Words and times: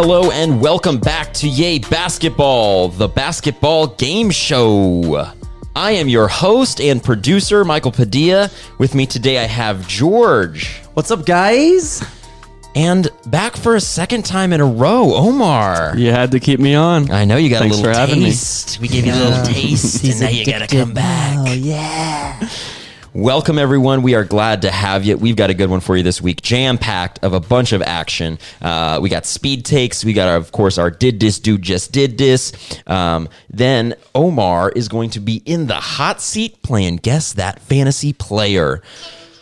Hello 0.00 0.30
and 0.30 0.60
welcome 0.60 0.98
back 0.98 1.34
to 1.34 1.48
Yay 1.48 1.80
Basketball, 1.80 2.88
the 2.88 3.08
basketball 3.08 3.88
game 3.88 4.30
show. 4.30 5.26
I 5.74 5.90
am 5.90 6.08
your 6.08 6.28
host 6.28 6.80
and 6.80 7.02
producer, 7.02 7.64
Michael 7.64 7.90
Padilla. 7.90 8.48
With 8.78 8.94
me 8.94 9.06
today, 9.06 9.40
I 9.40 9.46
have 9.48 9.88
George. 9.88 10.76
What's 10.94 11.10
up, 11.10 11.26
guys? 11.26 12.00
And 12.76 13.08
back 13.26 13.56
for 13.56 13.74
a 13.74 13.80
second 13.80 14.24
time 14.24 14.52
in 14.52 14.60
a 14.60 14.66
row, 14.66 15.14
Omar. 15.14 15.94
You 15.96 16.12
had 16.12 16.30
to 16.30 16.38
keep 16.38 16.60
me 16.60 16.76
on. 16.76 17.10
I 17.10 17.24
know 17.24 17.36
you 17.36 17.50
got 17.50 17.58
Thanks 17.58 17.78
a 17.78 17.80
for 17.80 17.88
little 17.88 18.00
having 18.00 18.20
me. 18.20 18.26
taste. 18.26 18.78
We 18.78 18.86
gave 18.86 19.04
you 19.04 19.12
a 19.12 19.16
little 19.16 19.44
taste, 19.46 20.04
and 20.08 20.20
now 20.20 20.28
you 20.28 20.46
got 20.46 20.60
to 20.60 20.68
come 20.68 20.94
back. 20.94 21.38
Oh 21.40 21.52
yeah. 21.52 22.48
Welcome, 23.18 23.58
everyone. 23.58 24.02
We 24.02 24.14
are 24.14 24.22
glad 24.22 24.62
to 24.62 24.70
have 24.70 25.04
you. 25.04 25.16
We've 25.16 25.34
got 25.34 25.50
a 25.50 25.54
good 25.54 25.68
one 25.68 25.80
for 25.80 25.96
you 25.96 26.04
this 26.04 26.22
week, 26.22 26.40
jam 26.40 26.78
packed 26.78 27.18
of 27.24 27.32
a 27.32 27.40
bunch 27.40 27.72
of 27.72 27.82
action. 27.82 28.38
Uh, 28.62 29.00
we 29.02 29.08
got 29.08 29.26
speed 29.26 29.64
takes. 29.64 30.04
We 30.04 30.12
got, 30.12 30.36
of 30.36 30.52
course, 30.52 30.78
our 30.78 30.88
did 30.88 31.18
this 31.18 31.40
dude 31.40 31.62
just 31.62 31.90
did 31.90 32.16
this. 32.16 32.52
Um, 32.86 33.28
then 33.50 33.96
Omar 34.14 34.70
is 34.70 34.86
going 34.86 35.10
to 35.10 35.20
be 35.20 35.42
in 35.44 35.66
the 35.66 35.74
hot 35.74 36.20
seat 36.20 36.62
playing 36.62 36.98
guess 36.98 37.32
that 37.32 37.58
fantasy 37.58 38.12
player. 38.12 38.82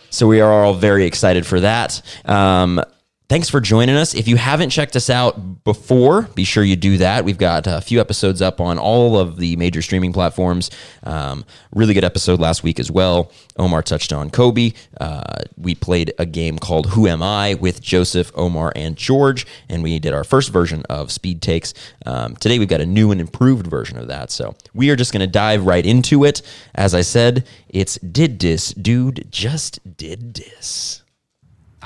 So 0.09 0.27
we 0.27 0.41
are 0.41 0.51
all 0.51 0.73
very 0.73 1.05
excited 1.05 1.45
for 1.45 1.61
that. 1.61 2.01
Um, 2.25 2.81
Thanks 3.29 3.51
for 3.51 3.61
joining 3.61 3.97
us. 3.97 4.15
If 4.15 4.29
you 4.29 4.37
haven't 4.37 4.71
checked 4.71 4.95
us 4.95 5.11
out 5.11 5.65
before, 5.65 6.23
be 6.37 6.45
sure 6.45 6.63
you 6.63 6.77
do 6.77 6.99
that. 6.99 7.25
We've 7.25 7.37
got 7.37 7.67
a 7.67 7.81
few 7.81 8.01
episodes 8.01 8.41
up 8.41 8.61
on 8.61 8.79
all 8.79 9.19
of 9.19 9.37
the 9.39 9.57
major 9.57 9.83
streaming 9.83 10.13
platforms. 10.13 10.71
Um, 11.03 11.45
really 11.75 11.93
good 11.93 12.05
episode 12.05 12.39
last 12.39 12.63
week 12.63 12.79
as 12.79 12.89
well. 12.89 13.33
Omar 13.59 13.83
touched 13.83 14.13
on 14.13 14.31
Kobe. 14.31 14.75
Uh, 15.01 15.39
we 15.57 15.75
played 15.75 16.13
a 16.21 16.25
game 16.25 16.57
called 16.57 16.91
Who 16.91 17.09
Am 17.09 17.21
I 17.21 17.55
with 17.55 17.83
Joseph, 17.83 18.31
Omar, 18.37 18.73
and 18.77 18.95
George, 18.95 19.45
and 19.69 19.83
we 19.83 19.99
did 19.99 20.13
our 20.13 20.23
first 20.23 20.53
version 20.53 20.85
of 20.89 21.11
Speed 21.11 21.43
Takes. 21.43 21.75
Um, 22.07 22.37
today 22.37 22.61
we've 22.61 22.69
got 22.69 22.81
a 22.81 22.87
new 22.87 23.11
and 23.11 23.21
improved 23.21 23.67
version 23.67 23.99
of 23.99 24.07
that. 24.07 24.31
So 24.31 24.55
we 24.73 24.89
are 24.91 24.97
just 24.97 25.13
going 25.13 25.19
to 25.19 25.27
dive 25.27 25.67
right 25.67 25.85
into 25.85 26.23
it. 26.23 26.43
As 26.77 26.95
I 26.95 27.01
said, 27.01 27.45
it's 27.69 27.99
Did 27.99 28.39
This 28.39 28.73
Dude 28.73 29.27
Just 29.33 29.97
Did 29.97 30.35
This. 30.35 31.03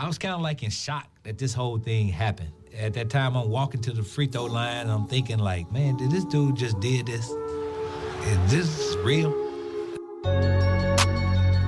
I 0.01 0.07
was 0.07 0.17
kind 0.17 0.35
of 0.35 0.41
like 0.41 0.63
in 0.63 0.71
shock 0.71 1.07
that 1.25 1.37
this 1.37 1.53
whole 1.53 1.77
thing 1.77 2.09
happened. 2.09 2.51
At 2.75 2.95
that 2.95 3.11
time, 3.11 3.37
I'm 3.37 3.51
walking 3.51 3.83
to 3.83 3.93
the 3.93 4.03
free 4.03 4.27
throw 4.27 4.47
line. 4.47 4.89
I'm 4.89 5.07
thinking, 5.07 5.39
like, 5.39 5.71
man, 5.71 5.99
did 5.99 6.11
this 6.11 6.25
dude 6.25 6.57
just 6.57 6.81
did 6.81 7.05
this? 7.05 7.29
Is 7.29 8.51
this 8.51 8.97
real? 9.05 9.31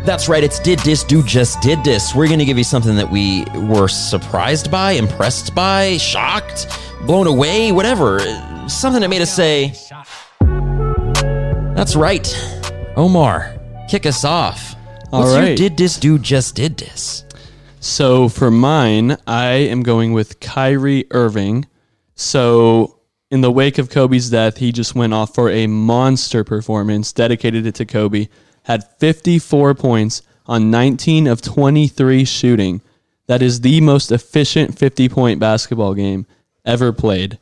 That's 0.07 0.31
right. 0.31 0.43
It's 0.43 0.59
Did 0.59 0.79
This 0.79 1.05
Dude 1.05 1.27
Just 1.27 1.61
Did 1.61 1.85
This. 1.85 2.15
We're 2.15 2.27
going 2.27 2.39
to 2.39 2.47
give 2.47 2.57
you 2.57 2.65
something 2.65 2.97
that 2.97 3.11
we 3.11 3.45
were 3.55 3.87
surprised 3.87 4.71
by, 4.71 4.93
impressed 4.93 5.55
by, 5.55 5.99
shocked, 5.99 6.69
blown 7.03 7.27
away, 7.27 7.71
whatever. 7.71 8.19
Something 8.67 9.03
that 9.03 9.11
made 9.11 9.21
us 9.21 9.37
say, 9.37 9.75
That's 11.75 11.95
right. 11.95 12.27
Omar, 12.97 13.59
kick 13.91 14.07
us 14.07 14.25
off. 14.25 14.75
All 15.13 15.21
What's 15.21 15.35
your 15.35 15.43
right. 15.43 15.57
Did 15.59 15.77
This 15.77 15.99
Dude 15.99 16.23
Just 16.23 16.55
Did 16.55 16.79
This? 16.79 17.27
So 17.85 18.29
for 18.29 18.49
mine, 18.49 19.17
I 19.27 19.55
am 19.55 19.83
going 19.83 20.13
with 20.13 20.39
Kyrie 20.39 21.05
Irving. 21.11 21.67
So 22.15 23.01
in 23.29 23.41
the 23.41 23.51
wake 23.51 23.77
of 23.77 23.91
Kobe's 23.91 24.31
death, 24.31 24.59
he 24.59 24.71
just 24.71 24.95
went 24.95 25.13
off 25.13 25.35
for 25.35 25.51
a 25.51 25.67
monster 25.67 26.45
performance, 26.45 27.13
dedicated 27.13 27.67
it 27.67 27.75
to 27.75 27.85
Kobe, 27.85 28.29
had 28.63 28.89
54 29.01 29.75
points 29.75 30.23
on 30.47 30.71
19 30.71 31.27
of 31.27 31.43
23 31.43 32.25
shooting. 32.25 32.83
That 33.27 33.43
is 33.43 33.63
the 33.63 33.81
most 33.81 34.13
efficient 34.13 34.79
50 34.79 35.09
point 35.09 35.41
basketball 35.41 35.95
game 35.95 36.25
ever 36.65 36.93
played. 36.93 37.41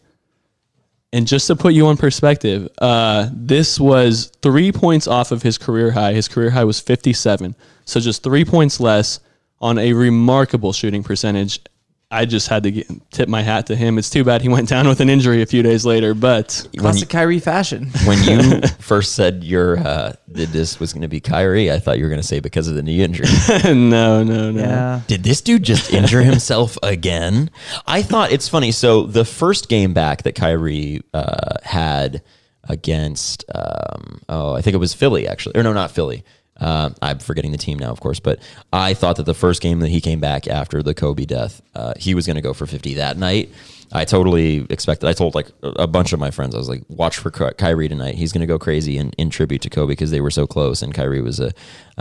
And 1.13 1.27
just 1.27 1.49
to 1.49 1.57
put 1.57 1.75
you 1.75 1.87
on 1.89 1.99
perspective, 1.99 2.67
uh, 2.79 3.29
this 3.31 3.79
was 3.79 4.33
three 4.41 4.73
points 4.73 5.07
off 5.07 5.33
of 5.33 5.43
his 5.43 5.59
career 5.59 5.91
high. 5.91 6.15
His 6.15 6.29
career 6.29 6.49
high 6.49 6.65
was 6.65 6.81
57. 6.81 7.55
So 7.85 8.01
just 8.01 8.23
three 8.23 8.47
points 8.47 8.81
less 8.81 9.21
on 9.61 9.79
a 9.79 9.93
remarkable 9.93 10.73
shooting 10.73 11.03
percentage. 11.03 11.61
I 12.13 12.25
just 12.25 12.49
had 12.49 12.65
to 12.65 12.73
get, 12.73 12.89
tip 13.13 13.29
my 13.29 13.41
hat 13.41 13.67
to 13.67 13.77
him. 13.77 13.97
It's 13.97 14.11
too 14.11 14.25
bad 14.25 14.43
he 14.43 14.49
went 14.49 14.69
down 14.69 14.89
with 14.89 14.99
an 14.99 15.09
injury 15.09 15.43
a 15.43 15.47
few 15.47 15.63
days 15.63 15.87
later, 15.87 16.13
but 16.13 16.67
Classic 16.77 17.09
Kyrie 17.09 17.39
fashion. 17.39 17.91
When 18.05 18.21
you 18.25 18.61
first 18.81 19.15
said 19.15 19.45
your 19.45 19.79
uh, 19.79 20.15
Did 20.33 20.49
This 20.49 20.81
was 20.81 20.93
going 20.93 21.03
to 21.03 21.09
be 21.09 21.21
Kyrie, 21.21 21.71
I 21.71 21.79
thought 21.79 21.99
you 21.99 22.05
were 22.05 22.11
going 22.11 22.21
to 22.21 22.27
say 22.27 22.41
because 22.41 22.67
of 22.67 22.75
the 22.75 22.83
knee 22.83 23.01
injury. 23.01 23.29
no, 23.65 24.25
no, 24.25 24.51
no. 24.51 24.61
Yeah. 24.61 25.01
Did 25.07 25.23
this 25.23 25.41
dude 25.41 25.63
just 25.63 25.93
injure 25.93 26.23
himself 26.23 26.77
again? 26.83 27.49
I 27.87 28.03
thought 28.03 28.33
it's 28.33 28.49
funny. 28.49 28.73
So 28.73 29.05
the 29.05 29.25
first 29.25 29.69
game 29.69 29.93
back 29.93 30.25
that 30.25 30.35
Kyrie 30.35 31.03
uh, 31.15 31.55
had 31.63 32.23
against, 32.65 33.45
um, 33.55 34.21
oh, 34.29 34.55
I 34.55 34.63
think 34.63 34.75
it 34.75 34.79
was 34.79 34.95
Philly 34.95 35.29
actually, 35.29 35.57
or 35.61 35.63
no, 35.63 35.73
not 35.73 35.93
Philly. 35.93 36.25
Uh, 36.61 36.91
I'm 37.01 37.19
forgetting 37.19 37.53
the 37.53 37.59
team 37.59 37.79
now, 37.79 37.91
of 37.91 38.01
course, 38.01 38.21
but 38.21 38.39
I 38.73 38.95
thought 38.95 39.17
that 39.17 39.25
the 39.27 39.35
first 39.35 39.63
game 39.63 39.81
that 39.81 39.89
he 39.89 40.01
came 40.01 40.21
back 40.21 40.47
after 40.47 40.83
the 40.83 40.93
Kobe 40.95 41.25
death, 41.25 41.63
uh, 41.75 41.95
he 41.99 42.15
was 42.15 42.27
going 42.27 42.37
to 42.37 42.43
go 42.43 42.53
for 42.53 42.67
50 42.67 42.95
that 42.95 43.17
night. 43.17 43.51
I 43.93 44.05
totally 44.05 44.67
expected. 44.71 45.09
I 45.09 45.13
told 45.15 45.35
like 45.35 45.49
a 45.63 45.87
bunch 45.89 46.13
of 46.13 46.21
my 46.21 46.31
friends, 46.31 46.55
I 46.55 46.59
was 46.59 46.69
like, 46.69 46.85
"Watch 46.89 47.17
for 47.19 47.31
Ky- 47.33 47.55
Kyrie 47.59 47.89
tonight. 47.89 48.15
He's 48.15 48.33
going 48.33 48.43
to 48.43 48.47
go 48.47 48.59
crazy 48.59 48.97
in, 48.99 49.11
in 49.19 49.31
tribute 49.31 49.63
to 49.63 49.71
Kobe 49.71 49.93
because 49.93 50.13
they 50.13 50.21
were 50.21 50.31
so 50.31 50.47
close, 50.47 50.81
and 50.83 50.95
Kyrie 50.95 51.21
was 51.23 51.41
a 51.41 51.51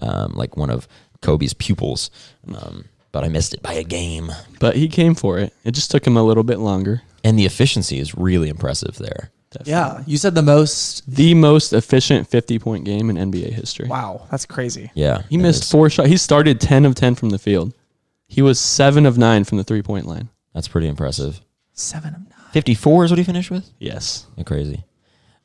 um, 0.01 0.33
like 0.35 0.55
one 0.55 0.69
of 0.69 0.87
Kobe's 1.23 1.53
pupils." 1.55 2.11
Um, 2.53 2.85
but 3.11 3.23
I 3.23 3.27
missed 3.29 3.55
it 3.55 3.63
by 3.63 3.73
a 3.73 3.83
game, 3.83 4.31
But 4.59 4.75
he 4.75 4.87
came 4.87 5.15
for 5.15 5.39
it. 5.39 5.51
It 5.63 5.71
just 5.71 5.89
took 5.89 6.05
him 6.05 6.15
a 6.15 6.21
little 6.21 6.43
bit 6.43 6.59
longer. 6.59 7.01
and 7.23 7.39
the 7.39 7.45
efficiency 7.47 7.97
is 7.97 8.13
really 8.13 8.49
impressive 8.49 8.97
there. 8.97 9.31
Yeah. 9.65 10.03
You 10.05 10.17
said 10.17 10.35
the 10.35 10.41
most. 10.41 11.09
The 11.09 11.33
most 11.33 11.73
efficient 11.73 12.27
50 12.27 12.59
point 12.59 12.85
game 12.85 13.09
in 13.09 13.15
NBA 13.31 13.51
history. 13.53 13.87
Wow, 13.87 14.27
that's 14.29 14.45
crazy. 14.45 14.91
Yeah, 14.93 15.23
He 15.29 15.37
missed 15.37 15.63
is. 15.63 15.71
four 15.71 15.89
shots. 15.89 16.09
He 16.09 16.17
started 16.17 16.61
10 16.61 16.85
of 16.85 16.95
10 16.95 17.15
from 17.15 17.29
the 17.29 17.39
field. 17.39 17.73
He 18.27 18.41
was 18.43 18.59
7 18.59 19.05
of 19.05 19.17
9 19.17 19.43
from 19.43 19.57
the 19.57 19.63
three 19.63 19.81
point 19.81 20.05
line. 20.05 20.29
That's 20.53 20.67
pretty 20.67 20.87
impressive. 20.87 21.41
Seven 21.73 22.13
of 22.13 22.21
nine. 22.21 22.49
54 22.51 23.05
is 23.05 23.11
what 23.11 23.17
he 23.17 23.23
finished 23.23 23.49
with. 23.51 23.69
Yes. 23.79 24.27
Yeah, 24.35 24.43
crazy. 24.43 24.83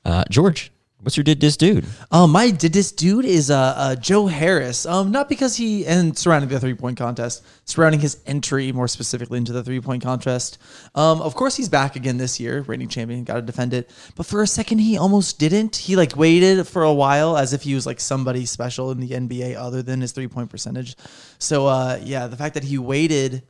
Uh, 0.04 0.24
George, 0.30 0.70
what's 1.04 1.16
your 1.16 1.24
did 1.24 1.40
this 1.40 1.56
dude? 1.56 1.84
Um, 2.10 2.32
my 2.32 2.50
did 2.50 2.72
this 2.72 2.90
dude 2.90 3.24
is 3.24 3.50
uh, 3.50 3.74
uh 3.76 3.96
Joe 3.96 4.26
Harris. 4.26 4.86
Um, 4.86 5.10
not 5.10 5.28
because 5.28 5.56
he 5.56 5.86
and 5.86 6.16
surrounding 6.16 6.48
the 6.48 6.58
three 6.58 6.74
point 6.74 6.98
contest, 6.98 7.44
surrounding 7.64 8.00
his 8.00 8.18
entry 8.26 8.72
more 8.72 8.88
specifically 8.88 9.38
into 9.38 9.52
the 9.52 9.62
three 9.62 9.80
point 9.80 10.02
contest. 10.02 10.58
Um, 10.94 11.20
of 11.20 11.34
course 11.34 11.56
he's 11.56 11.68
back 11.68 11.94
again 11.96 12.16
this 12.16 12.40
year, 12.40 12.62
reigning 12.62 12.88
champion, 12.88 13.24
got 13.24 13.34
to 13.34 13.42
defend 13.42 13.74
it. 13.74 13.90
But 14.16 14.26
for 14.26 14.42
a 14.42 14.46
second 14.46 14.78
he 14.78 14.96
almost 14.96 15.38
didn't. 15.38 15.76
He 15.76 15.96
like 15.96 16.16
waited 16.16 16.66
for 16.66 16.82
a 16.82 16.92
while 16.92 17.36
as 17.36 17.52
if 17.52 17.62
he 17.62 17.74
was 17.74 17.86
like 17.86 18.00
somebody 18.00 18.46
special 18.46 18.90
in 18.90 19.00
the 19.00 19.10
NBA 19.10 19.56
other 19.56 19.82
than 19.82 20.00
his 20.00 20.12
three 20.12 20.28
point 20.28 20.50
percentage. 20.50 20.96
So 21.38 21.66
uh, 21.66 22.00
yeah, 22.02 22.26
the 22.26 22.36
fact 22.36 22.54
that 22.54 22.64
he 22.64 22.78
waited 22.78 23.42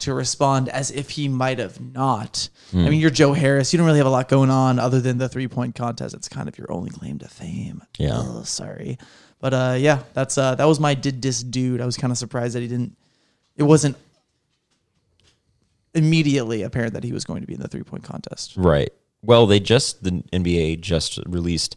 to 0.00 0.14
respond 0.14 0.68
as 0.68 0.90
if 0.90 1.10
he 1.10 1.28
might 1.28 1.58
have 1.58 1.80
not. 1.80 2.48
I 2.72 2.76
mean, 2.76 3.00
you're 3.00 3.10
Joe 3.10 3.32
Harris. 3.32 3.72
You 3.72 3.78
don't 3.78 3.86
really 3.86 3.98
have 3.98 4.06
a 4.06 4.10
lot 4.10 4.28
going 4.28 4.50
on 4.50 4.78
other 4.78 5.00
than 5.00 5.18
the 5.18 5.28
three 5.28 5.48
point 5.48 5.74
contest. 5.74 6.14
It's 6.14 6.28
kind 6.28 6.48
of 6.48 6.58
your 6.58 6.70
only 6.70 6.90
claim 6.90 7.18
to 7.18 7.28
fame. 7.28 7.82
Yeah. 7.98 8.12
Oh, 8.14 8.42
sorry. 8.42 8.98
But 9.40 9.54
uh, 9.54 9.76
yeah, 9.78 10.02
that's 10.14 10.36
uh, 10.36 10.54
that 10.56 10.64
was 10.64 10.78
my 10.78 10.94
did 10.94 11.22
this 11.22 11.42
dude. 11.42 11.80
I 11.80 11.86
was 11.86 11.96
kind 11.96 12.10
of 12.10 12.18
surprised 12.18 12.54
that 12.54 12.60
he 12.60 12.68
didn't. 12.68 12.96
It 13.56 13.62
wasn't 13.62 13.96
immediately 15.94 16.62
apparent 16.62 16.94
that 16.94 17.04
he 17.04 17.12
was 17.12 17.24
going 17.24 17.40
to 17.40 17.46
be 17.46 17.54
in 17.54 17.60
the 17.60 17.68
three 17.68 17.82
point 17.82 18.04
contest. 18.04 18.54
Right. 18.56 18.92
Well, 19.22 19.46
they 19.46 19.60
just 19.60 20.04
the 20.04 20.22
NBA 20.32 20.80
just 20.80 21.18
released 21.26 21.76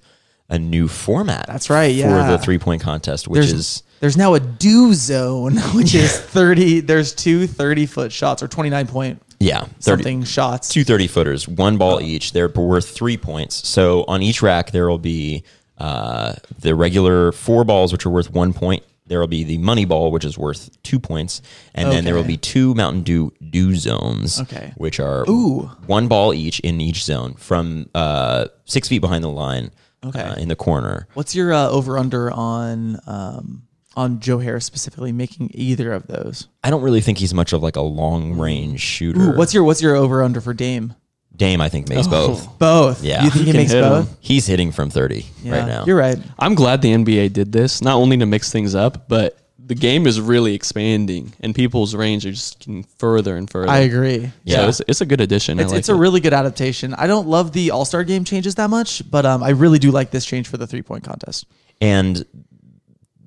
a 0.52 0.60
new 0.60 0.88
format. 0.88 1.48
That's 1.48 1.70
right, 1.70 1.96
yeah. 1.96 2.26
For 2.28 2.32
the 2.32 2.38
three 2.38 2.60
point 2.60 2.82
contest, 2.84 3.28
which 3.28 3.40
There's 3.40 3.54
is 3.54 3.84
there's 4.02 4.18
now 4.18 4.36
a 4.36 4.40
Dew 4.40 4.94
Zone, 4.94 5.58
which 5.74 5.96
is 5.96 6.20
30. 6.20 6.82
There's 6.82 7.14
two 7.14 7.48
30 7.48 7.86
foot 7.88 8.12
shots 8.12 8.44
or 8.44 8.48
29 8.48 8.88
point 8.88 9.22
yeah, 9.40 9.62
30, 9.62 9.80
something 9.82 10.24
shots. 10.24 10.70
two 10.70 10.84
30 10.84 11.08
footers, 11.08 11.48
one 11.48 11.78
ball 11.78 12.00
each. 12.00 12.32
They're 12.32 12.50
worth 12.50 12.90
three 12.90 13.18
points. 13.18 13.68
So 13.68 14.04
on 14.08 14.22
each 14.22 14.42
rack, 14.44 14.72
there 14.72 14.88
will 14.88 15.00
be 15.00 15.44
uh, 15.80 16.34
the 16.60 16.76
regular 16.76 17.32
four 17.32 17.64
balls, 17.64 17.92
which 17.92 18.06
are 18.06 18.12
worth 18.12 18.32
one 18.32 18.54
point. 18.54 18.84
There 19.08 19.20
will 19.20 19.28
be 19.28 19.44
the 19.44 19.58
money 19.58 19.84
ball, 19.86 20.12
which 20.12 20.24
is 20.24 20.38
worth 20.38 20.70
two 20.84 21.00
points, 21.00 21.42
and 21.74 21.92
then 21.92 22.06
there 22.06 22.14
will 22.16 22.24
be 22.24 22.38
two 22.38 22.74
Mountain 22.76 23.02
Dew 23.02 23.34
do 23.50 23.76
zones, 23.76 24.40
Okay. 24.42 24.74
which 24.78 25.00
are 25.00 25.26
Ooh. 25.28 25.72
one 25.88 26.08
ball 26.08 26.34
each 26.34 26.60
in 26.62 26.80
each 26.80 27.04
zone 27.04 27.34
from 27.34 27.90
uh, 27.94 28.46
six 28.66 28.88
feet 28.88 29.00
behind 29.00 29.24
the 29.24 29.30
line, 29.30 29.72
Okay. 30.06 30.20
uh, 30.22 30.36
in 30.36 30.48
the 30.48 30.56
corner. 30.56 31.08
What's 31.14 31.36
your 31.36 31.54
uh, 31.54 31.70
over 31.70 31.98
under 31.98 32.32
on 32.32 33.00
um, 33.08 33.64
on 33.96 34.20
Joe 34.20 34.40
Harris 34.40 34.66
specifically 34.66 35.12
making 35.12 35.52
either 35.54 35.94
of 35.94 36.08
those? 36.08 36.48
I 36.64 36.70
don't 36.70 36.82
really 36.82 37.02
think 37.02 37.18
he's 37.20 37.34
much 37.34 37.54
of 37.54 37.62
like 37.62 37.76
a 37.76 37.82
long 37.82 38.38
range 38.40 38.80
shooter. 38.80 39.20
Ooh, 39.34 39.38
what's 39.38 39.54
your 39.54 39.64
what's 39.64 39.82
your 39.82 39.96
over 39.96 40.24
under 40.24 40.42
for 40.42 40.54
Dame? 40.54 40.96
Dame? 41.36 41.62
I 41.62 41.70
think 41.70 41.88
makes 41.88 42.08
both. 42.08 42.60
Both. 42.60 43.04
Yeah. 43.04 43.24
You 43.24 43.30
think 43.30 43.46
he, 43.46 43.52
He 43.52 43.58
makes 43.58 43.72
hit 43.72 43.84
'em. 43.84 43.90
both? 44.04 44.18
He's 44.20 44.46
hitting 44.48 44.72
from 44.72 44.90
thirty 44.90 45.26
Yeah. 45.44 45.60
right 45.60 45.68
now. 45.68 45.86
You're 45.86 45.98
right. 45.98 46.18
I'm 46.40 46.56
glad 46.56 46.82
the 46.82 46.92
NBA 46.94 47.32
did 47.34 47.52
this, 47.52 47.82
not 47.82 47.96
only 47.96 48.18
to 48.18 48.26
mix 48.26 48.52
things 48.52 48.76
up, 48.76 49.08
but 49.08 49.38
the 49.72 49.76
game 49.76 50.06
is 50.06 50.20
really 50.20 50.54
expanding, 50.54 51.32
and 51.40 51.56
people's 51.56 51.96
range 51.96 52.26
are 52.26 52.32
just 52.32 52.60
getting 52.60 52.84
further 52.84 53.38
and 53.38 53.50
further. 53.50 53.70
I 53.72 53.78
agree. 53.78 54.30
Yeah. 54.44 54.58
So 54.58 54.68
it's, 54.68 54.82
it's 54.90 55.00
a 55.00 55.06
good 55.06 55.22
addition. 55.22 55.60
I 55.60 55.64
It's, 55.64 55.72
like 55.72 55.80
it's 55.80 55.88
a 55.88 55.94
it. 55.94 55.98
really 55.98 56.20
good 56.20 56.34
adaptation. 56.34 56.94
I 56.94 57.08
don't 57.08 57.26
love 57.26 57.54
the 57.54 57.72
All 57.72 57.86
Star 57.86 58.04
game 58.04 58.26
changes 58.26 58.56
that 58.56 58.70
much, 58.70 59.10
but 59.10 59.26
um, 59.26 59.42
I 59.42 59.52
really 59.52 59.80
do 59.80 59.90
like 59.90 60.12
this 60.12 60.26
change 60.26 60.50
for 60.50 60.58
the 60.58 60.68
three 60.68 60.82
point 60.82 61.06
contest. 61.06 61.46
And 61.80 62.26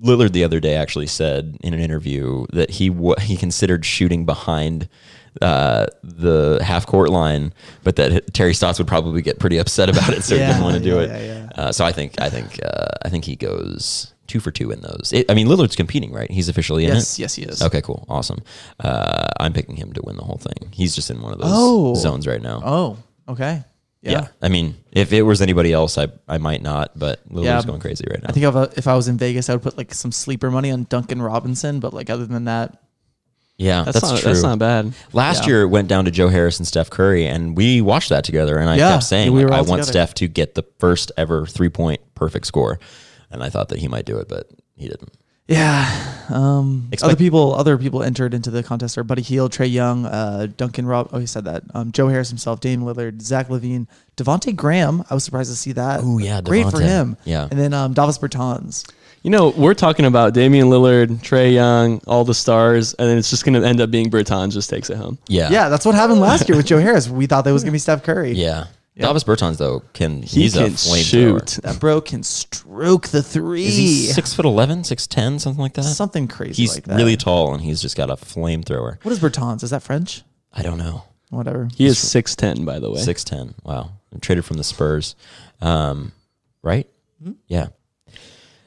Lillard 0.02 0.32
the 0.32 0.44
other 0.44 0.61
day 0.61 0.75
actually 0.75 1.06
said 1.06 1.56
in 1.62 1.73
an 1.73 1.81
interview 1.81 2.44
that 2.52 2.69
he 2.69 2.90
w- 2.90 3.14
he 3.23 3.38
considered 3.38 3.87
shooting 3.87 4.26
behind 4.26 4.87
uh, 5.40 5.87
the 6.02 6.61
half 6.62 6.85
court 6.85 7.08
line, 7.08 7.55
but 7.85 7.97
that 7.97 8.35
Terry 8.35 8.52
Stotts 8.52 8.79
would 8.79 8.87
probably 8.87 9.23
get 9.23 9.38
pretty 9.38 9.56
upset 9.56 9.88
about 9.88 10.11
it, 10.11 10.23
so 10.25 10.35
he 10.37 10.43
didn't 10.44 10.62
want 10.62 10.76
to 10.76 10.82
do 10.82 10.97
yeah, 10.97 11.00
it. 11.05 11.26
yeah, 11.26 11.49
Uh, 11.62 11.73
so 11.73 11.87
I 11.87 11.93
think 11.93 12.20
I 12.20 12.29
think 12.29 12.61
uh, 12.62 12.88
I 13.02 13.08
think 13.08 13.25
he 13.25 13.35
goes 13.35 14.12
two 14.26 14.41
for 14.41 14.50
two 14.50 14.71
in 14.71 14.81
those. 14.81 15.11
It, 15.12 15.31
I 15.31 15.35
mean, 15.35 15.47
Lillard's 15.49 15.76
competing, 15.76 16.12
right? 16.12 16.31
He's 16.31 16.49
officially 16.49 16.85
in 16.85 16.94
Yes, 16.94 17.19
it. 17.19 17.23
yes, 17.23 17.35
he 17.35 17.43
is. 17.43 17.62
Okay, 17.62 17.81
cool, 17.82 18.05
awesome. 18.09 18.43
Uh, 18.81 19.26
I'm 19.41 19.53
picking 19.53 19.76
him 19.76 19.93
to 19.93 20.03
win 20.03 20.17
the 20.17 20.25
whole 20.25 20.38
thing. 20.38 20.71
He's 20.73 20.94
just 20.94 21.11
in 21.11 21.21
one 21.21 21.32
of 21.32 21.38
those 21.38 21.50
Oh. 21.53 21.94
zones 21.94 22.26
right 22.26 22.43
now. 22.43 22.62
Oh, 22.65 22.97
okay. 23.29 23.65
yeah. 24.03 24.11
Yeah. 24.11 24.29
I 24.43 24.49
mean, 24.49 24.76
if 24.93 25.12
it 25.12 25.23
was 25.23 25.41
anybody 25.41 25.73
else, 25.73 25.97
I 25.99 26.09
I 26.29 26.38
might 26.38 26.62
not, 26.62 26.99
but 26.99 27.26
Lillard's 27.31 27.44
Yeah. 27.47 27.62
going 27.62 27.81
crazy 27.81 28.05
right 28.11 28.23
now. 28.23 28.29
I 28.29 28.32
think 28.32 28.44
if 28.44 28.55
I, 28.56 28.62
if 28.76 28.87
I 28.87 28.94
was 28.97 29.09
in 29.09 29.17
Vegas, 29.17 29.49
I 29.49 29.55
would 29.55 29.62
put 29.62 29.79
like 29.79 29.94
some 29.94 30.12
sleeper 30.12 30.50
money 30.50 30.71
on 30.71 30.85
Duncan 30.91 31.23
Robinson, 31.23 31.81
but 31.81 31.94
like 31.94 32.11
other 32.11 32.26
than 32.26 32.44
that, 32.44 32.79
yeah, 33.56 33.85
That's, 33.85 34.00
that's, 34.00 34.11
not 34.12 34.21
true. 34.21 34.31
that's 34.32 34.43
not 34.43 34.59
bad. 34.59 34.93
Last 35.12 35.43
Yeah. 35.43 35.47
year 35.49 35.62
it 35.62 35.69
went 35.69 35.87
down 35.88 36.06
to 36.06 36.11
Joe 36.11 36.29
Harris 36.29 36.59
and 36.59 36.67
Steph 36.67 36.91
Curry, 36.91 37.25
and 37.26 37.56
we 37.56 37.81
watched 37.81 38.09
that 38.09 38.25
together. 38.25 38.59
And 38.59 38.69
I 38.69 38.76
Yeah, 38.76 38.91
kept 38.94 39.05
saying, 39.05 39.32
we 39.32 39.44
like, 39.44 39.53
I 39.55 39.59
all 39.59 39.65
want. 39.65 39.85
Steph 39.85 40.12
to 40.15 40.26
get 40.26 40.55
the 40.56 40.65
first 40.81 41.12
ever 41.17 41.47
three 41.47 41.69
point 41.69 42.00
perfect 42.17 42.47
score, 42.47 42.81
and 43.35 43.43
I 43.43 43.51
thought 43.51 43.69
that 43.69 43.79
he 43.79 43.89
might 43.89 44.05
do 44.07 44.19
it, 44.19 44.29
but 44.29 44.49
he 44.77 44.89
didn't. 44.89 45.13
yeah. 45.47 46.11
Um, 46.31 46.89
Expect- 46.91 47.13
other 47.13 47.17
people, 47.19 47.55
other 47.55 47.77
people 47.77 48.03
entered 48.03 48.33
into 48.33 48.51
the 48.51 48.63
contest 48.63 48.97
are 48.97 49.05
Buddy 49.05 49.21
Hield, 49.21 49.53
Trae 49.53 49.71
Young, 49.71 50.07
uh, 50.07 50.47
Duncan 50.57 50.87
Rob. 50.87 51.11
Oh, 51.13 51.19
he 51.19 51.27
said 51.27 51.45
that. 51.45 51.63
Um, 51.75 51.93
Joe 51.93 52.09
Harris 52.09 52.31
himself, 52.31 52.61
Dame 52.61 52.81
Lillard, 52.81 53.21
Zach 53.21 53.49
LaVine, 53.49 53.87
Devonte 54.17 54.57
Graham. 54.57 55.05
I 55.11 55.15
was 55.15 55.23
surprised 55.23 55.51
to 55.51 55.57
see 55.57 55.73
that. 55.73 56.01
Oh 56.03 56.17
yeah, 56.19 56.41
great 56.41 56.71
for 56.71 56.81
him. 56.81 57.17
Yeah. 57.25 57.47
and 57.51 57.61
then 57.61 57.75
um, 57.75 57.93
Davis 57.93 58.17
Bertans. 58.17 58.91
You 59.23 59.31
know, 59.31 59.51
we're 59.51 59.75
talking 59.75 60.05
about 60.07 60.35
Damian 60.35 60.69
Lillard, 60.69 61.09
Trae 61.23 61.53
Young, 61.53 62.01
all 62.07 62.25
the 62.25 62.35
stars, 62.35 62.93
and 62.95 63.09
then 63.09 63.17
it's 63.19 63.31
just 63.31 63.45
going 63.45 63.61
to 63.61 63.67
end 63.67 63.81
up 63.81 63.91
being 63.91 64.11
Bertans 64.11 64.53
just 64.53 64.69
takes 64.69 64.91
it 64.91 64.97
home. 64.99 65.19
Yeah, 65.29 65.49
Yeah, 65.51 65.69
that's 65.71 65.85
what 65.87 65.95
happened 65.95 66.21
last 66.21 66.47
year 66.49 66.57
with 66.57 66.67
Joe 66.67 66.79
Harris. 66.79 67.09
We 67.09 67.27
thought 67.27 67.45
that 67.45 67.53
was 67.53 67.63
gonna 67.65 67.73
be 67.73 67.79
Steph 67.79 68.03
Curry. 68.03 68.33
yeah. 68.33 68.65
Davis 68.96 69.25
Bertans 69.25 69.56
though 69.58 69.82
can 69.93 70.23
He 70.23 70.43
he's 70.43 70.55
can 70.55 70.62
a 70.64 70.67
flamethrower. 70.69 71.05
shoot. 71.05 71.46
that 71.64 71.81
bro 71.81 72.00
can 72.00 72.23
stroke 72.23 73.08
the 73.08 73.23
three. 73.23 73.67
Is 73.67 73.76
he 73.76 73.96
six 74.06 74.32
foot 74.35 74.44
eleven, 74.44 74.85
six 74.85 75.06
ten, 75.06 75.38
something 75.38 75.61
like 75.61 75.75
that? 75.75 75.82
Something 75.82 76.29
crazy 76.29 76.62
He's 76.62 76.75
like 76.76 76.85
that. 76.85 76.96
really 76.96 77.17
tall, 77.17 77.52
and 77.55 77.62
he's 77.62 77.82
just 77.82 77.96
got 77.96 78.08
a 78.11 78.14
flamethrower. 78.14 79.02
What 79.05 79.11
is 79.12 79.19
Bertans? 79.19 79.62
Is 79.64 79.70
that 79.70 79.82
French? 79.82 80.23
I 80.52 80.62
don't 80.62 80.79
know. 80.79 81.02
Whatever. 81.31 81.69
He 81.75 81.87
is 81.87 81.96
6'10, 81.99 82.64
by 82.64 82.79
the 82.79 82.88
way. 82.91 83.00
Six 83.00 83.25
ten. 83.25 83.55
Wow. 83.64 83.91
Traded 84.20 84.44
from 84.44 84.56
the 84.58 84.62
Spurs. 84.64 85.17
Um, 85.61 86.12
right? 86.62 86.88
Yeah. 87.49 87.69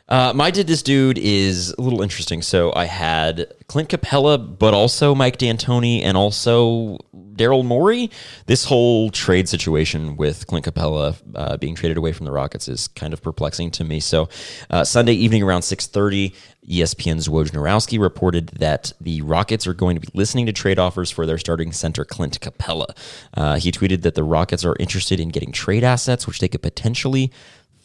Uh, 0.10 0.32
my 0.34 0.52
did 0.52 0.68
this 0.68 0.82
dude 0.82 1.18
is 1.18 1.74
a 1.78 1.82
little 1.82 2.02
interesting. 2.02 2.42
So 2.42 2.74
I 2.76 2.86
had 2.86 3.54
Clint 3.68 3.90
Capela, 3.90 4.38
but 4.38 4.74
also 4.74 5.14
Mike 5.14 5.38
D'Antoni 5.38 6.02
and 6.02 6.16
also 6.16 6.98
Daryl 7.14 7.66
Morey. 7.66 8.10
This 8.46 8.64
whole 8.66 9.10
trade 9.10 9.50
situation 9.50 10.16
with 10.16 10.48
Clint 10.48 10.66
Capela 10.66 11.16
uh, 11.36 11.58
being 11.58 11.76
traded 11.76 11.98
away 11.98 12.14
from 12.14 12.26
the 12.26 12.32
Rockets 12.32 12.68
is 12.68 12.88
kind 12.88 13.14
of 13.14 13.22
perplexing 13.22 13.72
to 13.72 13.84
me. 13.84 14.00
So 14.00 14.30
uh, 14.70 14.86
Sunday 14.86 15.14
evening 15.14 15.44
around 15.44 15.64
six 15.64 15.88
thirty, 15.88 16.34
ESPN's 16.68 17.28
Wojnarowski 17.28 18.00
reported 18.00 18.48
that 18.60 18.94
the 19.02 19.22
Rockets 19.22 19.68
are 19.68 19.74
going 19.74 19.96
to 19.96 20.02
be 20.02 20.08
listening 20.14 20.46
to 20.46 20.54
trade 20.54 20.80
offers 20.80 21.12
for 21.12 21.26
their 21.26 21.38
starting 21.38 21.74
center 21.74 22.06
Clint 22.06 22.40
Capela. 22.40 22.98
Uh, 23.34 23.58
he 23.58 23.72
tweeted 23.72 24.04
that 24.04 24.16
the 24.16 24.24
Rockets 24.24 24.64
are 24.64 24.76
interested 24.80 25.20
in 25.20 25.30
getting 25.30 25.52
trade 25.52 25.84
assets, 25.84 26.26
which 26.26 26.40
they 26.40 26.48
could 26.48 26.62
potentially 26.62 27.32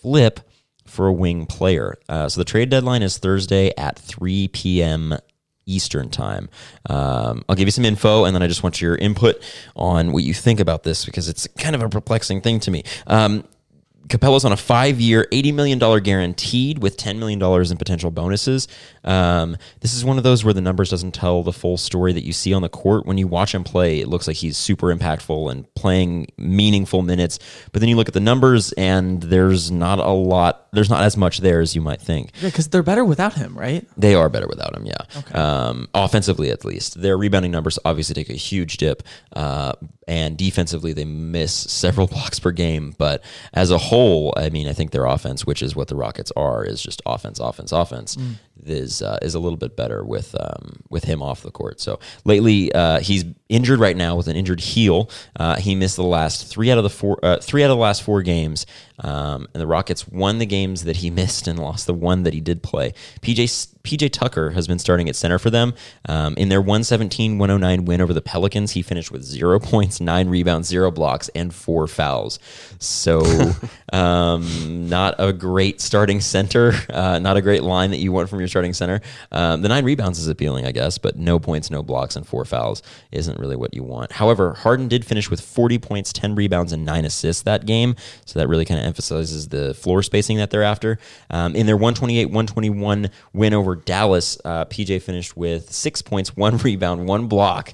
flip 0.01 0.41
for 0.93 1.07
a 1.07 1.13
wing 1.13 1.47
player. 1.47 1.97
Uh, 2.09 2.29
so 2.29 2.39
the 2.39 2.45
trade 2.45 2.69
deadline 2.69 3.03
is 3.03 3.17
Thursday 3.17 3.73
at 3.79 3.99
3 3.99 4.49
p.m. 4.49 5.17
Eastern 5.65 6.11
time. 6.11 6.51
Um, 6.91 7.45
I'll 7.49 7.57
give 7.57 7.67
you 7.67 7.73
some 7.73 7.87
info, 7.87 8.25
and 8.25 8.35
then 8.35 8.43
I 8.43 8.47
just 8.47 8.63
want 8.63 8.81
your 8.81 8.97
input 8.97 9.43
on 9.75 10.13
what 10.13 10.23
you 10.23 10.35
think 10.35 10.61
about 10.61 10.83
this 10.83 11.07
because 11.07 11.31
it's 11.31 11.47
kind 11.59 11.75
of 11.75 11.81
a 11.81 11.89
perplexing 11.89 12.43
thing 12.43 12.61
to 12.61 12.71
me. 12.71 12.85
Um, 13.07 13.45
Capela's 14.13 14.45
on 14.45 14.53
a 14.53 14.59
five-year, 14.59 15.27
eighty 15.33 15.53
million 15.53 15.79
dollar 15.79 15.99
guaranteed 15.99 16.83
with 16.83 16.99
ten 16.99 17.19
million 17.19 17.39
dollars 17.39 17.71
in 17.71 17.79
potential 17.79 18.11
bonuses. 18.11 18.69
Um, 19.05 19.57
this 19.81 19.95
is 19.95 20.05
one 20.05 20.19
of 20.19 20.23
those 20.23 20.45
where 20.45 20.53
the 20.53 20.61
numbers 20.61 20.91
doesn't 20.91 21.13
tell 21.13 21.43
the 21.43 21.53
full 21.53 21.79
story 21.79 22.13
that 22.13 22.23
you 22.23 22.35
see 22.35 22.53
on 22.53 22.61
the 22.61 22.69
court. 22.69 23.07
When 23.07 23.17
you 23.17 23.27
watch 23.27 23.55
him 23.55 23.65
play, 23.65 24.01
it 24.01 24.09
looks 24.09 24.27
like 24.27 24.37
he's 24.37 24.59
super 24.59 24.95
impactful 24.95 25.51
and 25.51 25.73
playing 25.75 26.27
meaningful 26.37 27.01
minutes. 27.01 27.39
But 27.73 27.81
then 27.81 27.89
you 27.89 27.97
look 27.97 28.09
at 28.09 28.13
the 28.15 28.21
numbers, 28.21 28.73
and 28.73 29.23
there's 29.23 29.71
not 29.71 29.99
a 29.99 30.11
lot. 30.11 30.69
There's 30.73 30.91
not 30.91 31.03
as 31.03 31.17
much 31.17 31.39
there 31.39 31.61
as 31.61 31.75
you 31.75 31.81
might 31.81 32.01
think. 32.01 32.33
Yeah, 32.43 32.49
because 32.51 32.69
they're 32.69 32.83
better 32.83 33.07
without 33.07 33.33
him, 33.33 33.59
right? 33.59 33.87
They 33.97 34.15
are 34.15 34.29
better 34.29 34.47
without 34.47 34.77
him, 34.77 34.85
yeah. 34.87 35.05
Um, 35.33 35.89
offensively, 35.95 36.51
at 36.51 36.67
least, 36.67 37.01
their 37.01 37.17
rebounding 37.17 37.51
numbers 37.51 37.79
obviously 37.87 38.15
take 38.15 38.29
a 38.29 38.35
huge 38.35 38.77
dip, 38.77 39.03
uh, 39.33 39.73
and 40.07 40.37
defensively, 40.37 40.93
they 40.93 41.05
miss 41.07 41.53
several 41.55 42.07
blocks 42.09 42.39
per 42.39 42.51
game. 42.51 42.95
But 42.99 43.25
as 43.55 43.71
a 43.71 43.79
whole, 43.79 44.02
I 44.37 44.51
mean, 44.51 44.69
I 44.69 44.73
think 44.73 44.91
their 44.91 45.05
offense, 45.07 45.47
which 45.47 45.63
is 45.63 45.77
what 45.77 45.89
the 45.89 45.97
Rockets 45.97 46.33
are, 46.37 46.65
is 46.65 46.83
just 46.83 47.03
offense, 47.07 47.39
offense, 47.39 47.73
offense, 47.73 48.17
mm. 48.17 48.35
Is 48.65 49.03
uh, 49.03 49.19
is 49.23 49.35
a 49.35 49.41
little 49.41 49.57
bit 49.57 49.77
better 49.77 50.05
with 50.05 50.35
um, 50.39 50.83
with 50.89 51.05
him 51.05 51.23
off 51.23 51.43
the 51.43 51.51
court. 51.51 51.81
So 51.81 51.99
lately, 52.25 52.73
uh, 52.73 53.01
he's 53.01 53.25
injured 53.49 53.79
right 53.79 53.97
now 53.97 54.17
with 54.17 54.29
an 54.29 54.37
injured 54.37 54.61
heel. 54.61 55.11
Uh, 55.37 55.57
he 55.57 55.75
missed 55.75 55.97
the 55.97 56.03
last 56.03 56.47
three 56.47 56.71
out 56.71 56.79
of 56.79 56.85
the 56.85 56.91
four, 56.91 57.19
uh, 57.23 57.39
three 57.39 57.63
out 57.63 57.71
of 57.71 57.77
the 57.77 57.83
last 57.83 58.03
four 58.03 58.23
games. 58.23 58.67
Um, 58.99 59.49
and 59.53 59.61
the 59.61 59.67
Rockets 59.67 60.07
won 60.07 60.39
the 60.39 60.47
games 60.47 60.85
that 60.85 60.97
he 60.97 61.11
missed 61.23 61.49
and 61.49 61.59
lost 61.59 61.87
the 61.87 61.95
one 61.95 62.23
that 62.23 62.35
he 62.35 62.41
did 62.41 62.63
play. 62.63 62.95
PJ 63.21 63.69
PJ 63.83 64.13
Tucker 64.13 64.51
has 64.51 64.69
been 64.69 64.79
starting 64.79 65.09
at 65.09 65.17
center 65.17 65.39
for 65.39 65.51
them. 65.51 65.75
Um, 66.09 66.35
in 66.37 66.49
their 66.49 66.63
117-109 66.63 67.85
win 67.85 68.01
over 68.01 68.13
the 68.13 68.23
Pelicans, 68.23 68.73
he 68.73 68.83
finished 68.83 69.11
with 69.11 69.25
zero 69.25 69.59
points, 69.61 70.01
nine 70.01 70.29
rebounds, 70.29 70.69
zero 70.69 70.91
blocks, 70.91 71.29
and 71.35 71.53
four 71.53 71.87
fouls. 71.89 72.39
So, 72.79 73.23
um, 73.93 74.89
not 74.89 75.17
a 75.19 75.33
great 75.33 75.81
starting 75.81 76.21
center. 76.21 76.73
Uh, 76.89 77.19
not 77.19 77.37
a 77.37 77.43
great 77.43 77.63
line 77.63 77.91
that 77.91 77.99
you 77.99 78.13
want 78.13 78.29
from 78.29 78.39
your 78.39 78.49
starting 78.53 78.73
center. 78.75 79.01
Um, 79.33 79.63
the 79.63 79.69
nine 79.69 79.85
rebounds 79.85 80.19
is 80.19 80.29
appealing, 80.29 80.67
I 80.67 80.73
guess, 80.73 80.99
but 80.99 81.17
no 81.17 81.39
points, 81.39 81.71
no 81.71 81.83
blocks, 81.83 82.15
and 82.15 82.27
four 82.27 82.45
fouls 82.45 82.83
isn't 83.11 83.39
really 83.39 83.57
what 83.57 83.75
you 83.75 83.83
want. 83.83 84.13
However, 84.13 84.53
Harden 84.53 84.89
did 84.89 85.05
finish 85.05 85.31
with 85.31 85.41
40 85.41 85.79
points, 85.79 86.13
10 86.13 86.35
rebounds, 86.35 86.73
and 86.73 86.85
nine 86.85 87.05
assists 87.05 87.43
that 87.43 87.67
game. 87.67 87.97
So 88.27 88.39
that 88.39 88.47
really 88.47 88.65
kind 88.65 88.79
of 88.79 88.87
emphasizes 88.87 89.49
the 89.49 89.75
floor 89.75 90.03
spacing 90.03 90.37
that 90.37 90.51
they're 90.51 90.63
after. 90.63 90.99
Um, 91.31 91.57
in 91.57 91.67
their 91.67 91.77
128 91.77 92.27
121 92.27 93.11
win 93.33 93.55
over 93.55 93.75
Dallas, 93.75 94.39
uh, 94.45 94.67
PJ 94.67 95.03
finished 95.03 95.37
with 95.37 95.73
six 95.73 96.03
points, 96.03 96.37
one 96.37 96.57
rebound, 96.59 97.07
one 97.07 97.27
block. 97.27 97.73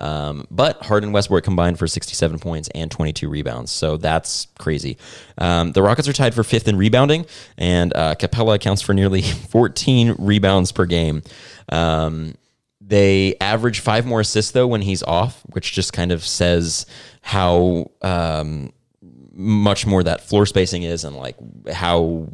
Um, 0.00 0.46
but 0.50 0.82
Harden 0.82 1.08
and 1.08 1.14
Westbrook 1.14 1.44
combined 1.44 1.78
for 1.78 1.86
67 1.86 2.38
points 2.38 2.68
and 2.74 2.90
22 2.90 3.28
rebounds. 3.28 3.70
So 3.70 3.96
that's 3.96 4.48
crazy. 4.58 4.96
Um, 5.38 5.72
the 5.72 5.82
Rockets 5.82 6.08
are 6.08 6.12
tied 6.12 6.34
for 6.34 6.42
fifth 6.42 6.68
in 6.68 6.76
rebounding, 6.76 7.26
and 7.58 7.92
uh, 7.94 8.14
Capela 8.14 8.54
accounts 8.56 8.82
for 8.82 8.94
nearly 8.94 9.22
14 9.50 10.16
rebounds 10.18 10.72
per 10.72 10.86
game. 10.86 11.22
Um, 11.68 12.34
they 12.80 13.36
average 13.40 13.80
five 13.80 14.04
more 14.04 14.20
assists 14.20 14.50
though 14.52 14.66
when 14.66 14.82
he's 14.82 15.02
off, 15.04 15.42
which 15.52 15.72
just 15.72 15.92
kind 15.92 16.10
of 16.10 16.26
says 16.26 16.86
how 17.22 17.90
um, 18.02 18.72
much 19.32 19.86
more 19.86 20.02
that 20.02 20.22
floor 20.22 20.44
spacing 20.46 20.82
is 20.82 21.04
and 21.04 21.14
like 21.14 21.36
how 21.70 22.28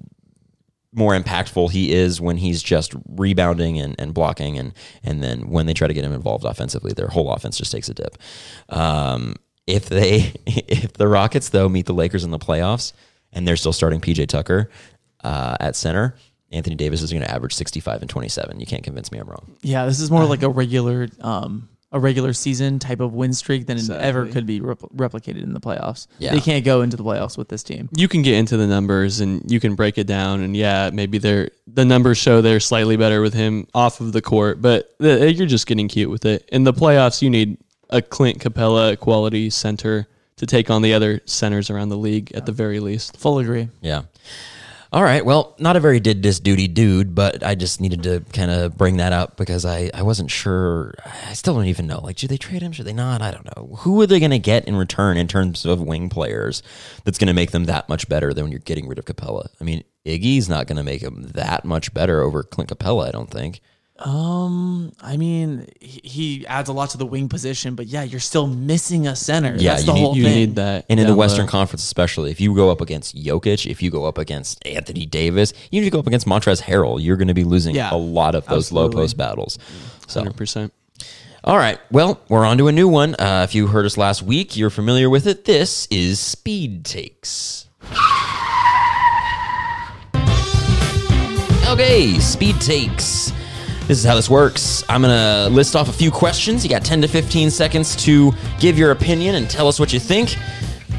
more 0.97 1.17
impactful 1.17 1.71
he 1.71 1.93
is 1.93 2.21
when 2.21 2.39
he's 2.39 2.63
just 2.63 2.95
rebounding 3.11 3.79
and, 3.79 3.95
and 3.99 4.15
blocking 4.15 4.59
and 4.59 4.73
and 5.05 5.23
then 5.23 5.49
when 5.51 5.67
they 5.67 5.75
try 5.75 5.87
to 5.87 5.95
get 5.95 6.05
him 6.05 6.13
involved 6.13 6.45
offensively 6.45 6.93
their 6.93 7.09
whole 7.09 7.31
offense 7.33 7.59
just 7.59 7.71
takes 7.71 7.89
a 7.89 7.95
dip. 7.95 8.17
Um, 8.71 9.35
if 9.67 9.89
they 9.89 10.33
if 10.47 10.95
the 10.95 11.07
rockets 11.07 11.51
though 11.51 11.69
meet 11.69 11.87
the 11.87 11.95
lakers 11.95 12.25
in 12.25 12.31
the 12.31 12.39
playoffs 12.39 12.93
and 13.33 13.47
they're 13.47 13.57
still 13.57 13.73
starting 13.73 14.01
pj 14.01 14.27
tucker 14.27 14.71
uh, 15.23 15.57
at 15.61 15.77
center 15.77 16.17
anthony 16.51 16.77
davis 16.77 17.03
is 17.03 17.13
going 17.13 17.23
to 17.23 17.31
average 17.31 17.55
65 17.55 18.01
and 18.01 18.11
27 18.11 18.59
you 18.61 18.67
can't 18.67 18.83
convince 18.85 19.13
me 19.13 19.19
i'm 19.19 19.29
wrong. 19.29 19.57
Yeah, 19.63 19.85
this 19.87 20.01
is 20.01 20.11
more 20.11 20.25
like 20.25 20.43
a 20.43 20.49
regular, 20.49 21.09
um, 21.21 21.69
a 21.93 22.01
regular 22.01 22.33
season 22.33 22.79
type 22.79 23.01
of 23.01 23.15
win 23.15 23.33
streak 23.33 23.67
than 23.67 23.79
it 23.79 23.89
ever 23.91 24.27
could 24.27 24.45
be 24.45 24.61
repl- 24.61 24.93
replicated 24.95 25.43
in 25.43 25.55
the 25.55 25.61
playoffs. 25.61 26.07
Yeah. 26.19 26.33
They 26.33 26.41
can't 26.41 26.65
go 26.65 26.83
into 26.83 26.97
the 26.97 27.05
playoffs 27.05 27.39
with 27.39 27.49
this 27.49 27.63
team. 27.63 27.89
You 27.97 28.09
can 28.09 28.23
get 28.23 28.35
into 28.35 28.57
the 28.57 28.67
numbers 28.67 29.21
and 29.21 29.49
you 29.51 29.61
can 29.61 29.75
break 29.75 29.97
it 29.97 30.07
down, 30.07 30.41
and 30.41 30.57
yeah, 30.57 30.91
maybe 30.93 31.19
they're 31.19 31.51
the 31.67 31.85
numbers 31.85 32.19
show 32.19 32.41
they're 32.41 32.61
slightly 32.61 32.97
better 32.97 33.21
with 33.21 33.35
him 33.35 33.67
off 33.75 34.01
of 34.01 34.13
the 34.13 34.23
court, 34.23 34.61
but 34.61 34.95
the, 34.99 35.23
uh, 35.23 35.25
you're 35.27 35.47
just 35.47 35.67
getting 35.67 35.89
cute 35.89 36.11
with 36.11 36.25
it. 36.25 36.49
In 36.53 36.65
the 36.65 36.73
playoffs, 36.73 37.23
you 37.23 37.31
need 37.31 37.59
a 37.91 38.03
Clint 38.03 38.41
Capela 38.41 38.99
quality 38.99 39.49
center 39.51 40.09
to 40.37 40.47
take 40.47 40.71
on 40.71 40.83
the 40.83 40.93
other 40.93 41.21
centers 41.25 41.71
around 41.71 41.89
the 41.89 41.97
league 41.97 42.33
at 42.33 42.47
the 42.47 42.53
very 42.53 42.81
least. 42.81 43.17
Full 43.17 43.39
agree. 43.39 43.69
Yeah. 43.81 44.03
All 44.93 45.03
right. 45.03 45.25
Well, 45.25 45.57
not 45.59 45.77
a 45.77 45.81
very 45.81 45.99
did 45.99 46.23
this 46.23 46.39
duty 46.39 46.69
dude, 46.69 47.15
but 47.15 47.43
I 47.43 47.55
just 47.55 47.81
needed 47.81 48.05
to 48.05 48.21
kind 48.33 48.51
of 48.51 48.77
bring 48.77 48.99
that 48.99 49.13
up 49.13 49.37
because 49.37 49.65
I, 49.65 49.91
I 49.93 50.03
wasn't 50.03 50.31
sure. 50.31 50.95
I 51.29 51.33
still 51.33 51.55
don't 51.55 51.67
even 51.67 51.87
know. 51.87 52.01
Like, 52.01 52.19
should 52.19 52.31
they 52.31 52.37
trade 52.37 52.63
him? 52.63 52.73
Should 52.73 52.87
they 52.87 52.93
not? 52.93 53.21
I 53.21 53.31
don't 53.31 53.45
know. 53.57 53.77
Who 53.79 54.01
are 54.01 54.07
they 54.07 54.21
going 54.21 54.31
to 54.31 54.39
get 54.39 54.67
in 54.67 54.77
return 54.77 55.17
in 55.17 55.27
terms 55.27 55.65
of 55.65 55.81
wing 55.81 56.09
players 56.09 56.63
that's 57.05 57.19
going 57.19 57.29
to 57.29 57.35
make 57.35 57.51
them 57.51 57.65
that 57.65 57.89
much 57.89 58.09
better 58.09 58.33
than 58.33 58.45
when 58.45 58.53
you're 58.53 58.61
getting 58.61 58.87
rid 58.87 58.99
of 58.99 59.05
Capela? 59.05 59.49
I 59.61 59.65
mean, 59.65 59.83
Iggy's 60.07 60.49
not 60.49 60.69
going 60.69 60.77
to 60.77 60.85
make 60.85 61.03
him 61.03 61.23
that 61.35 61.65
much 61.65 61.93
better 61.93 62.21
over 62.21 62.45
Clint 62.45 62.71
Capela, 62.71 63.09
I 63.09 63.11
don't 63.11 63.31
think. 63.31 63.61
I 63.99 65.17
mean, 65.17 65.69
he, 65.81 66.01
he 66.05 66.47
adds 66.47 66.69
a 66.69 66.73
lot 66.73 66.91
to 66.91 66.99
the 66.99 67.07
wing 67.07 67.29
position, 67.29 67.75
but 67.75 67.87
yeah, 67.87 68.03
you're 68.03 68.21
still 68.21 68.47
missing 68.47 69.07
a 69.07 69.17
center. 69.17 69.55
Yeah, 69.57 69.73
That's 69.73 69.83
you 69.83 69.87
the 69.87 69.93
need- 69.95 70.01
whole 70.01 70.17
You 70.17 70.25
thing. 70.25 70.35
need 70.35 70.55
that. 70.57 70.85
And 70.91 71.01
in 71.01 71.07
the 71.07 71.11
down 71.13 71.17
Western 71.19 71.47
low. 71.47 71.51
Conference, 71.51 71.83
especially, 71.85 72.31
if 72.31 72.41
you 72.41 72.55
go 72.55 72.71
up 72.71 72.81
against 72.81 73.17
Jokic, 73.17 73.71
if 73.71 73.83
you 73.83 73.91
go 73.91 74.05
up 74.05 74.19
against 74.19 74.65
Anthony 74.67 75.07
Davis, 75.07 75.53
you 75.71 75.81
need 75.81 75.87
to 75.87 75.91
go 75.91 75.99
up 75.99 76.07
against 76.07 76.27
Montrezl 76.27 76.63
Harrell. 76.63 77.03
You're 77.03 77.17
going 77.17 77.29
to 77.29 77.35
be 77.35 77.45
losing 77.45 77.75
Yeah, 77.75 77.93
a 77.93 77.97
lot 77.97 78.35
of 78.35 78.45
those 78.47 78.71
low 78.73 78.89
post 78.91 79.17
battles. 79.17 79.59
So, 80.09 80.23
100%. 80.23 80.71
all 81.45 81.57
right. 81.57 81.79
Well, 81.91 82.21
we're 82.29 82.45
on 82.45 82.59
to 82.59 82.69
a 82.69 82.73
new 82.73 82.89
one. 82.89 83.15
Uh, 83.19 83.43
if 83.49 83.55
you 83.55 83.67
heard 83.69 83.87
us 83.87 83.97
last 83.97 84.23
week, 84.23 84.57
you're 84.57 84.71
familiar 84.71 85.09
with 85.09 85.27
it. 85.27 85.45
This 85.47 85.87
is 85.91 86.21
Speed 86.21 86.85
Takes. 86.85 87.69
Okay, 91.69 92.19
Speed 92.21 92.61
Takes. 92.61 93.33
This 93.87 93.99
is 93.99 94.05
how 94.05 94.17
this 94.17 94.29
works. 94.29 94.83
I'm 94.89 95.03
going 95.03 95.15
to 95.15 95.55
list 95.55 95.77
off 95.77 95.89
a 95.89 95.93
few 95.93 96.11
questions. 96.11 96.65
You 96.65 96.71
got 96.71 96.85
10 96.85 97.03
to 97.03 97.09
15 97.09 97.51
seconds 97.51 97.95
to 98.05 98.33
give 98.59 98.77
your 98.77 98.91
opinion 98.91 99.37
and 99.37 99.49
tell 99.49 99.69
us 99.69 99.79
what 99.79 99.93
you 99.93 100.01
think. 100.01 100.37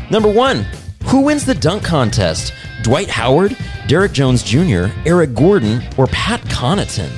Number 0.09 0.31
one, 0.31 0.65
who 1.07 1.21
wins 1.21 1.43
the 1.43 1.53
dunk 1.53 1.83
contest? 1.83 2.53
Dwight 2.83 3.09
Howard, 3.09 3.57
Derrick 3.87 4.13
Jones 4.13 4.41
Jr., 4.41 4.85
Eric 5.05 5.35
Gordon, 5.35 5.83
or 5.97 6.07
Pat 6.07 6.39
Connaughton? 6.43 7.11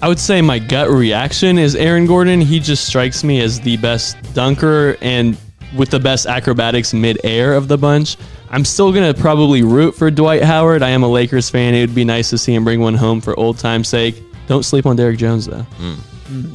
I 0.00 0.06
would 0.06 0.20
say 0.20 0.40
my 0.40 0.60
gut 0.60 0.88
reaction 0.88 1.58
is 1.58 1.74
Aaron 1.74 2.06
Gordon. 2.06 2.40
He 2.40 2.60
just 2.60 2.86
strikes 2.86 3.24
me 3.24 3.40
as 3.40 3.60
the 3.60 3.76
best 3.78 4.16
dunker 4.34 4.96
and 5.00 5.36
with 5.76 5.90
the 5.90 5.98
best 5.98 6.26
acrobatics 6.26 6.94
mid-air 6.94 7.54
of 7.54 7.66
the 7.66 7.76
bunch. 7.76 8.16
I'm 8.50 8.64
still 8.64 8.92
going 8.92 9.12
to 9.12 9.20
probably 9.20 9.62
root 9.62 9.96
for 9.96 10.12
Dwight 10.12 10.42
Howard. 10.42 10.84
I 10.84 10.90
am 10.90 11.02
a 11.02 11.08
Lakers 11.08 11.50
fan. 11.50 11.74
It 11.74 11.80
would 11.80 11.94
be 11.96 12.04
nice 12.04 12.30
to 12.30 12.38
see 12.38 12.54
him 12.54 12.62
bring 12.62 12.78
one 12.78 12.94
home 12.94 13.20
for 13.20 13.38
old 13.38 13.58
time's 13.58 13.88
sake. 13.88 14.22
Don't 14.48 14.64
sleep 14.64 14.86
on 14.86 14.96
Derrick 14.96 15.18
Jones, 15.18 15.46
though. 15.46 15.64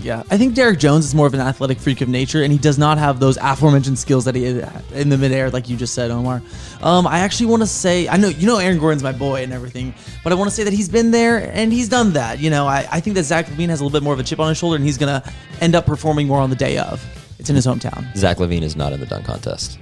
Yeah, 0.01 0.21
I 0.29 0.37
think 0.37 0.53
Derrick 0.53 0.77
Jones 0.77 1.05
is 1.05 1.15
more 1.15 1.25
of 1.25 1.33
an 1.33 1.39
athletic 1.39 1.79
freak 1.79 2.01
of 2.01 2.09
nature, 2.09 2.43
and 2.43 2.51
he 2.51 2.59
does 2.59 2.77
not 2.77 2.99
have 2.99 3.19
those 3.19 3.37
aforementioned 3.41 3.97
skills 3.97 4.25
that 4.25 4.35
he 4.35 4.43
had 4.43 4.83
in 4.93 5.09
the 5.09 5.17
midair, 5.17 5.49
like 5.49 5.67
you 5.67 5.75
just 5.75 5.95
said, 5.95 6.11
Omar. 6.11 6.43
Um, 6.81 7.07
I 7.07 7.19
actually 7.19 7.47
want 7.47 7.63
to 7.63 7.67
say, 7.67 8.07
I 8.07 8.17
know 8.17 8.27
you 8.27 8.45
know 8.45 8.57
Aaron 8.57 8.77
Gordon's 8.77 9.01
my 9.01 9.11
boy 9.11 9.41
and 9.41 9.51
everything, 9.51 9.95
but 10.23 10.31
I 10.31 10.35
want 10.35 10.49
to 10.49 10.55
say 10.55 10.63
that 10.63 10.73
he's 10.73 10.89
been 10.89 11.09
there 11.09 11.51
and 11.53 11.73
he's 11.73 11.89
done 11.89 12.13
that. 12.13 12.39
You 12.39 12.51
know, 12.51 12.67
I, 12.67 12.87
I 12.91 12.99
think 12.99 13.15
that 13.15 13.23
Zach 13.23 13.47
LaVine 13.47 13.69
has 13.69 13.79
a 13.79 13.83
little 13.83 13.97
bit 13.97 14.03
more 14.03 14.13
of 14.13 14.19
a 14.19 14.23
chip 14.23 14.39
on 14.39 14.49
his 14.49 14.59
shoulder, 14.59 14.75
and 14.75 14.85
he's 14.85 14.97
gonna 14.99 15.23
end 15.59 15.73
up 15.73 15.87
performing 15.87 16.27
more 16.27 16.39
on 16.39 16.51
the 16.51 16.55
day 16.55 16.77
of. 16.77 17.03
It's 17.39 17.49
in 17.49 17.55
his 17.55 17.65
hometown. 17.65 18.15
Zach 18.15 18.37
LaVine 18.37 18.61
is 18.61 18.75
not 18.75 18.93
in 18.93 18.99
the 18.99 19.05
dunk 19.07 19.25
contest. 19.25 19.79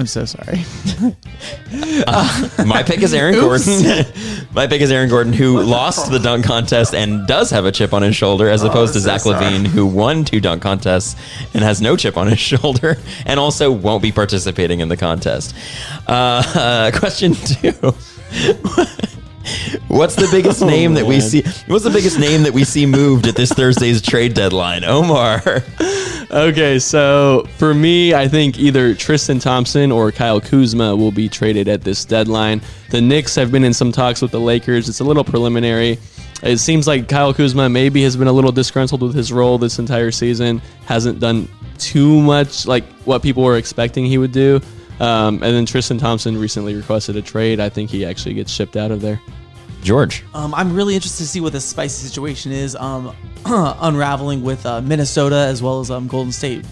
I'm 0.00 0.06
so 0.06 0.24
sorry. 0.24 0.64
My 2.66 2.82
pick 2.82 3.02
is 3.02 3.12
Aaron 3.12 3.34
Gordon. 3.34 4.06
My 4.54 4.66
pick 4.66 4.80
is 4.80 4.90
Aaron 4.90 5.10
Gordon, 5.10 5.34
who 5.34 5.60
lost 5.60 6.10
the 6.10 6.18
dunk 6.18 6.46
contest 6.46 6.94
and 6.94 7.26
does 7.26 7.50
have 7.50 7.66
a 7.66 7.70
chip 7.70 7.92
on 7.92 8.00
his 8.00 8.16
shoulder, 8.16 8.48
as 8.48 8.62
opposed 8.62 8.94
to 8.94 9.00
Zach. 9.00 9.20
LaVine, 9.20 9.66
who 9.66 9.84
won 9.84 10.24
two 10.24 10.40
dunk 10.40 10.62
contests 10.62 11.16
and 11.52 11.62
has 11.62 11.82
no 11.82 11.98
chip 11.98 12.16
on 12.16 12.28
his 12.28 12.38
shoulder, 12.40 12.96
and 13.26 13.38
also 13.38 13.70
won't 13.70 14.02
be 14.02 14.10
participating 14.10 14.80
in 14.80 14.88
the 14.88 14.96
contest. 14.96 15.54
Uh, 16.08 16.42
uh, 16.54 16.98
question 16.98 17.34
two. 17.34 17.94
What's 19.88 20.14
the 20.14 20.28
biggest 20.30 20.62
oh, 20.62 20.66
name 20.66 20.94
that 20.94 21.06
we 21.06 21.20
see? 21.20 21.42
What's 21.66 21.84
the 21.84 21.90
biggest 21.90 22.18
name 22.18 22.42
that 22.42 22.52
we 22.52 22.64
see 22.64 22.86
moved 22.86 23.26
at 23.26 23.36
this 23.36 23.52
Thursday's 23.52 24.02
trade 24.10 24.34
deadline? 24.34 24.84
Omar. 24.84 25.42
Okay, 26.30 26.78
so 26.78 27.44
for 27.56 27.74
me, 27.74 28.14
I 28.14 28.28
think 28.28 28.58
either 28.58 28.94
Tristan 28.94 29.40
Thompson 29.40 29.90
or 29.90 30.12
Kyle 30.12 30.40
Kuzma 30.40 30.94
will 30.94 31.10
be 31.10 31.28
traded 31.28 31.66
at 31.66 31.82
this 31.82 32.04
deadline. 32.04 32.60
The 32.90 33.00
Knicks 33.00 33.34
have 33.34 33.50
been 33.50 33.64
in 33.64 33.74
some 33.74 33.90
talks 33.90 34.22
with 34.22 34.30
the 34.30 34.40
Lakers. 34.40 34.88
It's 34.88 35.00
a 35.00 35.04
little 35.04 35.24
preliminary. 35.24 35.98
It 36.42 36.58
seems 36.58 36.86
like 36.86 37.08
Kyle 37.08 37.34
Kuzma 37.34 37.68
maybe 37.68 38.02
has 38.04 38.16
been 38.16 38.28
a 38.28 38.32
little 38.32 38.52
disgruntled 38.52 39.02
with 39.02 39.14
his 39.14 39.32
role 39.32 39.58
this 39.58 39.78
entire 39.78 40.10
season. 40.10 40.62
Hasn't 40.86 41.20
done 41.20 41.48
too 41.78 42.20
much 42.20 42.66
like 42.66 42.84
what 43.04 43.22
people 43.22 43.42
were 43.42 43.56
expecting 43.56 44.06
he 44.06 44.16
would 44.18 44.32
do. 44.32 44.60
Um, 45.00 45.34
and 45.42 45.54
then 45.54 45.66
Tristan 45.66 45.98
Thompson 45.98 46.38
recently 46.38 46.74
requested 46.74 47.16
a 47.16 47.22
trade. 47.22 47.58
I 47.58 47.68
think 47.68 47.90
he 47.90 48.04
actually 48.04 48.34
gets 48.34 48.52
shipped 48.52 48.76
out 48.76 48.90
of 48.90 49.00
there. 49.00 49.20
George. 49.82 50.24
Um, 50.34 50.54
I'm 50.54 50.74
really 50.74 50.94
interested 50.94 51.24
to 51.24 51.28
see 51.28 51.40
what 51.40 51.52
this 51.52 51.64
spicy 51.64 52.06
situation 52.06 52.52
is 52.52 52.76
um, 52.76 53.16
unraveling 53.46 54.42
with 54.42 54.64
uh, 54.66 54.82
Minnesota 54.82 55.36
as 55.36 55.62
well 55.62 55.80
as 55.80 55.90
um, 55.90 56.06
Golden 56.06 56.32
State 56.32 56.66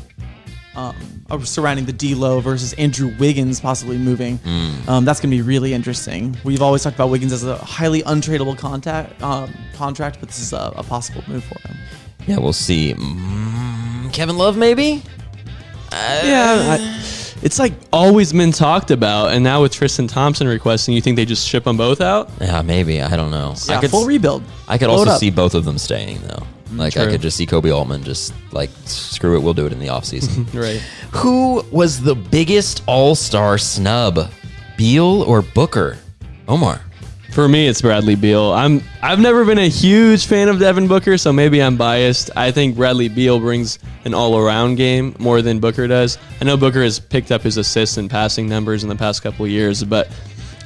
um, 0.76 0.94
uh, 1.30 1.40
surrounding 1.40 1.86
the 1.86 1.92
D-Lo 1.92 2.40
versus 2.40 2.72
Andrew 2.74 3.14
Wiggins 3.18 3.60
possibly 3.60 3.98
moving. 3.98 4.38
Um, 4.86 5.04
that's 5.04 5.20
going 5.20 5.30
to 5.30 5.36
be 5.36 5.42
really 5.42 5.72
interesting. 5.74 6.36
We've 6.44 6.62
always 6.62 6.82
talked 6.82 6.96
about 6.96 7.10
Wiggins 7.10 7.32
as 7.32 7.44
a 7.44 7.56
highly 7.56 8.02
untradeable 8.02 8.58
contact, 8.58 9.20
um, 9.22 9.52
contract, 9.74 10.18
but 10.20 10.28
this 10.28 10.38
is 10.38 10.52
a, 10.52 10.72
a 10.76 10.82
possible 10.82 11.22
move 11.26 11.44
for 11.44 11.58
him. 11.66 11.76
Yeah, 12.26 12.38
we'll 12.38 12.52
see. 12.52 12.92
Mm, 12.94 14.12
Kevin 14.12 14.36
Love, 14.36 14.56
maybe? 14.56 15.02
Yeah, 15.90 16.78
I, 16.78 17.00
it's 17.42 17.58
like 17.58 17.72
always 17.92 18.32
been 18.32 18.52
talked 18.52 18.90
about, 18.90 19.32
and 19.32 19.42
now 19.44 19.62
with 19.62 19.72
Tristan 19.72 20.06
Thompson 20.06 20.46
requesting, 20.48 20.94
you 20.94 21.00
think 21.00 21.16
they 21.16 21.24
just 21.24 21.46
ship 21.46 21.64
them 21.64 21.76
both 21.76 22.00
out? 22.00 22.30
Yeah, 22.40 22.62
maybe. 22.62 23.00
I 23.02 23.16
don't 23.16 23.30
know. 23.30 23.54
Yeah, 23.68 23.78
I 23.78 23.80
could 23.80 23.90
full 23.90 24.06
rebuild. 24.06 24.42
I 24.68 24.78
could 24.78 24.86
Blow 24.86 24.96
it 24.96 24.98
also 25.00 25.10
up. 25.12 25.20
see 25.20 25.30
both 25.30 25.54
of 25.54 25.64
them 25.64 25.78
staying 25.78 26.20
though. 26.22 26.46
Mm, 26.70 26.78
like 26.78 26.96
I 26.96 27.04
true. 27.04 27.12
could 27.12 27.20
just 27.22 27.36
see 27.36 27.46
Koby 27.46 27.74
Altman 27.74 28.04
just 28.04 28.34
like 28.52 28.70
screw 28.84 29.36
it, 29.36 29.40
we'll 29.42 29.54
do 29.54 29.66
it 29.66 29.72
in 29.72 29.78
the 29.78 29.86
offseason. 29.88 30.52
Right. 30.58 30.80
Who 31.12 31.62
was 31.70 32.00
the 32.02 32.14
biggest 32.14 32.82
all-star 32.86 33.56
snub? 33.58 34.30
Beal 34.76 35.22
or 35.22 35.42
Booker? 35.42 35.98
Omar. 36.46 36.80
For 37.38 37.46
me, 37.46 37.68
it's 37.68 37.82
Bradley 37.82 38.16
Beal. 38.16 38.50
I'm 38.50 38.82
I've 39.00 39.20
never 39.20 39.44
been 39.44 39.58
a 39.58 39.68
huge 39.68 40.26
fan 40.26 40.48
of 40.48 40.58
Devin 40.58 40.88
Booker, 40.88 41.16
so 41.16 41.32
maybe 41.32 41.62
I'm 41.62 41.76
biased. 41.76 42.32
I 42.34 42.50
think 42.50 42.74
Bradley 42.74 43.08
Beal 43.08 43.38
brings 43.38 43.78
an 44.04 44.12
all-around 44.12 44.74
game 44.74 45.14
more 45.20 45.40
than 45.40 45.60
Booker 45.60 45.86
does. 45.86 46.18
I 46.40 46.44
know 46.46 46.56
Booker 46.56 46.82
has 46.82 46.98
picked 46.98 47.30
up 47.30 47.42
his 47.42 47.56
assists 47.56 47.96
and 47.96 48.10
passing 48.10 48.48
numbers 48.48 48.82
in 48.82 48.88
the 48.88 48.96
past 48.96 49.22
couple 49.22 49.46
years, 49.46 49.84
but 49.84 50.08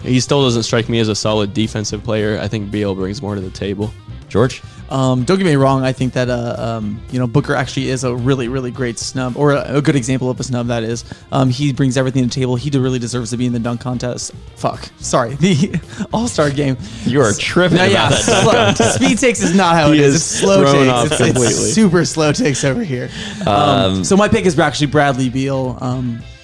he 0.01 0.19
still 0.19 0.45
doesn't 0.45 0.63
strike 0.63 0.89
me 0.89 0.99
as 0.99 1.09
a 1.09 1.15
solid 1.15 1.53
defensive 1.53 2.03
player. 2.05 2.39
I 2.41 2.49
think 2.49 2.71
Beal 2.71 2.95
brings 2.95 3.21
more 3.21 3.35
to 3.35 3.43
the 3.43 3.51
table. 3.51 3.93
George? 4.31 4.63
Um, 4.93 5.25
don't 5.25 5.39
get 5.39 5.47
me 5.47 5.57
wrong. 5.57 5.83
I 5.85 5.93
think 5.93 6.13
that 6.13 6.29
uh, 6.29 6.55
um, 6.59 7.01
you 7.11 7.19
know 7.19 7.27
Booker 7.27 7.55
actually 7.55 7.89
is 7.89 8.05
a 8.05 8.15
really, 8.15 8.49
really 8.49 8.71
great 8.71 8.99
snub, 8.99 9.39
or 9.39 9.53
a, 9.53 9.79
a 9.79 9.83
good 9.83 9.97
example 9.97 10.29
of 10.29 10.39
a 10.39 10.45
snub. 10.45 10.67
That 10.67 10.83
is, 10.83 11.05
um, 11.33 11.49
he 11.49 11.73
brings 11.73 11.97
everything 11.97 12.23
to 12.25 12.29
the 12.29 12.35
table. 12.35 12.57
He 12.57 12.69
really 12.71 12.99
deserves 12.99 13.31
to 13.31 13.39
be 13.39 13.47
in 13.47 13.55
the 13.55 13.59
dunk 13.59 13.81
contest. 13.81 14.35
Fuck, 14.57 14.91
sorry, 14.99 15.35
the 15.37 15.81
All 16.13 16.29
Star 16.29 16.51
game. 16.51 16.77
You 17.07 17.23
are 17.23 17.33
tripping 17.33 17.79
No, 17.79 17.85
yeah, 17.85 18.11
slow, 18.11 18.73
speed 18.91 19.19
takes 19.19 19.43
is 19.43 19.55
not 19.57 19.75
how 19.77 19.93
He 19.93 20.01
is. 20.01 20.15
is 20.15 20.17
It's 20.17 20.25
slow 20.41 20.65
takes. 20.65 21.21
It's, 21.21 21.41
it's 21.41 21.75
super 21.75 22.05
slow 22.05 22.33
takes 22.33 22.63
over 22.63 22.85
here. 22.85 23.09
Um, 23.47 24.05
so 24.05 24.15
my 24.17 24.29
pick 24.29 24.45
is 24.45 24.59
actually 24.59 24.89
Bradley 24.89 25.31
Beal. 25.31 25.79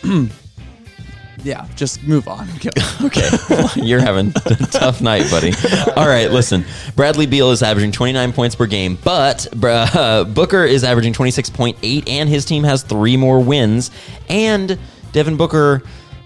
Yeah, 1.49 1.67
just 1.77 2.03
move 2.05 2.29
on. 2.29 2.47
Okay. 3.01 3.23
You're 3.77 4.01
having 4.01 4.33
a 4.47 4.57
tough 4.71 5.01
night, 5.01 5.31
buddy. 5.31 5.53
All 5.97 6.07
right, 6.09 6.31
listen. 6.31 6.65
Bradley 6.97 7.27
Beal 7.27 7.53
is 7.53 7.63
averaging 7.63 7.93
29 7.93 8.33
points 8.33 8.55
per 8.57 8.67
game, 8.67 8.99
but 9.05 9.47
uh, 9.65 10.25
Booker 10.25 10.65
is 10.65 10.83
averaging 10.85 11.13
26.8, 11.13 12.09
and 12.09 12.29
his 12.29 12.45
team 12.45 12.65
has 12.65 12.83
three 12.83 13.17
more 13.17 13.39
wins. 13.41 13.93
And 14.29 14.79
Devin 15.13 15.37
Booker, 15.37 15.83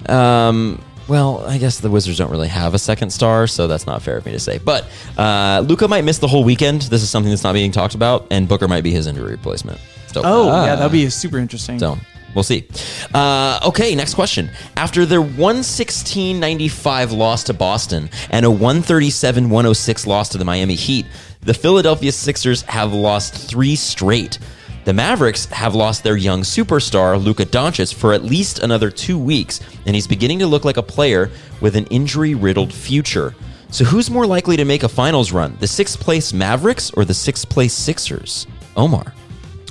um, 0.09 0.81
well, 1.09 1.45
I 1.47 1.59
guess 1.59 1.79
the 1.81 1.91
Wizards 1.91 2.17
don't 2.19 2.31
really 2.31 2.49
have 2.49 2.73
a 2.75 2.79
second 2.79 3.11
star, 3.11 3.47
so 3.47 3.67
that's 3.67 3.87
not 3.87 4.01
fair 4.03 4.17
of 4.17 4.25
me 4.27 4.33
to 4.33 4.41
say. 4.41 4.59
But 4.59 4.89
uh, 5.19 5.63
Luka 5.67 5.87
might 5.89 6.05
miss 6.05 6.19
the 6.19 6.29
whole 6.29 6.43
weekend. 6.43 6.83
This 6.83 7.03
is 7.03 7.11
something 7.11 7.31
that's 7.31 7.45
not 7.45 7.53
being 7.53 7.71
talked 7.71 7.95
about, 7.95 8.27
and 8.31 8.49
Booker 8.49 8.67
might 8.67 8.83
be 8.83 8.93
his 8.93 9.07
injury 9.07 9.33
replacement. 9.33 9.79
So, 10.09 10.23
Oh, 10.25 10.65
yeah, 10.65 10.75
that'd 10.77 10.91
be 10.91 11.09
super 11.11 11.39
interesting. 11.39 11.79
so 11.79 11.99
we'll 12.35 12.43
see. 12.43 12.67
Uh, 13.15 13.61
okay, 13.65 13.95
next 13.95 14.15
question. 14.15 14.51
After 14.77 15.07
their 15.07 15.23
116-95 15.23 17.17
loss 17.17 17.45
to 17.45 17.55
Boston 17.55 18.11
and 18.31 18.45
a 18.47 18.49
137-106 18.49 20.07
loss 20.07 20.29
to 20.31 20.39
the 20.39 20.45
Miami 20.45 20.75
Heat, 20.75 21.07
the 21.41 21.55
Philadelphia 21.55 22.13
Sixers 22.13 22.63
have 22.63 22.93
lost 22.93 23.35
three 23.35 23.77
straight. 23.77 24.39
The 24.85 24.93
Mavericks 24.93 25.47
have 25.47 25.77
lost 25.77 26.03
their 26.03 26.17
young 26.17 26.43
superstar, 26.43 27.23
Luka 27.23 27.45
Doncic, 27.45 27.95
for 27.95 28.13
at 28.13 28.25
least 28.25 28.59
another 28.61 28.91
two 28.91 29.17
weeks, 29.17 29.61
and 29.87 29.95
he's 29.95 30.09
beginning 30.09 30.41
to 30.41 30.47
look 30.49 30.65
like 30.65 30.77
a 30.77 30.83
player 30.83 31.31
with 31.61 31.77
an 31.77 31.87
injury 31.87 32.35
riddled 32.35 32.73
future. 32.73 33.35
So, 33.71 33.85
who's 33.85 34.11
more 34.11 34.27
likely 34.27 34.57
to 34.57 34.65
make 34.65 34.83
a 34.83 34.89
finals 34.89 35.33
run, 35.33 35.57
the 35.61 35.69
sixth 35.69 35.99
place 35.99 36.33
Mavericks 36.33 36.91
or 36.91 37.05
the 37.05 37.15
sixth 37.15 37.49
place 37.49 37.73
Sixers? 37.73 38.47
Omar. 38.77 39.15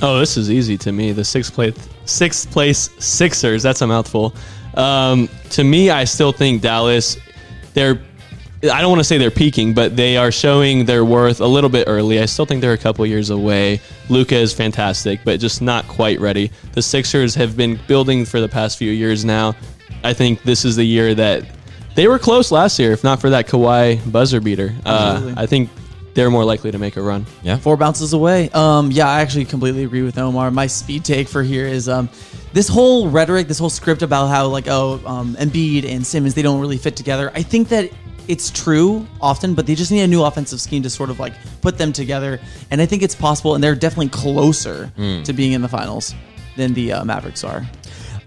Oh, 0.02 0.18
this 0.18 0.38
is 0.38 0.50
easy 0.50 0.78
to 0.80 0.92
me. 0.92 1.12
The 1.12 1.24
sixth 1.24 1.54
place, 1.54 1.76
sixth 2.12 2.52
place 2.52 2.90
Sixers. 3.00 3.64
That's 3.64 3.82
a 3.82 3.88
mouthful. 3.88 4.34
Um, 4.76 5.30
to 5.52 5.64
me, 5.64 5.90
I 5.90 6.04
still 6.06 6.32
think 6.32 6.62
Dallas. 6.62 7.18
They're. 7.74 8.02
I 8.64 8.80
don't 8.80 8.92
want 8.92 9.00
to 9.00 9.04
say 9.04 9.18
they're 9.18 9.32
peaking, 9.32 9.74
but 9.74 9.96
they 9.96 10.18
are 10.18 10.32
showing 10.32 10.86
their 10.86 11.04
worth 11.04 11.42
a 11.42 11.48
little 11.48 11.70
bit 11.70 11.86
early. 11.88 12.20
I 12.20 12.26
still 12.28 12.46
think 12.46 12.62
they're 12.62 12.74
a 12.74 12.78
couple 12.78 13.04
years 13.08 13.32
away. 13.32 13.82
Luka 14.08 14.36
is 14.36 14.54
fantastic, 14.54 15.22
but 15.26 15.40
just 15.40 15.64
not 15.64 15.88
quite 15.88 16.20
ready. 16.20 16.52
The 16.74 16.82
Sixers 16.84 17.34
have 17.34 17.58
been 17.58 17.80
building 17.88 18.24
for 18.24 18.40
the 18.40 18.48
past 18.48 18.78
few 18.78 18.92
years 18.92 19.26
now. 19.26 19.56
I 20.04 20.14
think 20.14 20.44
this 20.44 20.64
is 20.64 20.76
the 20.76 20.84
year 20.84 21.16
that 21.16 21.44
they 21.96 22.08
were 22.08 22.20
close 22.20 22.52
last 22.52 22.78
year, 22.78 22.92
if 22.92 23.04
not 23.04 23.20
for 23.20 23.32
that 23.32 23.48
Kawhi 23.48 24.12
buzzer 24.12 24.40
beater. 24.40 24.76
Uh, 24.86 25.34
I 25.36 25.48
think 25.48 25.70
they're 26.14 26.30
more 26.30 26.46
likely 26.46 26.72
to 26.72 26.78
make 26.78 26.98
a 26.98 27.02
run. 27.02 27.26
Yeah. 27.44 27.58
Four 27.58 27.78
bounces 27.78 28.14
away. 28.14 28.50
Um, 28.50 28.92
yeah, 28.92 29.08
I 29.08 29.22
actually 29.22 29.46
completely 29.46 29.84
agree 29.84 30.02
with 30.02 30.18
Omar. 30.18 30.52
My 30.52 30.68
speed 30.68 31.06
take 31.06 31.28
for 31.28 31.44
here 31.44 31.66
is 31.66 31.88
um, 31.88 32.10
this 32.54 32.68
whole 32.68 33.10
rhetoric, 33.10 33.48
this 33.48 33.60
whole 33.60 33.70
script 33.70 34.02
about 34.02 34.28
how 34.28 34.48
like 34.48 34.68
oh, 34.68 35.02
um, 35.06 35.36
Embiid 35.36 35.86
and 35.90 36.06
Simmons 36.06 36.34
they 36.34 36.42
don't 36.42 36.60
really 36.60 36.78
fit 36.78 36.96
together. 36.96 37.32
I 37.34 37.44
think 37.44 37.70
that 37.70 37.92
it's 38.28 38.52
true 38.52 39.06
often, 39.20 39.54
but 39.56 39.66
they 39.66 39.76
just 39.76 39.92
need 39.92 40.02
a 40.02 40.08
new 40.08 40.24
offensive 40.24 40.62
scheme 40.62 40.84
to 40.84 40.90
sort 40.90 41.10
of 41.10 41.20
like 41.20 41.34
put 41.62 41.78
them 41.78 41.92
together. 41.92 42.40
And 42.70 42.82
I 42.82 42.86
think 42.86 43.04
it's 43.04 43.16
possible, 43.16 43.56
and 43.56 43.64
they're 43.64 43.76
definitely 43.76 44.10
closer 44.10 44.92
to 45.24 45.34
being 45.34 45.54
in 45.54 45.62
the 45.62 45.68
finals 45.68 46.14
than 46.56 46.74
the 46.74 46.94
uh, 46.94 47.06
Mavericks 47.06 47.44
are. 47.44 47.66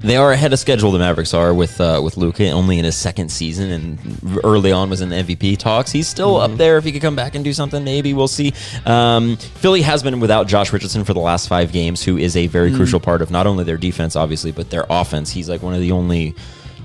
They 0.05 0.19
are 0.19 0.33
ahead 0.33 0.53
of 0.53 0.59
schedule. 0.59 0.93
The 0.93 0.99
Mavericks 0.99 1.33
are 1.33 1.55
with 1.55 1.81
uh, 1.81 1.99
with 2.05 2.19
Luka 2.19 2.51
only 2.51 2.79
in 2.79 2.85
his 2.85 2.95
second 2.95 3.31
season, 3.31 3.71
and 3.71 4.41
early 4.45 4.71
on 4.71 4.91
was 4.91 5.01
in 5.01 5.09
the 5.09 5.17
MVP 5.17 5.57
talks. 5.57 5.91
He's 5.91 6.07
still 6.07 6.37
up 6.37 6.53
there. 6.59 6.77
If 6.77 6.85
he 6.85 6.93
could 6.93 7.01
come 7.01 7.17
back 7.17 7.35
and 7.35 7.43
do 7.43 7.55
something, 7.55 7.83
maybe 7.83 8.13
we'll 8.13 8.29
see. 8.29 8.53
Um, 8.85 9.39
Philly 9.39 9.81
has 9.81 10.03
been 10.03 10.21
without 10.21 10.47
Josh 10.47 10.75
Richardson 10.75 11.05
for 11.05 11.15
the 11.15 11.21
last 11.21 11.49
five 11.49 11.73
games, 11.73 12.05
who 12.05 12.19
is 12.19 12.37
a 12.37 12.49
very 12.49 12.71
crucial 12.75 13.01
part 13.01 13.23
of 13.23 13.31
not 13.31 13.47
only 13.47 13.65
their 13.65 13.79
defense, 13.79 14.15
obviously, 14.15 14.53
but 14.53 14.69
their 14.69 14.85
offense. 14.91 15.31
He's 15.31 15.49
like 15.49 15.63
one 15.63 15.73
of 15.73 15.81
the 15.81 15.93
only 15.93 16.35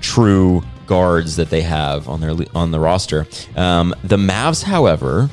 true 0.00 0.62
guards 0.86 1.36
that 1.36 1.50
they 1.50 1.60
have 1.60 2.08
on 2.08 2.22
their 2.22 2.34
on 2.54 2.70
the 2.70 2.80
roster. 2.80 3.26
Um, 3.54 3.94
the 4.02 4.16
Mavs, 4.16 4.62
however, 4.62 5.28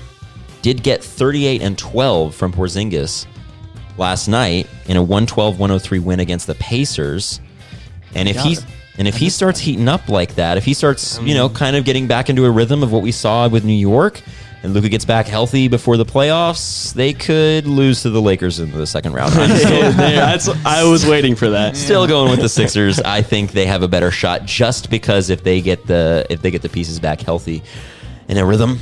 did 0.62 0.84
get 0.84 1.02
38 1.02 1.62
and 1.62 1.78
12 1.78 2.36
from 2.36 2.52
Porzingis 2.52 3.28
last 3.98 4.28
night 4.28 4.68
in 4.88 4.98
a 4.98 5.06
112-103 5.06 6.04
win 6.04 6.20
against 6.20 6.48
the 6.48 6.56
Pacers. 6.56 7.40
And 8.16 8.28
if 8.28 8.38
he 8.38 8.58
and 8.98 9.08
if 9.08 9.16
he 9.16 9.30
starts 9.30 9.60
heating 9.60 9.88
up 9.88 10.10
like 10.10 10.36
that, 10.36 10.58
if 10.58 10.66
he 10.66 10.74
starts, 10.74 11.20
you 11.22 11.36
know, 11.36 11.50
kind 11.50 11.76
of 11.76 11.86
getting 11.86 12.08
back 12.08 12.30
into 12.30 12.46
a 12.46 12.52
rhythm 12.52 12.82
of 12.84 12.92
what 12.92 13.04
we 13.04 13.12
saw 13.12 13.48
with 13.48 13.64
New 13.64 13.74
York, 13.74 14.22
and 14.64 14.74
Luka 14.74 14.90
gets 14.90 15.06
back 15.06 15.28
healthy 15.28 15.68
before 15.68 15.98
the 15.98 16.06
playoffs, 16.06 16.94
they 16.94 17.14
could 17.14 17.68
lose 17.68 18.02
to 18.02 18.10
the 18.10 18.22
Lakers 18.22 18.60
in 18.60 18.72
the 18.72 18.88
second 18.88 19.14
round. 19.14 19.34
I'm 19.36 19.56
still, 19.58 19.92
that's, 19.92 20.50
I 20.66 20.84
was 20.84 21.06
waiting 21.06 21.36
for 21.36 21.52
that. 21.52 21.78
still 21.78 22.08
going 22.08 22.32
with 22.32 22.42
the 22.42 22.50
Sixers. 22.50 23.00
I 23.00 23.22
think 23.22 23.52
they 23.52 23.68
have 23.68 23.84
a 23.84 23.88
better 23.88 24.10
shot 24.10 24.46
just 24.46 24.90
because 24.90 25.30
if 25.30 25.44
they 25.44 25.62
get 25.62 25.86
the 25.86 26.26
if 26.30 26.42
they 26.42 26.50
get 26.50 26.64
the 26.64 26.70
pieces 26.70 27.00
back 27.00 27.22
healthy 27.22 27.62
in 28.28 28.38
a 28.38 28.46
rhythm, 28.46 28.80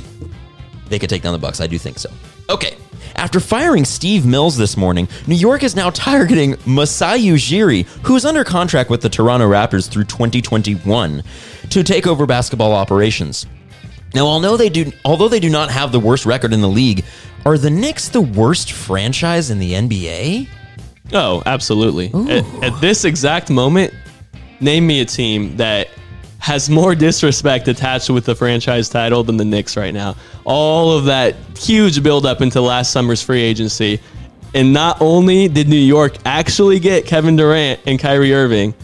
they 0.88 0.98
could 0.98 1.10
take 1.10 1.22
down 1.22 1.34
the 1.34 1.38
Bucks. 1.38 1.60
I 1.60 1.66
do 1.66 1.78
think 1.78 1.98
so. 1.98 2.10
Okay. 2.48 2.76
After 3.14 3.40
firing 3.40 3.84
Steve 3.84 4.26
Mills 4.26 4.56
this 4.56 4.76
morning, 4.76 5.08
New 5.26 5.34
York 5.34 5.62
is 5.62 5.76
now 5.76 5.90
targeting 5.90 6.56
Masai 6.66 7.18
Ujiri, 7.20 7.86
who 8.04 8.16
is 8.16 8.24
under 8.24 8.44
contract 8.44 8.90
with 8.90 9.00
the 9.00 9.08
Toronto 9.08 9.48
Raptors 9.48 9.88
through 9.88 10.04
2021, 10.04 11.22
to 11.70 11.82
take 11.82 12.06
over 12.06 12.26
basketball 12.26 12.72
operations. 12.72 13.46
Now, 14.14 14.26
although 14.26 14.56
they 14.56 14.68
do, 14.68 14.92
although 15.04 15.28
they 15.28 15.40
do 15.40 15.50
not 15.50 15.70
have 15.70 15.92
the 15.92 16.00
worst 16.00 16.26
record 16.26 16.52
in 16.52 16.60
the 16.60 16.68
league, 16.68 17.04
are 17.44 17.58
the 17.58 17.70
Knicks 17.70 18.08
the 18.08 18.20
worst 18.20 18.72
franchise 18.72 19.50
in 19.50 19.58
the 19.58 19.72
NBA? 19.72 20.48
Oh, 21.12 21.42
absolutely. 21.46 22.10
At, 22.30 22.44
at 22.64 22.80
this 22.80 23.04
exact 23.04 23.50
moment, 23.50 23.94
name 24.60 24.86
me 24.86 25.00
a 25.00 25.04
team 25.04 25.56
that 25.56 25.88
has 26.38 26.70
more 26.70 26.94
disrespect 26.94 27.68
attached 27.68 28.10
with 28.10 28.24
the 28.24 28.34
franchise 28.34 28.88
title 28.88 29.24
than 29.24 29.36
the 29.36 29.44
Knicks 29.44 29.76
right 29.76 29.92
now. 29.92 30.16
All 30.44 30.92
of 30.92 31.06
that 31.06 31.34
huge 31.58 32.02
buildup 32.02 32.40
into 32.40 32.60
last 32.60 32.92
summer's 32.92 33.22
free 33.22 33.42
agency. 33.42 34.00
And 34.54 34.72
not 34.72 35.00
only 35.00 35.48
did 35.48 35.68
New 35.68 35.76
York 35.76 36.16
actually 36.24 36.78
get 36.78 37.04
Kevin 37.04 37.36
Durant 37.36 37.80
and 37.86 37.98
Kyrie 37.98 38.32
Irving, 38.32 38.74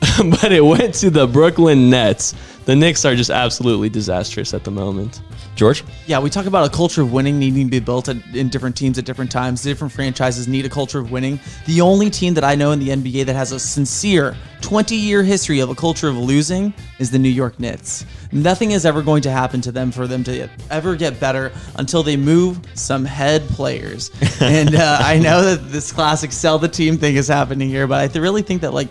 but 0.40 0.52
it 0.52 0.64
went 0.64 0.94
to 0.96 1.10
the 1.10 1.26
Brooklyn 1.26 1.90
Nets. 1.90 2.34
The 2.68 2.76
Knicks 2.76 3.06
are 3.06 3.16
just 3.16 3.30
absolutely 3.30 3.88
disastrous 3.88 4.52
at 4.52 4.62
the 4.62 4.70
moment. 4.70 5.22
George? 5.56 5.82
Yeah, 6.06 6.18
we 6.18 6.28
talk 6.28 6.44
about 6.44 6.66
a 6.66 6.68
culture 6.68 7.00
of 7.00 7.10
winning 7.14 7.38
needing 7.38 7.64
to 7.64 7.70
be 7.70 7.80
built 7.80 8.10
at, 8.10 8.18
in 8.36 8.50
different 8.50 8.76
teams 8.76 8.98
at 8.98 9.06
different 9.06 9.30
times. 9.30 9.62
Different 9.62 9.90
franchises 9.90 10.46
need 10.46 10.66
a 10.66 10.68
culture 10.68 10.98
of 10.98 11.10
winning. 11.10 11.40
The 11.64 11.80
only 11.80 12.10
team 12.10 12.34
that 12.34 12.44
I 12.44 12.54
know 12.54 12.72
in 12.72 12.78
the 12.78 12.88
NBA 12.90 13.24
that 13.24 13.34
has 13.34 13.52
a 13.52 13.58
sincere 13.58 14.36
20 14.60 14.94
year 14.94 15.22
history 15.22 15.60
of 15.60 15.70
a 15.70 15.74
culture 15.74 16.08
of 16.08 16.18
losing 16.18 16.74
is 16.98 17.10
the 17.10 17.18
New 17.18 17.30
York 17.30 17.58
Knicks. 17.58 18.04
Nothing 18.32 18.72
is 18.72 18.84
ever 18.84 19.00
going 19.00 19.22
to 19.22 19.30
happen 19.30 19.62
to 19.62 19.72
them 19.72 19.90
for 19.90 20.06
them 20.06 20.22
to 20.24 20.46
ever 20.70 20.94
get 20.94 21.18
better 21.18 21.50
until 21.76 22.02
they 22.02 22.18
move 22.18 22.60
some 22.74 23.02
head 23.02 23.48
players. 23.48 24.10
and 24.42 24.74
uh, 24.74 24.98
I 25.00 25.18
know 25.18 25.42
that 25.42 25.70
this 25.70 25.90
classic 25.90 26.32
sell 26.32 26.58
the 26.58 26.68
team 26.68 26.98
thing 26.98 27.16
is 27.16 27.28
happening 27.28 27.70
here, 27.70 27.86
but 27.86 28.02
I 28.02 28.08
th- 28.08 28.20
really 28.20 28.42
think 28.42 28.60
that, 28.60 28.74
like, 28.74 28.90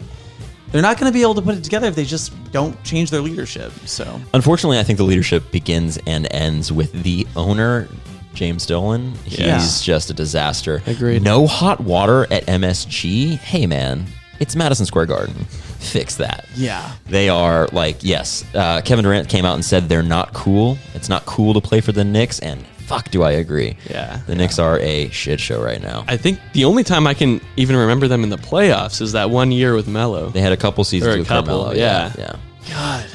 they're 0.72 0.82
not 0.82 1.00
going 1.00 1.12
to 1.12 1.14
be 1.14 1.22
able 1.22 1.36
to 1.36 1.42
put 1.42 1.56
it 1.56 1.64
together 1.64 1.88
if 1.88 1.96
they 1.96 2.06
just 2.06 2.34
don't 2.52 2.82
change 2.84 3.10
their 3.12 3.22
leadership. 3.22 3.72
So, 3.86 4.20
Unfortunately, 4.34 4.80
I 4.80 4.84
think 4.84 4.98
the 4.98 5.04
leadership 5.06 5.52
begins 5.52 5.98
and 6.06 6.28
ends 6.32 6.72
with 6.72 6.92
the 7.04 7.26
owner, 7.36 7.88
James 8.34 8.66
Dolan. 8.66 9.14
He's 9.26 9.40
Yeah. 9.40 9.60
just 9.82 10.10
a 10.10 10.14
disaster. 10.14 10.84
Agreed. 10.86 11.22
No 11.24 11.48
hot 11.48 11.82
water 11.82 12.28
at 12.32 12.46
MSG. 12.48 13.36
Hey, 13.38 13.66
man, 13.66 14.06
it's 14.40 14.56
Madison 14.56 14.86
Square 14.86 15.08
Garden. 15.08 15.46
Fix 15.80 16.16
that. 16.16 16.46
yeah. 16.56 16.92
They 17.08 17.30
are 17.30 17.68
like, 17.72 17.98
yes. 18.04 18.44
Uh, 18.54 18.82
Kevin 18.82 19.04
Durant 19.06 19.30
came 19.30 19.46
out 19.46 19.54
and 19.54 19.64
said 19.64 19.88
they're 19.88 20.04
not 20.04 20.34
cool. 20.34 20.78
It's 20.96 21.08
not 21.08 21.26
cool 21.26 21.54
to 21.54 21.62
play 21.62 21.82
for 21.82 21.92
the 21.94 22.04
Knicks, 22.04 22.40
and 22.40 22.66
fuck, 22.88 23.12
do 23.12 23.22
I 23.22 23.32
agree? 23.32 23.78
Yeah. 23.90 24.22
the 24.26 24.36
Knicks 24.36 24.60
are 24.60 24.80
a 24.80 25.10
shit 25.10 25.40
show 25.40 25.62
right 25.62 25.82
now. 25.82 26.06
I 26.08 26.18
think 26.18 26.40
the 26.54 26.66
only 26.66 26.84
time 26.84 27.06
I 27.06 27.14
can 27.14 27.42
even 27.58 27.76
remember 27.76 28.08
them 28.08 28.24
in 28.24 28.30
the 28.30 28.38
playoffs 28.38 29.02
is 29.02 29.12
that 29.12 29.30
one 29.30 29.52
year 29.52 29.76
with 29.76 29.88
Melo. 29.88 30.30
They 30.30 30.42
had 30.42 30.54
a 30.54 30.58
couple 30.58 30.84
seasons 30.84 31.16
a 31.16 31.18
with 31.20 31.28
couple, 31.28 31.58
Carmelo. 31.58 31.74
yeah. 31.74 32.14
yeah. 32.18 32.36
God. 32.70 33.06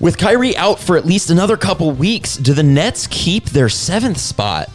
With 0.00 0.16
Kyrie 0.16 0.56
out 0.56 0.80
for 0.80 0.96
at 0.96 1.04
least 1.04 1.30
another 1.30 1.56
couple 1.56 1.90
weeks, 1.92 2.36
do 2.36 2.54
the 2.54 2.62
Nets 2.62 3.06
keep 3.10 3.46
their 3.50 3.68
seventh 3.68 4.18
spot? 4.18 4.70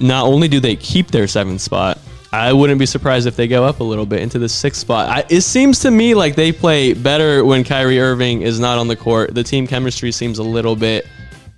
not 0.00 0.26
only 0.26 0.48
do 0.48 0.60
they 0.60 0.76
keep 0.76 1.08
their 1.08 1.26
seventh 1.26 1.60
spot, 1.60 1.98
I 2.32 2.52
wouldn't 2.52 2.78
be 2.78 2.86
surprised 2.86 3.26
if 3.26 3.36
they 3.36 3.48
go 3.48 3.64
up 3.64 3.80
a 3.80 3.84
little 3.84 4.06
bit 4.06 4.20
into 4.20 4.38
the 4.38 4.48
sixth 4.48 4.80
spot. 4.80 5.08
I, 5.08 5.24
it 5.30 5.40
seems 5.40 5.80
to 5.80 5.90
me 5.90 6.14
like 6.14 6.36
they 6.36 6.52
play 6.52 6.92
better 6.92 7.44
when 7.44 7.64
Kyrie 7.64 7.98
Irving 7.98 8.42
is 8.42 8.60
not 8.60 8.78
on 8.78 8.86
the 8.86 8.96
court. 8.96 9.34
The 9.34 9.42
team 9.42 9.66
chemistry 9.66 10.12
seems 10.12 10.38
a 10.38 10.42
little 10.42 10.76
bit 10.76 11.06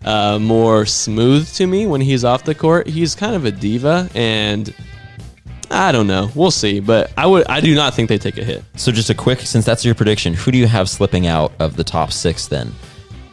uh, 0.05 0.39
more 0.39 0.87
smooth 0.87 1.53
to 1.55 1.67
me 1.67 1.87
when 1.87 2.01
he's 2.01 2.25
off 2.25 2.45
the 2.45 2.55
court. 2.55 2.87
He's 2.87 3.15
kind 3.15 3.35
of 3.35 3.45
a 3.45 3.51
diva, 3.51 4.09
and 4.15 4.75
I 5.71 5.93
don't 5.93 6.07
know. 6.07 6.31
We'll 6.35 6.51
see, 6.51 6.81
but 6.81 7.13
I 7.17 7.27
would. 7.27 7.47
I 7.47 7.61
do 7.61 7.75
not 7.75 7.95
think 7.95 8.09
they 8.09 8.19
take 8.19 8.39
a 8.39 8.45
hit. 8.45 8.65
So 8.77 8.93
just 8.93 9.11
a 9.11 9.15
quick, 9.15 9.41
since 9.41 9.65
that's 9.65 9.85
your 9.85 9.95
prediction, 9.95 10.35
who 10.35 10.51
do 10.51 10.59
you 10.59 10.67
have 10.67 10.89
slipping 10.89 11.27
out 11.27 11.53
of 11.59 11.77
the 11.77 11.85
top 11.85 12.13
six 12.13 12.47
then? 12.47 12.73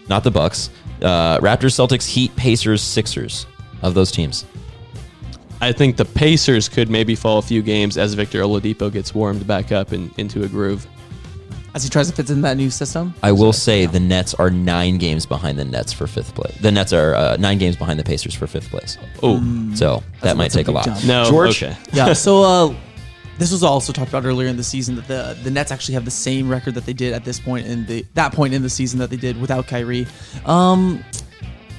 Not 0.09 0.23
the 0.23 0.31
Bucks. 0.31 0.69
Uh, 1.01 1.37
Raptors, 1.39 1.75
Celtics, 1.75 2.07
Heat, 2.07 2.35
Pacers, 2.35 2.81
Sixers. 2.81 3.45
Of 3.83 3.93
those 3.93 4.11
teams, 4.11 4.43
I 5.61 5.71
think 5.71 5.97
the 5.97 6.05
Pacers 6.05 6.67
could 6.67 6.89
maybe 6.89 7.13
fall 7.13 7.37
a 7.37 7.43
few 7.43 7.61
games 7.61 7.95
as 7.95 8.15
Victor 8.15 8.41
Oladipo 8.41 8.91
gets 8.91 9.13
warmed 9.13 9.45
back 9.45 9.71
up 9.71 9.91
and 9.91 10.11
into 10.17 10.43
a 10.43 10.47
groove. 10.47 10.87
As 11.75 11.83
he 11.83 11.89
tries 11.89 12.07
to 12.09 12.15
fit 12.15 12.29
in 12.29 12.41
that 12.41 12.57
new 12.57 12.69
system. 12.71 13.13
I 13.21 13.31
will 13.31 13.53
say 13.53 13.85
the 13.85 13.99
Nets 13.99 14.33
are 14.33 14.49
nine 14.49 14.97
games 14.97 15.25
behind 15.27 15.59
the 15.59 15.65
Nets 15.65 15.93
for 15.93 16.07
fifth 16.07 16.33
place. 16.33 16.55
The 16.59 16.71
Nets 16.71 16.91
are 16.93 17.13
uh, 17.13 17.37
nine 17.37 17.57
games 17.59 17.75
behind 17.75 17.99
the 17.99 18.03
Pacers 18.03 18.33
for 18.33 18.47
fifth 18.47 18.69
place. 18.69 18.97
Oh 19.21 19.39
So 19.75 20.01
that 20.21 20.37
might 20.37 20.45
that's 20.45 20.55
a 20.55 20.57
take 20.59 20.67
a 20.67 20.71
big 20.71 20.75
lot. 20.75 20.85
jump. 20.85 21.05
no, 21.05 21.29
George, 21.29 21.61
Okay. 21.63 21.77
yeah. 21.93 22.13
So 22.27 22.41
uh, 22.41 22.75
this 23.37 23.51
was 23.51 23.61
also 23.63 23.93
talked 23.93 24.09
about 24.09 24.25
earlier 24.25 24.47
in 24.47 24.57
the 24.57 24.63
season 24.63 24.95
that 24.95 25.07
the 25.07 25.37
the 25.43 25.51
Nets 25.51 25.71
actually 25.71 25.93
have 25.93 26.05
the 26.05 26.09
same 26.11 26.49
record 26.49 26.73
that 26.73 26.85
they 26.87 26.93
did 26.93 27.13
at 27.13 27.23
this 27.23 27.39
point 27.39 27.67
in 27.67 27.85
the 27.85 28.03
that 28.15 28.33
point 28.33 28.55
in 28.55 28.63
the 28.63 28.69
season 28.69 28.97
that 28.99 29.11
they 29.11 29.17
did 29.17 29.39
without 29.39 29.67
Kyrie. 29.67 30.07
Um, 30.45 31.03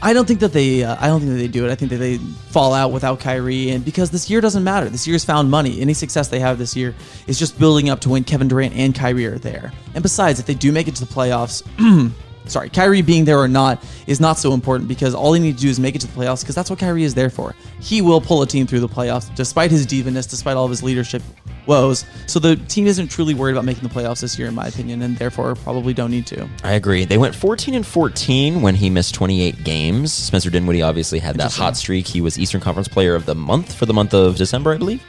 I 0.01 0.13
don't 0.13 0.27
think 0.27 0.41
that 0.41 0.53
they. 0.53 0.85
Uh, 0.85 0.97
I 1.01 1.09
don't 1.09 1.21
think 1.21 1.33
that 1.33 1.39
they 1.39 1.49
do 1.49 1.67
it. 1.67 1.73
I 1.73 1.75
think 1.75 1.91
that 1.91 1.97
they 1.97 2.19
fall 2.19 2.73
out 2.73 2.93
without 2.93 3.19
Kyrie, 3.19 3.71
and 3.71 3.85
because 3.85 4.11
this 4.11 4.31
year 4.31 4.41
doesn't 4.41 4.63
matter. 4.63 4.89
This 4.89 5.07
year's 5.07 5.25
found 5.25 5.51
money. 5.51 5.81
Any 5.81 5.95
success 5.95 6.29
they 6.29 6.39
have 6.41 6.59
this 6.59 6.77
year 6.77 6.95
is 7.27 7.39
just 7.39 7.59
building 7.59 7.89
up 7.91 8.01
to 8.01 8.11
when 8.11 8.23
Kevin 8.25 8.47
Durant 8.47 8.75
and 8.75 8.95
Kyrie 8.95 9.27
are 9.27 9.39
there. 9.39 9.73
And 9.95 10.03
besides, 10.03 10.39
if 10.39 10.47
they 10.47 10.55
do 10.55 10.71
make 10.71 10.89
it 10.89 10.95
to 10.97 11.05
the 11.05 11.13
playoffs. 11.13 11.63
Sorry, 12.49 12.69
Kyrie 12.71 13.03
being 13.03 13.25
there 13.25 13.39
or 13.39 13.49
not 13.49 13.85
is 14.07 14.21
not 14.21 14.39
so 14.39 14.53
important 14.55 14.89
because 14.89 15.15
all 15.15 15.33
they 15.33 15.39
need 15.39 15.57
to 15.57 15.63
do 15.63 15.69
is 15.69 15.79
make 15.79 15.95
it 15.95 16.01
to 16.01 16.07
the 16.07 16.13
playoffs 16.13 16.41
because 16.41 16.55
that's 16.55 16.71
what 16.71 16.79
Kyrie 16.79 17.05
is 17.05 17.15
there 17.15 17.31
for. 17.31 17.55
He 17.81 18.01
will 18.01 18.21
pull 18.21 18.43
a 18.43 18.47
team 18.47 18.67
through 18.67 18.81
the 18.81 18.89
playoffs 18.89 19.35
despite 19.35 19.71
his 19.71 19.87
divaness, 19.87 20.29
despite 20.29 20.57
all 20.57 20.65
of 20.65 20.71
his 20.71 20.83
leadership 20.83 21.23
woes. 21.67 22.05
So 22.27 22.39
the 22.39 22.57
team 22.57 22.87
isn't 22.87 23.09
truly 23.09 23.35
worried 23.35 23.53
about 23.53 23.65
making 23.65 23.87
the 23.87 23.95
playoffs 23.95 24.21
this 24.21 24.39
year, 24.39 24.49
in 24.49 24.55
my 24.55 24.67
opinion, 24.67 25.03
and 25.03 25.17
therefore 25.19 25.55
probably 25.55 25.95
don't 25.95 26.11
need 26.11 26.27
to. 26.29 26.49
I 26.65 26.73
agree. 26.73 27.05
They 27.05 27.19
went 27.19 27.35
14 27.35 27.75
and 27.75 27.87
14 27.87 28.63
when 28.63 28.75
he 28.75 28.91
missed 28.91 29.15
28 29.15 29.63
games. 29.65 30.13
Spencer 30.13 30.51
Dinwiddie 30.51 30.83
obviously 30.83 31.19
had 31.19 31.37
that 31.37 31.53
hot 31.53 31.77
streak. 31.77 32.07
He 32.07 32.21
was 32.21 32.39
Eastern 32.39 32.61
Conference 32.61 32.89
Player 32.89 33.15
of 33.15 33.27
the 33.27 33.35
Month 33.35 33.75
for 33.75 33.87
the 33.87 33.95
month 33.95 34.15
of 34.15 34.37
December, 34.37 34.73
I 34.73 34.79
believe. 34.79 35.03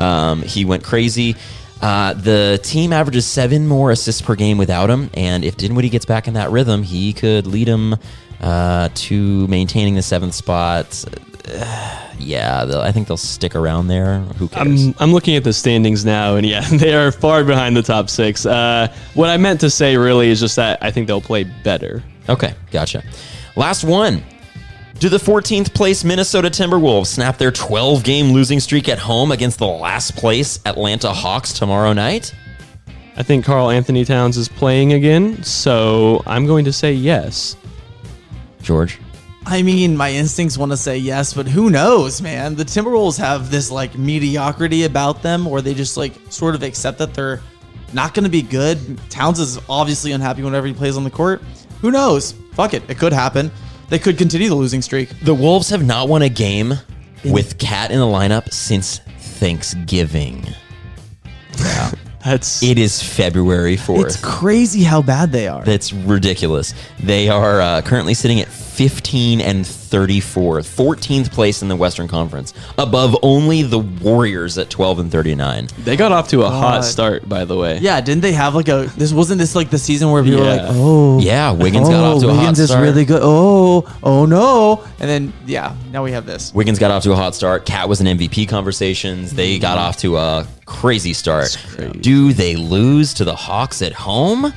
Um, 0.00 0.42
he 0.42 0.64
went 0.64 0.82
crazy. 0.82 1.36
Uh, 1.80 2.14
the 2.14 2.58
team 2.62 2.92
averages 2.92 3.26
seven 3.26 3.66
more 3.66 3.90
assists 3.90 4.22
per 4.22 4.34
game 4.34 4.58
without 4.58 4.88
him, 4.88 5.10
and 5.14 5.44
if 5.44 5.56
Dinwiddie 5.56 5.90
gets 5.90 6.06
back 6.06 6.26
in 6.26 6.34
that 6.34 6.50
rhythm, 6.50 6.82
he 6.82 7.12
could 7.12 7.46
lead 7.46 7.68
him 7.68 7.96
uh, 8.40 8.88
to 8.94 9.46
maintaining 9.48 9.94
the 9.94 10.02
seventh 10.02 10.34
spot. 10.34 11.04
Uh, 11.48 12.08
yeah, 12.18 12.64
I 12.82 12.92
think 12.92 13.08
they'll 13.08 13.16
stick 13.16 13.54
around 13.54 13.88
there. 13.88 14.20
Who 14.38 14.48
cares? 14.48 14.86
I'm, 14.86 14.94
I'm 14.98 15.12
looking 15.12 15.36
at 15.36 15.44
the 15.44 15.52
standings 15.52 16.04
now, 16.04 16.36
and 16.36 16.46
yeah, 16.46 16.60
they 16.72 16.94
are 16.94 17.12
far 17.12 17.44
behind 17.44 17.76
the 17.76 17.82
top 17.82 18.08
six. 18.08 18.46
Uh, 18.46 18.92
what 19.14 19.28
I 19.28 19.36
meant 19.36 19.60
to 19.60 19.70
say 19.70 19.96
really 19.96 20.28
is 20.28 20.40
just 20.40 20.56
that 20.56 20.82
I 20.82 20.90
think 20.90 21.06
they'll 21.06 21.20
play 21.20 21.44
better. 21.44 22.02
Okay, 22.28 22.54
gotcha. 22.70 23.04
Last 23.54 23.84
one. 23.84 24.22
Do 24.98 25.10
the 25.10 25.18
14th 25.18 25.74
place 25.74 26.04
Minnesota 26.04 26.48
Timberwolves 26.48 27.08
snap 27.08 27.36
their 27.36 27.50
12 27.50 28.02
game 28.02 28.32
losing 28.32 28.58
streak 28.60 28.88
at 28.88 28.98
home 28.98 29.30
against 29.30 29.58
the 29.58 29.66
last 29.66 30.16
place 30.16 30.58
Atlanta 30.64 31.12
Hawks 31.12 31.52
tomorrow 31.52 31.92
night? 31.92 32.34
I 33.14 33.22
think 33.22 33.44
Karl-Anthony 33.44 34.06
Towns 34.06 34.38
is 34.38 34.48
playing 34.48 34.94
again, 34.94 35.42
so 35.42 36.22
I'm 36.24 36.46
going 36.46 36.64
to 36.64 36.72
say 36.72 36.94
yes. 36.94 37.58
George? 38.62 38.98
I 39.44 39.60
mean, 39.60 39.98
my 39.98 40.10
instincts 40.12 40.56
want 40.56 40.72
to 40.72 40.78
say 40.78 40.96
yes, 40.96 41.34
but 41.34 41.46
who 41.46 41.68
knows, 41.68 42.22
man? 42.22 42.54
The 42.54 42.64
Timberwolves 42.64 43.18
have 43.18 43.50
this 43.50 43.70
like 43.70 43.98
mediocrity 43.98 44.84
about 44.84 45.22
them 45.22 45.44
where 45.44 45.60
they 45.60 45.74
just 45.74 45.98
like 45.98 46.14
sort 46.30 46.54
of 46.54 46.62
accept 46.62 46.96
that 46.98 47.12
they're 47.12 47.42
not 47.92 48.14
going 48.14 48.24
to 48.24 48.30
be 48.30 48.40
good. 48.40 48.78
Towns 49.10 49.40
is 49.40 49.58
obviously 49.68 50.12
unhappy 50.12 50.42
whenever 50.42 50.66
he 50.66 50.72
plays 50.72 50.96
on 50.96 51.04
the 51.04 51.10
court. 51.10 51.42
Who 51.82 51.90
knows? 51.90 52.32
Fuck 52.54 52.72
it. 52.72 52.82
It 52.88 52.96
could 52.96 53.12
happen. 53.12 53.50
They 53.88 53.98
could 53.98 54.18
continue 54.18 54.48
the 54.48 54.54
losing 54.54 54.82
streak. 54.82 55.08
The 55.20 55.34
Wolves 55.34 55.70
have 55.70 55.84
not 55.84 56.08
won 56.08 56.22
a 56.22 56.28
game 56.28 56.74
with 57.24 57.58
Cat 57.58 57.90
in 57.90 57.98
the 57.98 58.06
lineup 58.06 58.52
since 58.52 58.98
Thanksgiving. 59.18 60.46
That's 62.24 62.60
It 62.60 62.78
is 62.78 63.00
February 63.00 63.76
4th. 63.76 64.04
It's 64.04 64.20
crazy 64.20 64.82
how 64.82 65.00
bad 65.00 65.30
they 65.30 65.46
are. 65.46 65.64
That's 65.64 65.92
ridiculous. 65.92 66.74
They 66.98 67.28
are 67.28 67.60
uh, 67.60 67.82
currently 67.82 68.14
sitting 68.14 68.40
at 68.40 68.48
15 68.76 69.40
and 69.40 69.66
34, 69.66 70.58
14th 70.58 71.32
place 71.32 71.62
in 71.62 71.68
the 71.68 71.76
Western 71.76 72.08
Conference, 72.08 72.52
above 72.76 73.16
only 73.22 73.62
the 73.62 73.78
Warriors 73.78 74.58
at 74.58 74.68
12 74.68 74.98
and 74.98 75.10
39. 75.10 75.68
they 75.78 75.96
got 75.96 76.12
off 76.12 76.28
to 76.28 76.42
a 76.42 76.50
hot 76.50 76.84
start, 76.84 77.26
by 77.26 77.46
the 77.46 77.56
way. 77.56 77.78
yeah, 77.78 78.02
didn't 78.02 78.20
they 78.20 78.32
have 78.32 78.54
like 78.54 78.68
a? 78.68 78.92
This 78.98 79.14
wasn't 79.14 79.38
this 79.38 79.54
like 79.54 79.70
the 79.70 79.78
season 79.78 80.10
where 80.10 80.22
people 80.22 80.40
were 80.40 80.46
like, 80.46 80.60
oh, 80.64 81.18
Yeah, 81.20 81.52
Wiggins 81.52 81.88
oh, 81.88 81.90
got 81.92 82.04
off 82.04 82.20
to 82.20 82.28
a 82.28 82.34
hot 82.34 82.36
start. 82.36 82.40
Wiggins 82.40 82.58
is 82.60 82.76
really 82.76 83.04
good. 83.06 83.20
Oh, 83.22 83.98
oh 84.02 84.26
no, 84.26 84.84
and 85.00 85.08
then 85.08 85.32
yeah, 85.46 85.74
now 85.90 86.04
we 86.04 86.12
have 86.12 86.26
this. 86.26 86.52
Wiggins 86.52 86.78
got 86.78 86.90
off 86.90 87.02
to 87.04 87.12
a 87.12 87.16
hot 87.16 87.34
start. 87.34 87.64
Cat 87.64 87.88
was 87.88 88.02
in 88.02 88.18
MVP 88.18 88.46
conversations. 88.46 89.32
They 89.32 89.54
mm-hmm. 89.54 89.62
got 89.62 89.78
off 89.78 89.96
to 89.98 90.18
a 90.18 90.46
crazy 90.66 91.14
start. 91.14 91.56
Do 92.00 92.34
they 92.34 92.56
lose 92.56 93.14
to 93.14 93.24
the 93.24 93.34
Hawks 93.34 93.80
at 93.80 93.94
home? 93.94 94.52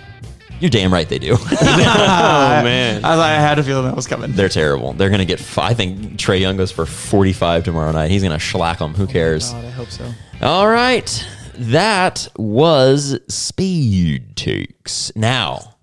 You're 0.60 0.70
damn 0.70 0.92
right 0.94 1.08
they 1.08 1.20
do. 1.20 1.38
Oh 1.52 2.64
man. 2.64 3.06
I, 3.06 3.14
I 3.14 3.34
had 3.34 3.60
a 3.60 3.64
feeling 3.64 3.86
that 3.86 3.96
was 3.96 4.08
coming. 4.08 4.34
They're 4.34 4.50
terrible. 4.50 4.94
They're 4.94 5.10
going 5.10 5.20
to 5.20 5.26
get, 5.26 5.40
fi- 5.40 5.68
I 5.68 5.74
think 5.74 6.18
Trae 6.18 6.40
Young 6.40 6.58
goes 6.58 6.72
for 6.72 6.86
45 6.86 7.64
tomorrow 7.64 7.92
night. 7.92 8.12
He's 8.12 8.22
going 8.22 8.34
to 8.34 8.40
shellac 8.40 8.80
them. 8.80 8.94
Who 8.94 9.04
oh 9.04 9.08
cares? 9.08 9.52
God, 9.52 9.66
I 9.66 9.70
hope 9.70 9.90
so. 9.90 10.12
All 10.42 10.68
right. 10.68 11.28
That 11.56 12.28
was 12.38 13.20
Speed 13.28 14.36
Takes. 14.36 15.16
Now, 15.16 15.76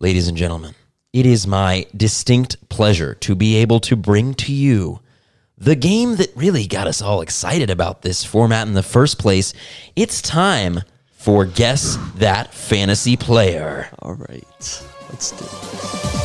ladies 0.00 0.28
and 0.28 0.36
gentlemen, 0.36 0.74
it 1.12 1.26
is 1.26 1.46
my 1.46 1.86
distinct 1.96 2.68
pleasure 2.68 3.14
to 3.16 3.34
be 3.34 3.56
able 3.56 3.80
to 3.80 3.96
bring 3.96 4.34
to 4.34 4.52
you 4.52 5.00
the 5.58 5.76
game 5.76 6.16
that 6.16 6.30
really 6.34 6.66
got 6.66 6.86
us 6.86 7.02
all 7.02 7.20
excited 7.20 7.70
about 7.70 8.02
this 8.02 8.24
format 8.24 8.66
in 8.66 8.74
the 8.74 8.82
first 8.82 9.18
place. 9.18 9.54
It's 9.94 10.22
time 10.22 10.80
for 11.22 11.44
Guess 11.44 11.98
That 12.16 12.52
Fantasy 12.52 13.16
Player. 13.16 13.88
All 14.00 14.14
right. 14.14 14.84
Let's 15.08 15.30
do 15.30 15.44
it. 15.44 16.21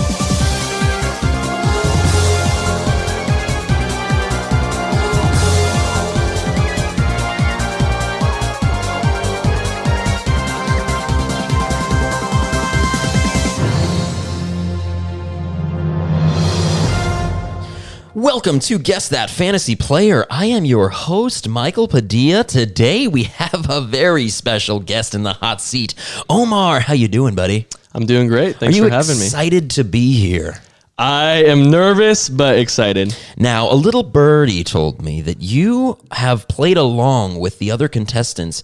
Welcome 18.27 18.59
to 18.59 18.77
Guess 18.77 19.07
That 19.07 19.29
Fantasy 19.29 19.77
Player. 19.77 20.25
I 20.29 20.47
am 20.47 20.65
your 20.65 20.89
host, 20.89 21.47
Michael 21.47 21.87
Padilla. 21.87 22.43
Today 22.43 23.07
we 23.07 23.23
have 23.23 23.69
a 23.69 23.79
very 23.79 24.27
special 24.27 24.81
guest 24.81 25.15
in 25.15 25.23
the 25.23 25.31
hot 25.31 25.61
seat. 25.61 25.95
Omar, 26.29 26.81
how 26.81 26.93
you 26.93 27.07
doing, 27.07 27.35
buddy? 27.35 27.67
I'm 27.93 28.05
doing 28.05 28.27
great. 28.27 28.57
Are 28.57 28.59
Thanks 28.59 28.75
you 28.75 28.83
for 28.83 28.89
having 28.89 29.17
me. 29.17 29.23
excited 29.23 29.69
to 29.71 29.85
be 29.85 30.19
here? 30.19 30.57
I 30.97 31.45
am 31.45 31.71
nervous 31.71 32.27
but 32.27 32.59
excited. 32.59 33.15
Now, 33.37 33.71
a 33.71 33.75
little 33.75 34.03
birdie 34.03 34.65
told 34.65 35.01
me 35.01 35.21
that 35.21 35.41
you 35.41 35.97
have 36.11 36.49
played 36.49 36.75
along 36.75 37.39
with 37.39 37.59
the 37.59 37.71
other 37.71 37.87
contestants 37.87 38.61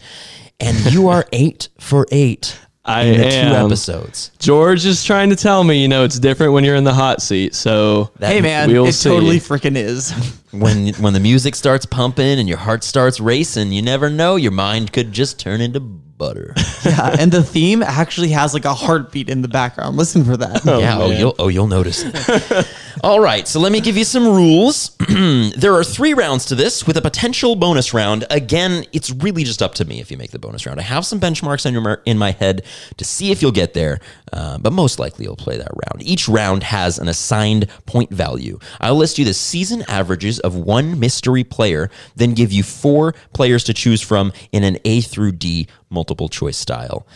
and 0.59 0.77
you 0.91 1.07
are 1.07 1.25
eight 1.31 1.69
for 1.79 2.05
eight 2.11 2.59
I 2.85 3.03
in 3.03 3.17
the 3.17 3.23
two 3.29 3.29
am. 3.29 3.65
episodes. 3.65 4.31
George 4.39 4.85
is 4.85 5.05
trying 5.05 5.29
to 5.29 5.37
tell 5.37 5.63
me, 5.63 5.81
you 5.81 5.87
know, 5.87 6.03
it's 6.03 6.19
different 6.19 6.51
when 6.51 6.65
you're 6.65 6.75
in 6.75 6.83
the 6.83 6.93
hot 6.93 7.21
seat. 7.21 7.55
So 7.55 8.11
Hey 8.19 8.41
man, 8.41 8.69
we'll 8.69 8.87
it 8.87 8.93
see. 8.93 9.09
totally 9.09 9.39
freaking 9.39 9.75
is. 9.77 10.13
When 10.53 10.93
when 11.01 11.13
the 11.13 11.19
music 11.19 11.55
starts 11.55 11.83
pumping 11.87 12.37
and 12.37 12.47
your 12.47 12.59
heart 12.59 12.83
starts 12.83 13.19
racing, 13.19 13.71
you 13.71 13.81
never 13.81 14.07
know, 14.11 14.35
your 14.35 14.51
mind 14.51 14.93
could 14.93 15.11
just 15.11 15.39
turn 15.39 15.61
into 15.61 15.79
butter. 15.79 16.53
yeah, 16.85 17.15
and 17.17 17.31
the 17.31 17.41
theme 17.41 17.81
actually 17.81 18.29
has 18.29 18.53
like 18.53 18.65
a 18.65 18.73
heartbeat 18.75 19.29
in 19.29 19.41
the 19.41 19.47
background. 19.47 19.97
Listen 19.97 20.23
for 20.23 20.37
that. 20.37 20.63
yeah, 20.65 20.99
oh, 20.99 21.05
oh 21.05 21.09
you'll 21.09 21.35
oh 21.39 21.47
you'll 21.47 21.65
notice 21.65 22.03
it. 22.05 22.67
All 23.01 23.19
right, 23.19 23.47
so 23.47 23.59
let 23.59 23.71
me 23.71 23.81
give 23.81 23.97
you 23.97 24.03
some 24.03 24.27
rules. 24.27 24.95
there 25.57 25.73
are 25.73 25.83
three 25.83 26.13
rounds 26.13 26.45
to 26.45 26.55
this 26.55 26.85
with 26.85 26.95
a 26.95 27.01
potential 27.01 27.55
bonus 27.55 27.91
round. 27.91 28.25
Again, 28.29 28.85
it's 28.93 29.09
really 29.09 29.43
just 29.43 29.63
up 29.63 29.73
to 29.75 29.85
me 29.85 29.99
if 29.99 30.11
you 30.11 30.17
make 30.17 30.29
the 30.29 30.37
bonus 30.37 30.67
round. 30.67 30.79
I 30.79 30.83
have 30.83 31.03
some 31.03 31.19
benchmarks 31.19 31.65
in, 31.65 31.73
your, 31.73 32.03
in 32.05 32.19
my 32.19 32.31
head 32.31 32.63
to 32.97 33.03
see 33.03 33.31
if 33.31 33.41
you'll 33.41 33.51
get 33.51 33.73
there, 33.73 33.99
uh, 34.31 34.59
but 34.59 34.73
most 34.73 34.99
likely 34.99 35.25
you'll 35.25 35.35
play 35.35 35.57
that 35.57 35.71
round. 35.71 36.03
Each 36.03 36.29
round 36.29 36.61
has 36.63 36.99
an 36.99 37.07
assigned 37.07 37.67
point 37.87 38.11
value. 38.11 38.59
I'll 38.79 38.95
list 38.95 39.17
you 39.17 39.25
the 39.25 39.33
season 39.33 39.83
averages 39.87 40.39
of 40.41 40.55
one 40.55 40.99
mystery 40.99 41.43
player, 41.43 41.89
then 42.15 42.35
give 42.35 42.51
you 42.51 42.61
four 42.61 43.13
players 43.33 43.63
to 43.63 43.73
choose 43.73 44.01
from 44.01 44.31
in 44.51 44.63
an 44.63 44.77
A 44.85 45.01
through 45.01 45.31
D 45.31 45.67
multiple 45.89 46.29
choice 46.29 46.57
style. 46.57 47.07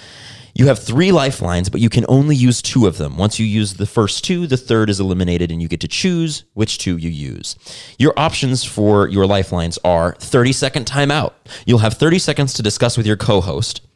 You 0.57 0.65
have 0.65 0.79
three 0.79 1.11
lifelines, 1.11 1.69
but 1.69 1.81
you 1.81 1.89
can 1.89 2.03
only 2.09 2.35
use 2.35 2.63
two 2.63 2.87
of 2.87 2.97
them. 2.97 3.15
Once 3.15 3.37
you 3.37 3.45
use 3.45 3.75
the 3.75 3.85
first 3.85 4.23
two, 4.23 4.47
the 4.47 4.57
third 4.57 4.89
is 4.89 4.99
eliminated, 4.99 5.51
and 5.51 5.61
you 5.61 5.67
get 5.67 5.81
to 5.81 5.87
choose 5.87 6.45
which 6.55 6.79
two 6.79 6.97
you 6.97 7.11
use. 7.11 7.55
Your 7.99 8.11
options 8.17 8.63
for 8.63 9.07
your 9.07 9.27
lifelines 9.27 9.77
are 9.85 10.15
30 10.15 10.51
second 10.53 10.87
timeout. 10.87 11.33
You'll 11.67 11.77
have 11.77 11.93
30 11.93 12.17
seconds 12.17 12.53
to 12.53 12.63
discuss 12.63 12.97
with 12.97 13.05
your 13.05 13.17
co 13.17 13.39
host. 13.39 13.86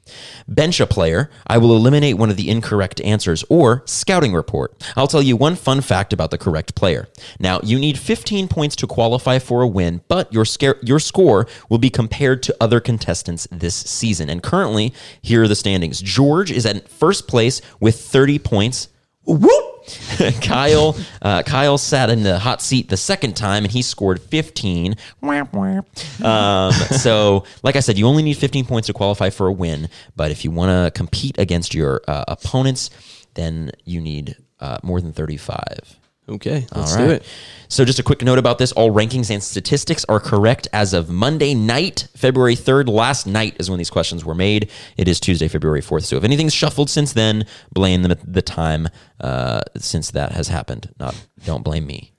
Bench 0.47 0.79
a 0.79 0.87
player. 0.87 1.29
I 1.47 1.57
will 1.57 1.75
eliminate 1.75 2.17
one 2.17 2.29
of 2.29 2.37
the 2.37 2.49
incorrect 2.49 3.01
answers. 3.01 3.43
Or 3.49 3.83
scouting 3.85 4.33
report. 4.33 4.73
I'll 4.95 5.07
tell 5.07 5.21
you 5.21 5.35
one 5.35 5.55
fun 5.55 5.81
fact 5.81 6.13
about 6.13 6.31
the 6.31 6.37
correct 6.37 6.75
player. 6.75 7.07
Now, 7.39 7.59
you 7.63 7.79
need 7.79 7.97
15 7.97 8.47
points 8.47 8.75
to 8.77 8.87
qualify 8.87 9.39
for 9.39 9.61
a 9.61 9.67
win, 9.67 10.01
but 10.07 10.31
your, 10.33 10.45
scare, 10.45 10.77
your 10.81 10.99
score 10.99 11.47
will 11.69 11.77
be 11.77 11.89
compared 11.89 12.43
to 12.43 12.55
other 12.59 12.79
contestants 12.79 13.47
this 13.51 13.75
season. 13.75 14.29
And 14.29 14.43
currently, 14.43 14.93
here 15.21 15.43
are 15.43 15.47
the 15.47 15.55
standings 15.55 16.01
George 16.01 16.51
is 16.51 16.65
at 16.65 16.87
first 16.89 17.27
place 17.27 17.61
with 17.79 17.99
30 17.99 18.39
points. 18.39 18.89
Whoop! 19.25 19.70
Kyle, 20.41 20.95
uh, 21.21 21.43
Kyle 21.43 21.77
sat 21.77 22.09
in 22.09 22.23
the 22.23 22.39
hot 22.39 22.61
seat 22.61 22.89
the 22.89 22.97
second 22.97 23.35
time 23.35 23.63
and 23.63 23.71
he 23.71 23.81
scored 23.81 24.21
15. 24.21 24.95
Wah, 25.21 25.45
wah. 25.51 25.81
Um, 26.23 26.71
so, 26.73 27.45
like 27.63 27.75
I 27.75 27.79
said, 27.79 27.97
you 27.97 28.07
only 28.07 28.23
need 28.23 28.37
15 28.37 28.65
points 28.65 28.87
to 28.87 28.93
qualify 28.93 29.29
for 29.29 29.47
a 29.47 29.51
win. 29.51 29.89
But 30.15 30.31
if 30.31 30.43
you 30.43 30.51
want 30.51 30.69
to 30.69 30.97
compete 30.97 31.37
against 31.37 31.73
your 31.73 32.01
uh, 32.07 32.25
opponents, 32.27 32.89
then 33.35 33.71
you 33.85 34.01
need 34.01 34.35
uh, 34.59 34.77
more 34.83 35.01
than 35.01 35.13
35. 35.13 36.00
Okay, 36.31 36.65
let's 36.73 36.95
do 36.95 37.09
it. 37.09 37.25
So, 37.67 37.83
just 37.85 37.99
a 37.99 38.03
quick 38.03 38.21
note 38.21 38.37
about 38.37 38.57
this 38.57 38.71
all 38.71 38.91
rankings 38.91 39.29
and 39.29 39.43
statistics 39.43 40.05
are 40.09 40.19
correct 40.19 40.67
as 40.71 40.93
of 40.93 41.09
Monday 41.09 41.53
night, 41.53 42.07
February 42.15 42.55
3rd. 42.55 42.89
Last 42.89 43.27
night 43.27 43.55
is 43.59 43.69
when 43.69 43.77
these 43.77 43.89
questions 43.89 44.23
were 44.23 44.35
made. 44.35 44.69
It 44.97 45.07
is 45.07 45.19
Tuesday, 45.19 45.47
February 45.47 45.81
4th. 45.81 46.03
So, 46.03 46.15
if 46.15 46.23
anything's 46.23 46.53
shuffled 46.53 46.89
since 46.89 47.13
then, 47.13 47.45
blame 47.73 48.03
the, 48.03 48.17
the 48.23 48.41
time 48.41 48.87
uh, 49.19 49.61
since 49.77 50.11
that 50.11 50.31
has 50.31 50.47
happened. 50.47 50.93
Not, 50.99 51.15
don't 51.45 51.63
blame 51.63 51.85
me. 51.85 52.11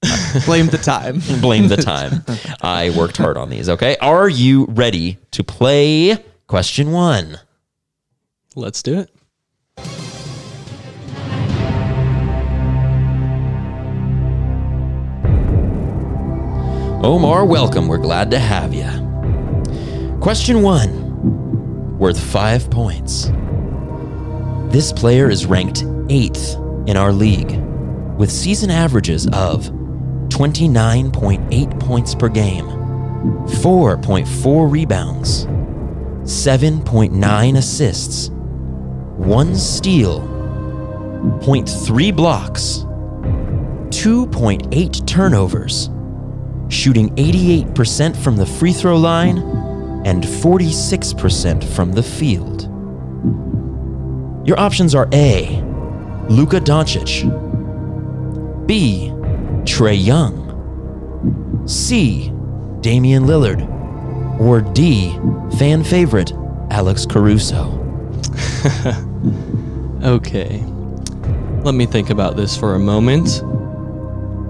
Blame 0.46 0.68
the 0.68 0.78
time. 0.78 1.18
Blame 1.40 1.66
the 1.66 1.76
time. 1.76 2.24
I 2.62 2.90
worked 2.90 3.16
hard 3.16 3.36
on 3.36 3.50
these, 3.50 3.68
okay? 3.68 3.96
Are 3.96 4.28
you 4.28 4.66
ready 4.66 5.18
to 5.32 5.42
play 5.42 6.24
question 6.46 6.92
one? 6.92 7.40
Let's 8.54 8.80
do 8.80 9.00
it. 9.00 10.07
Omar, 17.00 17.44
welcome. 17.44 17.86
We're 17.86 17.98
glad 17.98 18.28
to 18.32 18.40
have 18.40 18.74
you. 18.74 18.88
Question 20.20 20.62
one 20.62 21.96
worth 21.96 22.18
five 22.18 22.68
points. 22.70 23.30
This 24.72 24.92
player 24.92 25.30
is 25.30 25.46
ranked 25.46 25.84
eighth 26.08 26.56
in 26.88 26.96
our 26.96 27.12
league 27.12 27.56
with 28.18 28.32
season 28.32 28.70
averages 28.70 29.28
of 29.28 29.66
29.8 30.30 31.78
points 31.78 32.16
per 32.16 32.28
game, 32.28 32.66
4.4 32.66 34.70
rebounds, 34.70 35.46
7.9 36.24 37.56
assists, 37.56 38.30
1 38.30 39.54
steal, 39.54 40.20
0.3 41.42 42.16
blocks, 42.16 42.78
2.8 43.90 45.06
turnovers, 45.06 45.90
shooting 46.68 47.08
88% 47.16 48.16
from 48.16 48.36
the 48.36 48.46
free 48.46 48.72
throw 48.72 48.96
line 48.96 49.38
and 50.04 50.24
46% 50.24 51.64
from 51.64 51.92
the 51.92 52.02
field. 52.02 52.62
Your 54.46 54.58
options 54.58 54.94
are 54.94 55.08
A. 55.12 55.62
Luka 56.28 56.60
Doncic, 56.60 57.24
B. 58.66 59.10
Trae 59.64 60.02
Young, 60.02 61.64
C. 61.66 62.32
Damian 62.80 63.24
Lillard, 63.24 63.66
or 64.40 64.60
D. 64.60 65.12
Fan 65.58 65.82
favorite 65.82 66.32
Alex 66.70 67.06
Caruso. 67.06 67.74
Okay. 70.02 70.62
Let 71.64 71.74
me 71.74 71.84
think 71.84 72.10
about 72.10 72.36
this 72.36 72.56
for 72.56 72.76
a 72.76 72.78
moment. 72.78 73.42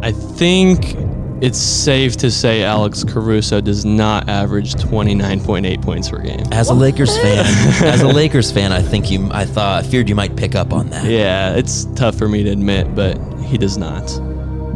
I 0.03 0.13
think 0.13 0.95
it's 1.41 1.59
safe 1.59 2.17
to 2.17 2.31
say 2.31 2.65
Alex 2.65 3.05
Caruso 3.05 3.61
does 3.61 3.85
not 3.85 4.29
average 4.29 4.75
29.8 4.75 5.83
points 5.83 6.09
per 6.09 6.19
game. 6.19 6.45
As 6.51 6.69
a 6.69 6.75
Lakers 6.75 7.17
fan, 7.19 7.45
as 7.85 8.03
a 8.03 8.09
Lakers 8.09 8.51
fan, 8.51 8.73
I 8.73 8.83
think 8.83 9.11
you, 9.11 9.29
I 9.31 9.45
thought, 9.45 9.85
I 9.85 9.87
feared 9.87 10.09
you 10.09 10.15
might 10.15 10.37
pick 10.37 10.55
up 10.55 10.73
on 10.73 10.91
that. 10.91 11.05
Yeah, 11.05 11.55
it's 11.55 11.85
tough 11.95 12.17
for 12.17 12.29
me 12.29 12.43
to 12.43 12.51
admit, 12.51 12.95
but 12.95 13.19
he 13.41 13.57
does 13.57 13.79
not. 13.79 14.09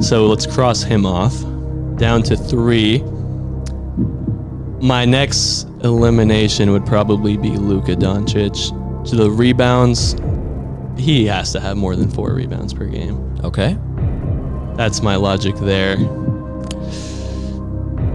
So 0.00 0.26
let's 0.26 0.46
cross 0.46 0.82
him 0.82 1.04
off. 1.04 1.34
Down 1.98 2.22
to 2.24 2.36
three. 2.36 3.00
My 4.80 5.04
next 5.04 5.64
elimination 5.84 6.70
would 6.72 6.86
probably 6.86 7.36
be 7.36 7.50
Luka 7.50 7.96
Doncic. 7.96 8.78
To 9.10 9.16
the 9.16 9.30
rebounds, 9.30 10.16
he 10.96 11.26
has 11.26 11.52
to 11.52 11.60
have 11.60 11.76
more 11.76 11.96
than 11.96 12.08
four 12.08 12.34
rebounds 12.34 12.72
per 12.72 12.86
game. 12.86 13.36
Okay. 13.44 13.76
That's 14.76 15.02
my 15.02 15.16
logic 15.16 15.56
there. 15.56 15.96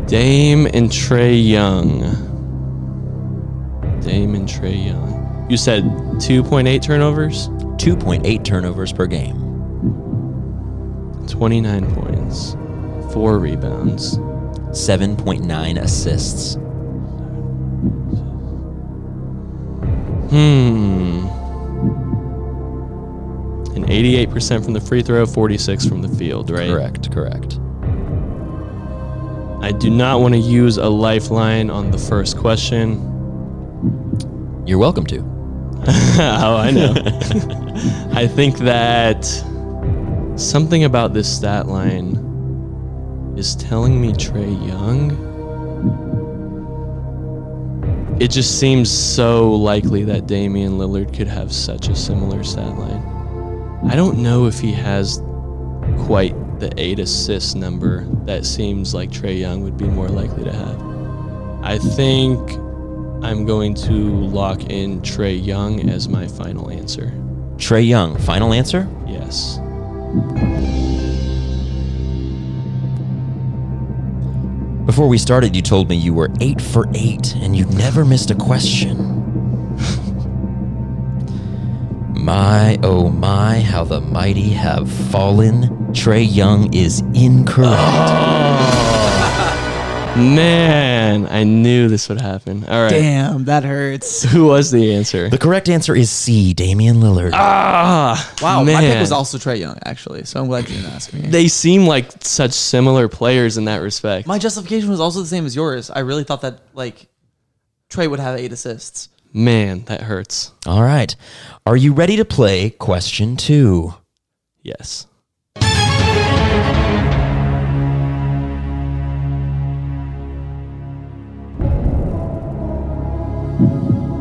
Dame 0.07 0.67
and 0.67 0.89
Trae 0.89 1.45
Young. 1.45 1.99
Dame 3.99 4.35
and 4.35 4.47
Trae 4.47 4.85
Young. 4.85 5.47
You 5.49 5.57
said 5.57 5.83
2.8 5.83 6.81
turnovers? 6.81 7.49
2.8 7.49 8.43
turnovers 8.45 8.93
per 8.93 9.05
game. 9.05 9.35
29 11.27 11.93
points, 11.93 12.53
four 13.13 13.37
rebounds. 13.37 14.17
7.9 14.69 15.81
assists. 15.81 16.55
Hmm. 20.29 21.27
And 23.75 23.85
88% 23.85 24.63
from 24.63 24.71
the 24.71 24.81
free 24.81 25.01
throw, 25.01 25.25
46 25.25 25.85
from 25.85 26.01
the 26.01 26.09
field, 26.09 26.49
right? 26.49 26.69
Correct, 26.69 27.11
correct. 27.11 27.59
I 29.67 29.73
do 29.73 29.89
not 29.89 30.21
want 30.21 30.33
to 30.33 30.39
use 30.39 30.77
a 30.77 30.87
lifeline 30.87 31.69
on 31.69 31.91
the 31.91 31.97
first 31.97 32.37
question. 32.37 33.03
You're 34.65 34.77
welcome 34.77 35.05
to. 35.07 35.19
oh, 35.19 36.55
I 36.55 36.71
know. 36.71 36.93
I 38.13 38.27
think 38.27 38.59
that 38.59 39.25
something 40.37 40.85
about 40.85 41.13
this 41.13 41.27
stat 41.27 41.67
line 41.67 42.15
is 43.35 43.57
telling 43.57 43.99
me 43.99 44.13
Trae 44.13 44.55
Young. 44.65 45.11
It 48.21 48.31
just 48.31 48.61
seems 48.61 48.89
so 48.89 49.51
likely 49.51 50.05
that 50.05 50.27
Damian 50.27 50.77
Lillard 50.77 51.13
could 51.13 51.27
have 51.27 51.51
such 51.51 51.89
a 51.89 51.95
similar 51.95 52.41
stat 52.45 52.77
line. 52.77 53.03
I 53.85 53.97
don't 53.97 54.19
know 54.19 54.45
if 54.45 54.61
he 54.61 54.71
has 54.71 55.21
quite 56.05 56.33
the 56.59 56.71
eight 56.77 56.99
assist 56.99 57.55
number 57.55 58.05
that 58.25 58.45
seems 58.45 58.93
like 58.93 59.09
Trae 59.11 59.39
Young 59.39 59.63
would 59.63 59.77
be 59.77 59.85
more 59.85 60.09
likely 60.09 60.43
to 60.43 60.51
have. 60.51 60.81
I 61.63 61.77
think 61.77 62.39
I'm 63.23 63.45
going 63.45 63.73
to 63.75 63.91
lock 63.91 64.63
in 64.69 65.01
Trae 65.01 65.43
Young 65.43 65.89
as 65.89 66.07
my 66.07 66.27
final 66.27 66.69
answer. 66.69 67.11
Trae 67.57 67.87
Young, 67.87 68.17
final 68.19 68.53
answer? 68.53 68.87
Yes. 69.05 69.57
Before 74.85 75.07
we 75.07 75.17
started, 75.17 75.55
you 75.55 75.61
told 75.61 75.89
me 75.89 75.95
you 75.95 76.13
were 76.13 76.29
eight 76.39 76.61
for 76.61 76.85
eight 76.95 77.35
and 77.35 77.55
you'd 77.55 77.73
never 77.73 78.05
missed 78.05 78.31
a 78.31 78.35
question. 78.35 79.16
My, 82.27 82.77
oh 82.83 83.07
my, 83.07 83.61
how 83.61 83.85
the 83.85 84.01
mighty 84.01 84.49
have 84.49 84.91
fallen. 84.91 85.69
Trae 85.93 86.27
Young 86.29 86.73
is 86.73 86.99
incorrect. 87.13 87.71
Man, 90.17 91.25
I 91.27 91.45
knew 91.45 91.87
this 91.87 92.09
would 92.09 92.19
happen. 92.19 92.65
All 92.65 92.81
right. 92.83 92.89
Damn, 92.89 93.45
that 93.45 93.63
hurts. 93.63 94.23
Who 94.33 94.47
was 94.47 94.71
the 94.71 94.93
answer? 94.93 95.29
The 95.29 95.37
correct 95.37 95.69
answer 95.69 95.95
is 95.95 96.11
C, 96.11 96.53
Damian 96.53 96.97
Lillard. 96.97 97.31
Ah, 97.33 98.35
Wow, 98.41 98.61
man. 98.65 98.73
my 98.73 98.81
pick 98.81 98.99
was 98.99 99.13
also 99.13 99.37
Trae 99.37 99.57
Young, 99.57 99.77
actually. 99.85 100.25
So 100.25 100.41
I'm 100.41 100.47
glad 100.47 100.67
you 100.67 100.75
didn't 100.75 100.91
ask 100.91 101.13
me. 101.13 101.21
They 101.21 101.47
seem 101.47 101.85
like 101.87 102.11
such 102.25 102.51
similar 102.51 103.07
players 103.07 103.57
in 103.57 103.63
that 103.65 103.77
respect. 103.77 104.27
my 104.27 104.37
justification 104.37 104.89
was 104.89 104.99
also 104.99 105.21
the 105.21 105.27
same 105.27 105.45
as 105.45 105.55
yours. 105.55 105.89
I 105.89 105.99
really 105.99 106.25
thought 106.25 106.41
that 106.41 106.59
like 106.73 107.07
Trae 107.89 108.09
would 108.09 108.19
have 108.19 108.37
eight 108.37 108.51
assists. 108.51 109.07
Man, 109.33 109.83
that 109.85 110.01
hurts. 110.01 110.51
All 110.65 110.81
right. 110.81 111.15
Are 111.67 111.75
you 111.75 111.91
ready 111.91 112.15
to 112.15 112.23
play 112.23 112.69
question 112.69 113.35
two? 113.35 113.93
Yes. 114.63 115.05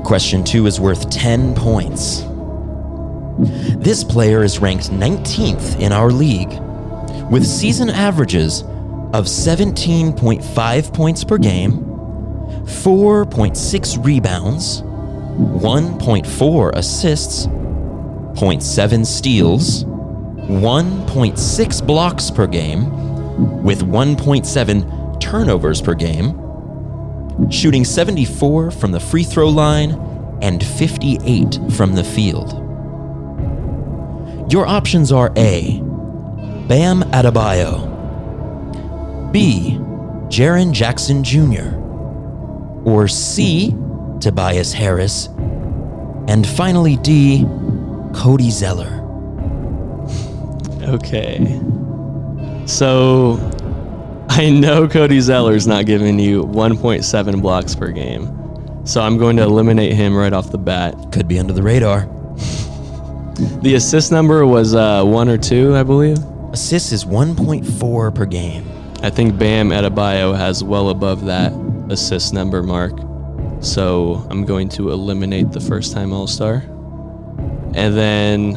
Question 0.04 0.42
two 0.42 0.66
is 0.66 0.80
worth 0.80 1.09
10 1.09 1.54
points. 1.54 2.24
This 3.78 4.02
player 4.02 4.42
is 4.42 4.59
ranked 4.59 4.90
19th 4.90 5.78
in 5.78 5.92
our 5.92 6.11
league 6.11 6.50
with 7.30 7.46
season 7.46 7.90
averages 7.90 8.62
of 9.12 9.26
17.5 9.26 10.92
points 10.92 11.22
per 11.22 11.38
game, 11.38 11.74
4.6 12.64 14.04
rebounds, 14.04 14.82
1.4 15.37 16.75
assists, 16.75 17.46
0.7 17.46 19.05
steals, 19.05 19.85
1.6 19.85 21.87
blocks 21.87 22.31
per 22.31 22.46
game, 22.46 23.62
with 23.62 23.83
1.7 23.83 25.20
turnovers 25.20 25.83
per 25.83 25.94
game, 25.94 26.40
shooting 27.51 27.85
74 27.85 28.70
from 28.70 28.92
the 28.92 29.01
free 29.01 29.25
throw 29.25 29.49
line 29.49 29.92
and 30.40 30.64
58 30.64 31.59
from 31.72 31.94
the 31.94 32.05
field. 32.05 32.62
Your 34.51 34.66
options 34.66 35.12
are 35.12 35.33
A. 35.37 35.81
Bam 36.66 37.03
Adebayo, 37.12 37.92
B. 39.33 39.79
Jaren 40.29 40.72
Jackson 40.72 41.22
Jr., 41.22 41.77
or 42.88 43.07
C. 43.09 43.75
Tobias 44.20 44.72
Harris, 44.72 45.26
and 46.29 46.46
finally 46.46 46.96
D. 46.96 47.44
Cody 48.14 48.50
Zeller. 48.50 49.02
Okay. 50.83 51.61
So 52.66 53.38
I 54.29 54.50
know 54.50 54.88
Cody 54.88 55.20
Zeller's 55.20 55.66
not 55.66 55.87
giving 55.87 56.18
you 56.18 56.44
1.7 56.44 57.42
blocks 57.42 57.74
per 57.74 57.90
game. 57.90 58.33
So 58.87 59.00
I'm 59.00 59.18
going 59.18 59.37
to 59.37 59.42
eliminate 59.42 59.94
him 59.94 60.16
right 60.16 60.33
off 60.33 60.50
the 60.50 60.59
bat. 60.59 60.94
Could 61.12 61.26
be 61.26 61.38
under 61.38 61.52
the 61.52 61.62
radar. 61.62 62.09
The 63.62 63.74
assist 63.74 64.12
number 64.12 64.46
was 64.46 64.74
uh, 64.74 65.05
one 65.05 65.29
or 65.29 65.37
two, 65.37 65.74
I 65.76 65.83
believe. 65.83 66.18
Assists 66.52 66.92
is 66.92 67.05
1.4 67.05 68.14
per 68.14 68.24
game. 68.24 68.64
I 69.02 69.11
think 69.11 69.38
Bam 69.38 69.70
Adebayo 69.70 70.37
has 70.37 70.64
well 70.64 70.88
above 70.88 71.26
that 71.26 71.52
assist 71.90 72.33
number 72.33 72.62
mark. 72.62 73.05
So 73.66 74.24
I'm 74.31 74.44
going 74.44 74.68
to 74.70 74.90
eliminate 74.90 75.50
the 75.50 75.61
first 75.61 75.92
time 75.92 76.12
All 76.12 76.29
Star. 76.29 76.62
And 77.74 77.94
then, 77.94 78.55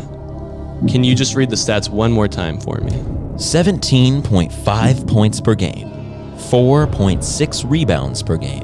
can 0.87 1.03
you 1.03 1.15
just 1.15 1.35
read 1.35 1.49
the 1.49 1.55
stats 1.55 1.89
one 1.89 2.11
more 2.11 2.27
time 2.27 2.59
for 2.59 2.77
me? 2.77 2.91
17.5 3.33 5.07
points 5.07 5.41
per 5.41 5.55
game, 5.55 5.89
4.6 6.37 7.69
rebounds 7.69 8.21
per 8.21 8.37
game, 8.37 8.61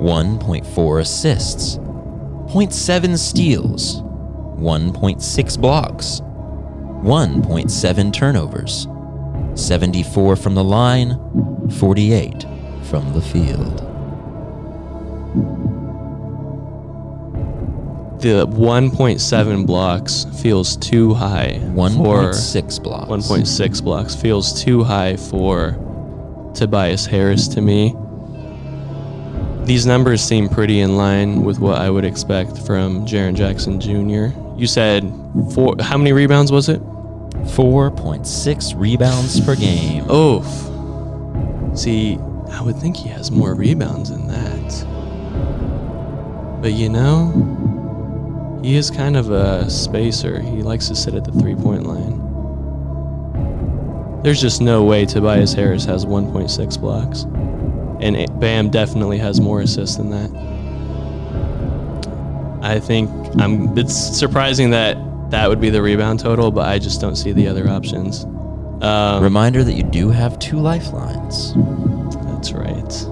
1.4 0.00 1.00
assists, 1.00 1.76
0.7 1.76 3.16
steals, 3.16 4.02
1.6 4.02 5.60
blocks, 5.60 6.20
1.7 7.02 8.12
turnovers, 8.12 8.88
74 9.54 10.36
from 10.36 10.54
the 10.56 10.64
line, 10.64 11.70
48 11.78 12.46
from 12.82 13.12
the 13.12 13.22
field. 13.22 13.91
The 18.22 18.46
1.7 18.46 19.66
blocks 19.66 20.26
feels 20.40 20.76
too 20.76 21.12
high. 21.12 21.58
1.6 21.60 22.80
blocks. 22.80 23.10
1.6 23.10 23.82
blocks 23.82 24.14
feels 24.14 24.62
too 24.62 24.84
high 24.84 25.16
for 25.16 25.72
Tobias 26.54 27.04
Harris 27.04 27.48
to 27.48 27.60
me. 27.60 27.96
These 29.64 29.86
numbers 29.86 30.22
seem 30.22 30.48
pretty 30.48 30.78
in 30.78 30.96
line 30.96 31.42
with 31.42 31.58
what 31.58 31.80
I 31.80 31.90
would 31.90 32.04
expect 32.04 32.58
from 32.58 33.04
Jaren 33.06 33.34
Jackson 33.34 33.80
Jr. 33.80 34.28
You 34.56 34.68
said 34.68 35.02
four. 35.52 35.74
How 35.80 35.98
many 35.98 36.12
rebounds 36.12 36.52
was 36.52 36.68
it? 36.68 36.80
4.6 36.80 38.80
rebounds 38.80 39.40
per 39.40 39.56
game. 39.56 40.08
Oof. 40.08 40.46
See, 41.76 42.18
I 42.50 42.62
would 42.62 42.76
think 42.76 42.96
he 42.96 43.08
has 43.08 43.32
more 43.32 43.56
rebounds 43.56 44.10
than 44.10 44.28
that. 44.28 44.86
But 46.62 46.74
you 46.74 46.88
know, 46.88 47.58
he 48.62 48.76
is 48.76 48.90
kind 48.90 49.16
of 49.16 49.30
a 49.30 49.68
spacer. 49.68 50.40
He 50.40 50.62
likes 50.62 50.88
to 50.88 50.94
sit 50.94 51.14
at 51.14 51.24
the 51.24 51.32
three 51.32 51.54
point 51.54 51.84
line. 51.84 52.20
There's 54.22 54.40
just 54.40 54.60
no 54.60 54.84
way 54.84 55.04
Tobias 55.04 55.52
Harris 55.52 55.84
has 55.84 56.06
1.6 56.06 56.80
blocks. 56.80 57.24
And 58.00 58.40
Bam 58.40 58.70
definitely 58.70 59.18
has 59.18 59.40
more 59.40 59.60
assists 59.60 59.96
than 59.96 60.10
that. 60.10 60.30
I 62.62 62.78
think 62.78 63.10
I'm 63.40 63.76
it's 63.76 63.94
surprising 63.94 64.70
that 64.70 64.96
that 65.30 65.48
would 65.48 65.60
be 65.60 65.70
the 65.70 65.82
rebound 65.82 66.20
total, 66.20 66.50
but 66.52 66.68
I 66.68 66.78
just 66.78 67.00
don't 67.00 67.16
see 67.16 67.32
the 67.32 67.48
other 67.48 67.68
options. 67.68 68.24
Um, 68.82 69.22
Reminder 69.22 69.64
that 69.64 69.72
you 69.72 69.82
do 69.82 70.10
have 70.10 70.38
two 70.38 70.58
lifelines. 70.58 71.54
that's 72.26 72.52
right. 72.52 73.06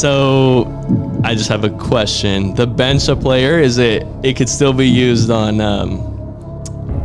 So, 0.00 1.20
I 1.24 1.34
just 1.34 1.48
have 1.48 1.64
a 1.64 1.70
question. 1.70 2.54
The 2.54 2.66
bench 2.66 3.08
a 3.08 3.16
player 3.16 3.58
is 3.58 3.78
it? 3.78 4.06
It 4.22 4.36
could 4.36 4.48
still 4.48 4.72
be 4.72 4.86
used 4.88 5.30
on 5.30 5.60
um, 5.60 6.00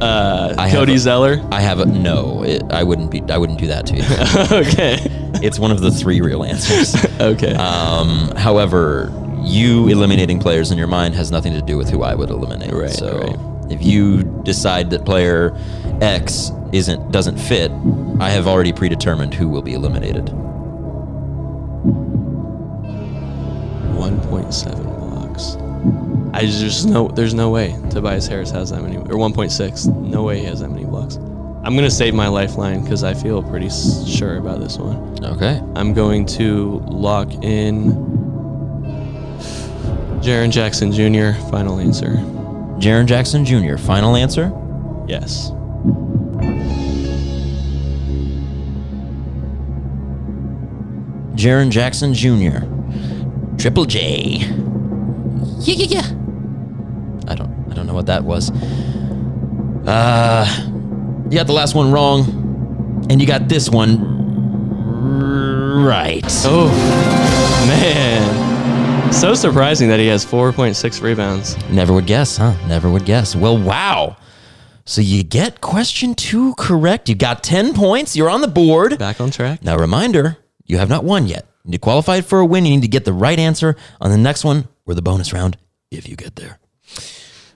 uh, 0.02 0.56
I 0.58 0.70
Cody 0.70 0.96
a- 0.96 1.00
Zeller. 1.00 1.42
I 1.52 1.62
have 1.62 1.80
a 1.80 1.86
no. 1.86 2.44
It, 2.44 2.64
I 2.72 2.84
wouldn't 2.84 3.12
be. 3.12 3.22
I 3.30 3.38
wouldn't 3.38 3.60
do 3.60 3.68
that 3.68 3.86
to 3.88 3.96
you. 3.96 4.04
okay, 4.68 4.98
it's 5.46 5.58
one 5.60 5.72
of 5.72 5.80
the 5.82 5.92
three 5.92 6.22
real 6.22 6.44
answers. 6.44 6.94
okay. 7.22 7.54
Um, 7.54 8.36
however, 8.36 9.12
you 9.42 9.88
eliminating 9.88 10.40
players 10.40 10.72
in 10.72 10.78
your 10.78 10.88
mind 10.88 11.16
has 11.16 11.32
nothing 11.32 11.54
to 11.54 11.62
do 11.62 11.78
with 11.78 11.90
who 11.90 12.04
I 12.04 12.14
would 12.16 12.30
eliminate. 12.30 12.74
Right, 12.74 12.90
So 12.90 13.20
right. 13.20 13.72
if 13.72 13.84
you 13.84 14.24
decide 14.44 14.90
that 14.90 15.06
player 15.06 15.58
X 16.02 16.52
isn't 16.74 17.12
doesn't 17.12 17.38
fit, 17.38 17.72
I 18.20 18.30
have 18.32 18.48
already 18.48 18.74
predetermined 18.74 19.34
who 19.34 19.48
will 19.50 19.62
be 19.62 19.74
eliminated. 19.74 20.30
1.7 24.32 24.84
blocks. 24.84 25.56
I 26.34 26.46
just 26.46 26.88
no. 26.88 27.08
There's 27.10 27.34
no 27.34 27.50
way 27.50 27.76
Tobias 27.90 28.28
Harris 28.28 28.52
has 28.52 28.70
that 28.72 28.82
many, 28.82 28.98
or 28.98 29.18
1.6. 29.18 29.88
No 30.02 30.24
way 30.24 30.40
he 30.40 30.46
has 30.46 30.60
that 30.62 30.70
many 30.70 30.86
blocks. 30.86 31.16
I'm 31.64 31.76
gonna 31.76 31.92
save 31.92 32.14
my 32.14 32.28
lifeline 32.28 32.82
because 32.84 33.04
I 33.04 33.14
feel 33.14 33.44
pretty 33.44 33.68
s- 33.68 34.08
sure 34.08 34.38
about 34.38 34.60
this 34.60 34.78
one. 34.78 35.24
Okay. 35.24 35.62
I'm 35.76 35.94
going 35.94 36.26
to 36.28 36.80
lock 36.88 37.32
in 37.44 37.92
Jaren 40.22 40.52
Jackson 40.52 40.92
Jr. 40.92 41.40
Final 41.50 41.80
answer. 41.80 42.14
Jaren 42.80 43.06
Jackson 43.06 43.44
Jr. 43.46 43.78
Final 43.78 44.16
answer. 44.16 44.52
Yes. 45.08 45.52
Jaren 51.36 51.70
Jackson 51.70 52.14
Jr. 52.14 52.66
Triple 53.62 53.86
J. 53.86 54.38
Yeah, 55.60 55.76
yeah, 55.76 56.02
yeah. 56.02 56.08
I 57.28 57.36
don't 57.36 57.68
I 57.70 57.76
don't 57.76 57.86
know 57.86 57.94
what 57.94 58.08
that 58.08 58.24
was. 58.24 58.50
Uh 59.88 60.48
you 61.30 61.38
got 61.38 61.46
the 61.46 61.54
last 61.54 61.76
one 61.76 61.92
wrong. 61.92 63.06
And 63.12 63.22
you 63.22 63.28
got 63.28 63.48
this 63.48 63.70
one 63.70 64.00
right. 65.86 66.24
Oh 66.44 66.70
man, 67.68 69.14
so 69.14 69.36
surprising 69.36 69.90
that 69.90 70.00
he 70.00 70.08
has 70.08 70.26
4.6 70.26 71.02
rebounds. 71.04 71.56
Never 71.70 71.94
would 71.94 72.08
guess, 72.08 72.38
huh? 72.38 72.56
Never 72.68 72.90
would 72.90 73.06
guess. 73.06 73.36
Well, 73.36 73.58
wow. 73.60 74.18
So 74.86 75.02
you 75.02 75.24
get 75.24 75.62
question 75.62 76.16
two 76.16 76.56
correct. 76.56 77.10
You 77.10 77.16
got 77.16 77.44
10 77.44 77.76
points. 77.76 78.16
You're 78.16 78.30
on 78.30 78.42
the 78.42 78.48
board. 78.48 78.98
Back 78.98 79.22
on 79.22 79.30
track. 79.30 79.64
Now, 79.64 79.78
reminder 79.78 80.38
you 80.66 80.80
have 80.80 80.90
not 80.90 81.04
won 81.04 81.28
yet. 81.28 81.51
You 81.66 81.80
qualified 81.80 82.26
for 82.26 82.40
a 82.40 82.46
win. 82.46 82.66
You 82.66 82.76
need 82.76 82.82
to 82.82 82.88
get 82.88 83.06
the 83.06 83.14
right 83.14 83.38
answer 83.38 83.76
on 84.00 84.12
the 84.12 84.18
next 84.18 84.44
one 84.44 84.68
or 84.86 84.94
the 84.94 85.02
bonus 85.02 85.34
round 85.34 85.58
if 85.92 86.08
you 86.08 86.16
get 86.16 86.36
there. 86.36 86.60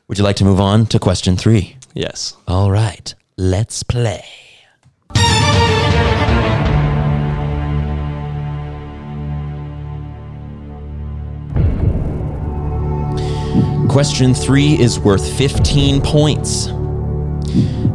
Would 0.07 0.17
you 0.17 0.23
like 0.23 0.35
to 0.37 0.45
move 0.45 0.59
on 0.59 0.85
to 0.87 0.99
question 0.99 1.35
three? 1.37 1.77
Yes. 1.93 2.35
All 2.47 2.69
right, 2.69 3.13
let's 3.37 3.83
play. 3.83 4.23
Question 13.89 14.33
three 14.33 14.73
is 14.73 14.99
worth 14.99 15.25
15 15.37 16.01
points. 16.01 16.67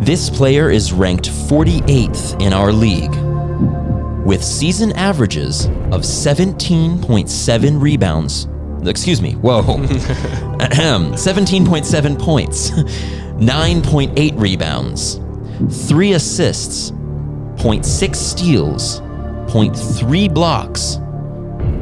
This 0.01 0.31
player 0.31 0.71
is 0.71 0.95
ranked 0.95 1.29
48th 1.29 2.41
in 2.41 2.55
our 2.55 2.73
league 2.73 3.15
with 4.25 4.45
season 4.45 4.93
averages 4.93 5.67
of 5.67 6.03
17.7 6.03 7.81
rebounds. 7.81 8.47
Excuse 8.87 9.21
me, 9.21 9.35
whoa. 9.35 9.63
17.7 9.63 12.19
points, 12.19 12.71
9.8 12.71 14.41
rebounds, 14.41 15.21
3 15.89 16.13
assists, 16.13 16.91
0.6 16.91 18.17
steals, 18.17 19.01
0.3 19.01 20.33
blocks, 20.33 20.97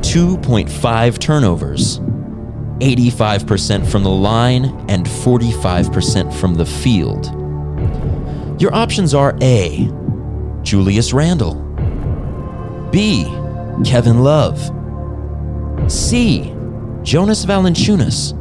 2.5 0.01 1.19
turnovers, 1.19 2.01
85% 2.81 3.87
from 3.87 4.03
the 4.03 4.11
line, 4.11 4.65
and 4.89 5.07
45% 5.07 6.35
from 6.35 6.55
the 6.55 6.67
field. 6.67 7.27
Your 8.61 8.75
options 8.75 9.15
are 9.15 9.37
A. 9.41 9.89
Julius 10.63 11.13
Randle, 11.13 11.55
B. 12.91 13.25
Kevin 13.85 14.25
Love, 14.25 14.59
C. 15.91 16.55
Jonas 17.03 17.45
Valanciunas, 17.45 18.35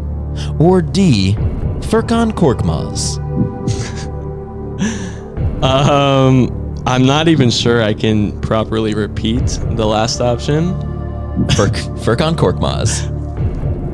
or 0.60 0.82
D. 0.82 1.36
Furkan 1.82 2.32
Korkmaz. 2.32 3.24
Um, 5.58 6.84
I'm 6.86 7.06
not 7.06 7.28
even 7.28 7.50
sure 7.50 7.82
I 7.82 7.94
can 7.94 8.40
properly 8.42 8.94
repeat 8.94 9.46
the 9.72 9.86
last 9.86 10.22
option. 10.22 10.74
Furk, 11.48 11.74
Furkan 12.00 12.36
Korkmaz. 12.36 13.14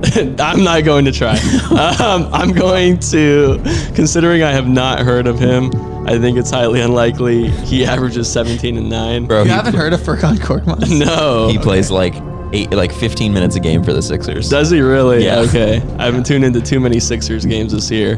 I'm 0.40 0.64
not 0.64 0.84
going 0.84 1.06
to 1.06 1.12
try. 1.12 1.38
um, 2.02 2.28
I'm 2.34 2.52
going 2.52 3.00
to, 3.00 3.62
considering 3.96 4.44
I 4.44 4.52
have 4.52 4.68
not 4.68 5.00
heard 5.00 5.26
of 5.26 5.40
him, 5.40 5.72
I 6.06 6.20
think 6.20 6.38
it's 6.38 6.50
highly 6.52 6.82
unlikely 6.82 7.48
he 7.50 7.86
averages 7.86 8.32
17 8.32 8.78
and 8.78 8.90
9. 8.90 9.26
Bro, 9.26 9.40
You 9.44 9.46
he, 9.46 9.52
haven't 9.52 9.76
heard 9.76 9.94
of 9.94 10.02
Furkan 10.02 10.36
Korkmaz? 10.38 10.90
No. 11.06 11.48
he 11.48 11.58
plays 11.58 11.90
like 11.92 12.14
eight, 12.52 12.72
like 12.72 12.92
15 12.92 13.34
minutes 13.34 13.56
a 13.56 13.60
game 13.60 13.84
for 13.84 13.94
the 13.94 14.02
Sixers. 14.02 14.50
Does 14.50 14.70
he 14.70 14.82
really? 14.82 15.24
Yeah. 15.26 15.40
Okay. 15.40 15.78
I 15.98 16.06
haven't 16.06 16.26
tuned 16.26 16.44
into 16.44 16.62
too 16.62 16.80
many 16.80 17.00
Sixers 17.00 17.46
games 17.46 17.72
this 17.72 17.90
year. 17.90 18.16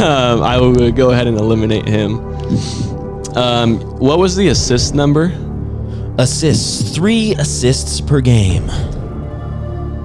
Um, 0.00 0.42
I 0.42 0.58
will 0.58 0.92
go 0.92 1.10
ahead 1.10 1.26
and 1.26 1.36
eliminate 1.38 1.86
him. 1.88 2.18
Um, 3.36 3.80
what 3.98 4.18
was 4.18 4.36
the 4.36 4.48
assist 4.48 4.94
number? 4.94 5.32
Assists, 6.18 6.94
three 6.94 7.32
assists 7.34 8.00
per 8.00 8.20
game. 8.20 8.68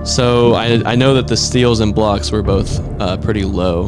So 0.05 0.53
I, 0.53 0.81
I 0.85 0.95
know 0.95 1.13
that 1.15 1.27
the 1.27 1.35
steals 1.35 1.79
and 1.79 1.93
blocks 1.93 2.31
were 2.31 2.43
both 2.43 2.79
uh, 3.01 3.17
pretty 3.17 3.43
low. 3.43 3.87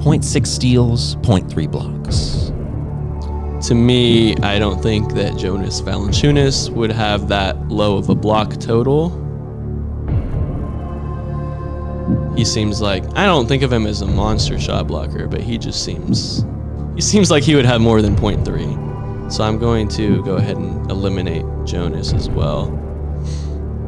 0.6 0.00 0.46
steals, 0.46 1.16
0.3 1.16 1.70
blocks. 1.70 2.50
To 3.68 3.74
me, 3.74 4.34
I 4.36 4.58
don't 4.58 4.82
think 4.82 5.12
that 5.12 5.36
Jonas 5.36 5.82
Valanciunas 5.82 6.70
would 6.70 6.90
have 6.90 7.28
that 7.28 7.68
low 7.68 7.98
of 7.98 8.08
a 8.08 8.14
block 8.14 8.58
total. 8.58 9.10
He 12.34 12.46
seems 12.46 12.80
like 12.80 13.04
I 13.14 13.26
don't 13.26 13.46
think 13.46 13.62
of 13.62 13.70
him 13.70 13.86
as 13.86 14.00
a 14.00 14.06
monster 14.06 14.58
shot 14.58 14.86
blocker, 14.86 15.26
but 15.26 15.42
he 15.42 15.58
just 15.58 15.84
seems 15.84 16.46
he 16.94 17.02
seems 17.02 17.30
like 17.30 17.42
he 17.42 17.54
would 17.56 17.66
have 17.66 17.82
more 17.82 18.00
than 18.00 18.16
0.3. 18.16 19.30
So 19.30 19.44
I'm 19.44 19.58
going 19.58 19.86
to 19.88 20.24
go 20.24 20.36
ahead 20.36 20.56
and 20.56 20.90
eliminate 20.90 21.44
Jonas 21.66 22.14
as 22.14 22.30
well. 22.30 22.68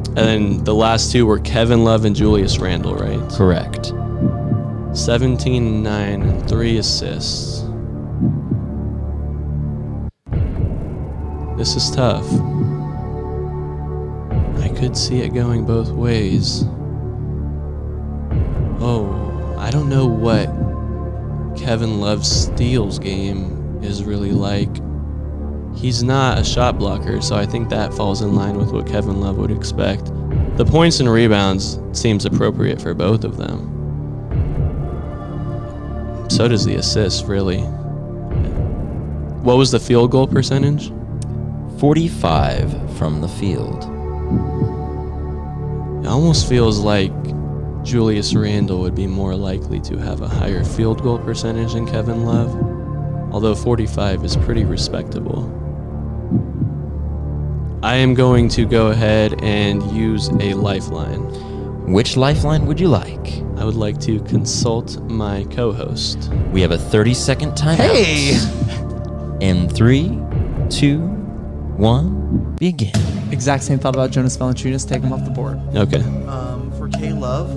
And 0.09 0.17
then 0.17 0.63
the 0.63 0.75
last 0.75 1.11
two 1.11 1.25
were 1.25 1.39
Kevin 1.39 1.83
Love 1.83 2.05
and 2.05 2.15
Julius 2.15 2.59
Randle, 2.59 2.93
right? 2.93 3.31
Correct. 3.31 3.87
17, 4.95 5.81
9, 5.81 6.21
and 6.21 6.47
3 6.47 6.77
assists. 6.77 7.60
This 11.61 11.75
is 11.75 11.91
tough. 11.91 12.25
I 14.63 14.69
could 14.69 14.97
see 14.97 15.19
it 15.19 15.31
going 15.31 15.63
both 15.63 15.91
ways. 15.91 16.63
Oh, 18.79 19.55
I 19.59 19.69
don't 19.69 19.87
know 19.87 20.07
what 20.07 20.47
Kevin 21.55 22.01
Love's 22.01 22.27
steals 22.27 22.97
game 22.97 23.79
is 23.83 24.03
really 24.03 24.31
like. 24.31 24.75
He's 25.75 26.01
not 26.01 26.39
a 26.39 26.43
shot 26.43 26.79
blocker, 26.79 27.21
so 27.21 27.35
I 27.35 27.45
think 27.45 27.69
that 27.69 27.93
falls 27.93 28.23
in 28.23 28.33
line 28.33 28.57
with 28.57 28.71
what 28.71 28.87
Kevin 28.87 29.21
Love 29.21 29.37
would 29.37 29.51
expect. 29.51 30.05
The 30.57 30.65
points 30.65 30.99
and 30.99 31.11
rebounds 31.11 31.79
seems 31.91 32.25
appropriate 32.25 32.81
for 32.81 32.95
both 32.95 33.23
of 33.23 33.37
them. 33.37 33.67
So 36.27 36.47
does 36.47 36.65
the 36.65 36.77
assist, 36.77 37.27
really. 37.27 37.59
What 39.43 39.57
was 39.57 39.69
the 39.69 39.79
field 39.79 40.09
goal 40.09 40.25
percentage? 40.25 40.91
45 41.81 42.95
from 42.95 43.21
the 43.21 43.27
field. 43.27 43.85
It 46.05 46.07
almost 46.07 46.47
feels 46.47 46.77
like 46.77 47.11
Julius 47.83 48.35
Randle 48.35 48.81
would 48.81 48.93
be 48.93 49.07
more 49.07 49.33
likely 49.35 49.79
to 49.79 49.97
have 49.97 50.21
a 50.21 50.27
higher 50.27 50.63
field 50.63 51.01
goal 51.01 51.17
percentage 51.17 51.73
than 51.73 51.87
Kevin 51.87 52.23
Love, 52.23 52.53
although 53.33 53.55
45 53.55 54.23
is 54.23 54.37
pretty 54.37 54.63
respectable. 54.63 55.49
I 57.81 57.95
am 57.95 58.13
going 58.13 58.47
to 58.49 58.67
go 58.67 58.89
ahead 58.89 59.41
and 59.41 59.81
use 59.91 60.29
a 60.39 60.53
lifeline. 60.53 61.23
Which 61.91 62.15
lifeline 62.15 62.67
would 62.67 62.79
you 62.79 62.89
like? 62.89 63.41
I 63.57 63.65
would 63.65 63.73
like 63.73 63.99
to 64.01 64.19
consult 64.25 65.01
my 65.09 65.45
co 65.45 65.71
host. 65.71 66.31
We 66.51 66.61
have 66.61 66.69
a 66.69 66.77
30 66.77 67.15
second 67.15 67.51
timeout. 67.53 67.77
Hey! 67.77 68.37
In 69.41 69.67
three, 69.67 70.19
two, 70.69 71.20
one, 71.81 72.55
begin. 72.59 72.91
Exact 73.31 73.63
same 73.63 73.79
thought 73.79 73.95
about 73.95 74.11
Jonas 74.11 74.37
Valanciunas. 74.37 74.87
Take 74.87 75.01
him 75.01 75.11
off 75.11 75.23
the 75.25 75.31
board. 75.31 75.59
Okay, 75.75 76.01
Um, 76.27 76.71
for 76.77 76.87
K 76.89 77.11
Love. 77.13 77.49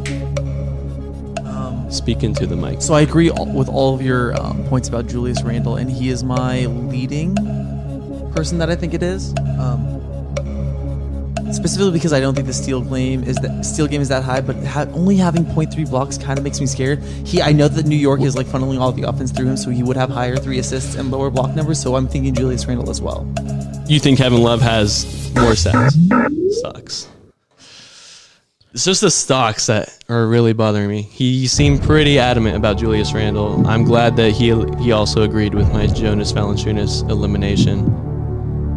Um, 1.47 1.87
speak 1.91 2.22
into 2.22 2.47
the 2.47 2.57
mic. 2.57 2.81
so 2.83 2.95
I 2.95 3.03
agree 3.03 3.31
all, 3.31 3.47
with 3.47 3.68
all 3.68 3.95
of 3.95 4.03
your 4.03 4.35
um, 4.41 4.64
points 4.64 4.89
about 4.89 5.07
Julius 5.07 5.43
Randle, 5.43 5.77
and 5.77 5.91
he 5.91 6.09
is 6.09 6.25
my 6.25 6.66
leading 6.66 7.35
person 8.33 8.59
that 8.59 8.70
I 8.70 8.77
think 8.77 8.95
it 8.95 9.03
is. 9.03 9.35
Um, 9.59 9.93
specifically 11.53 11.93
because 11.93 12.12
I 12.12 12.18
don't 12.18 12.35
think 12.35 12.49
the 12.49 12.53
steal 12.53 12.81
game 12.81 13.22
is 13.22 13.37
that 13.37 13.64
steal 13.64 13.87
game 13.87 14.01
is 14.01 14.09
that 14.09 14.25
high, 14.25 14.41
but 14.41 14.57
ha- 14.64 14.87
only 14.95 15.16
having 15.16 15.45
0.3 15.45 15.89
blocks 15.89 16.18
kind 16.18 16.37
of 16.37 16.43
makes 16.45 16.59
me 16.61 16.66
scared. 16.66 17.01
He, 17.25 17.41
I 17.43 17.53
know 17.53 17.68
that 17.68 17.87
New 17.87 17.97
York 17.97 18.22
is 18.22 18.35
like 18.37 18.47
funneling 18.47 18.81
all 18.81 18.91
the 18.91 19.03
offense 19.03 19.31
through 19.31 19.47
him, 19.47 19.57
so 19.57 19.70
he 19.70 19.83
would 19.85 19.97
have 19.97 20.11
higher 20.11 20.37
three 20.37 20.59
assists 20.59 20.97
and 20.97 21.11
lower 21.12 21.31
block 21.31 21.55
numbers. 21.55 21.81
So 21.81 21.95
I'm 21.95 22.09
thinking 22.09 22.35
Julius 22.35 22.66
Randle 22.66 22.91
as 22.91 23.01
well. 23.01 23.25
You 23.87 24.01
think 24.01 24.18
Kevin 24.18 24.43
Love 24.43 24.62
has 24.62 25.30
more 25.35 25.53
stats? 25.53 25.93
Sucks. 26.62 27.09
It's 28.72 28.85
just 28.85 29.03
the 29.03 29.11
stocks 29.11 29.66
that 29.66 30.03
are 30.09 30.26
really 30.26 30.53
bothering 30.53 30.89
me. 30.89 31.03
He 31.03 31.47
seemed 31.47 31.82
pretty 31.82 32.18
adamant 32.18 32.57
about 32.57 32.78
Julius 32.78 33.12
Randle. 33.12 33.64
I'm 33.68 33.85
glad 33.85 34.16
that 34.16 34.30
he 34.30 34.47
he 34.82 34.91
also 34.93 35.22
agreed 35.22 35.55
with 35.55 35.72
my 35.72 35.87
Jonas 35.87 36.32
Valanciunas 36.32 37.09
elimination. 37.09 37.80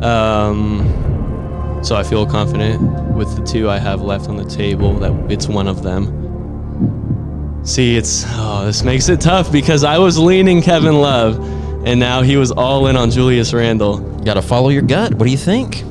Um, 0.03 1.79
so 1.81 1.95
I 1.95 2.03
feel 2.03 2.25
confident 2.25 2.81
with 3.15 3.35
the 3.35 3.43
two 3.43 3.69
I 3.69 3.79
have 3.79 4.01
left 4.01 4.29
on 4.29 4.35
the 4.35 4.45
table 4.45 4.93
that 4.99 5.31
it's 5.31 5.47
one 5.47 5.67
of 5.67 5.83
them. 5.83 7.63
See, 7.63 7.97
it's 7.97 8.23
oh, 8.27 8.65
this 8.65 8.83
makes 8.83 9.09
it 9.09 9.19
tough 9.19 9.51
because 9.51 9.83
I 9.83 9.97
was 9.97 10.19
leaning 10.19 10.61
Kevin 10.61 11.01
Love, 11.01 11.39
and 11.87 12.01
now 12.01 12.21
he 12.21 12.35
was 12.35 12.51
all 12.51 12.87
in 12.87 12.97
on 12.97 13.09
Julius 13.09 13.53
Randle. 13.53 13.99
Gotta 14.25 14.41
follow 14.41 14.67
your 14.67 14.81
gut. 14.81 15.13
What 15.13 15.23
do 15.23 15.31
you 15.31 15.37
think? 15.37 15.85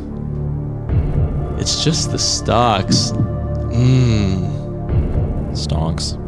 It's 1.58 1.82
just 1.82 2.12
the 2.12 2.18
stocks. 2.18 3.12
Mmm. 3.72 4.44
Stonks. 5.52 6.18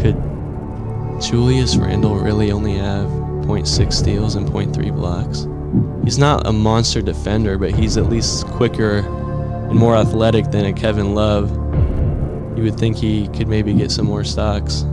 Could 0.00 0.16
Julius 1.20 1.76
Randle 1.76 2.16
really 2.16 2.50
only 2.50 2.78
have 2.78 3.08
0.6 3.44 3.92
steals 3.92 4.36
and 4.36 4.48
0.3 4.48 4.90
blocks? 4.96 5.46
He's 6.02 6.16
not 6.16 6.46
a 6.46 6.52
monster 6.52 7.02
defender, 7.02 7.58
but 7.58 7.74
he's 7.74 7.98
at 7.98 8.06
least 8.08 8.46
quicker 8.46 9.00
and 9.68 9.74
more 9.74 9.96
athletic 9.96 10.50
than 10.50 10.64
a 10.64 10.72
Kevin 10.72 11.14
Love. 11.14 11.50
You 12.56 12.62
would 12.62 12.78
think 12.78 12.96
he 12.96 13.28
could 13.28 13.48
maybe 13.48 13.74
get 13.74 13.90
some 13.90 14.06
more 14.06 14.24
stocks. 14.24 14.86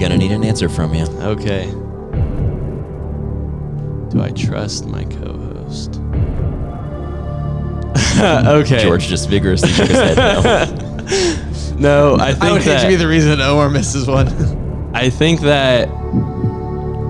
Gonna 0.00 0.16
need 0.16 0.32
an 0.32 0.42
answer 0.42 0.68
from 0.68 0.94
you. 0.94 1.04
Okay. 1.04 1.70
Do 4.10 4.20
I 4.22 4.30
trust 4.34 4.86
my 4.86 5.04
co-host? 5.04 6.00
okay. 8.18 8.82
George 8.82 9.06
just 9.06 9.28
vigorously 9.28 9.68
shook 9.68 9.88
his 9.88 9.96
head 9.96 10.16
no. 10.16 10.86
No, 11.78 12.16
I 12.16 12.32
think 12.32 12.44
I 12.44 12.52
would 12.52 12.60
hate 12.62 12.68
that 12.70 12.82
to 12.82 12.88
be 12.88 12.96
the 12.96 13.08
reason 13.08 13.30
that 13.38 13.40
Omar 13.40 13.70
misses 13.70 14.06
one. 14.06 14.28
I 14.94 15.08
think 15.08 15.40
that 15.40 15.88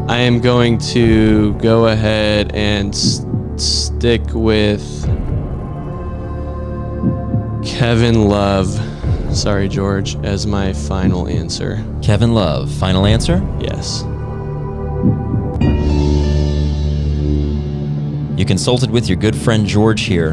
I 0.09 0.19
am 0.19 0.41
going 0.41 0.79
to 0.93 1.55
go 1.55 1.89
ahead 1.89 2.53
and 2.55 2.95
s- 2.95 3.25
stick 3.57 4.23
with 4.33 4.81
Kevin 7.65 8.29
Love. 8.29 8.69
Sorry, 9.37 9.69
George, 9.69 10.15
as 10.25 10.47
my 10.47 10.73
final 10.73 11.27
answer. 11.27 11.83
Kevin 12.03 12.35
Love, 12.35 12.71
final 12.73 13.07
answer? 13.07 13.41
Yes. 13.61 14.03
You 18.39 18.45
consulted 18.47 18.91
with 18.91 19.09
your 19.09 19.17
good 19.17 19.37
friend 19.37 19.67
George 19.67 20.03
here. 20.03 20.31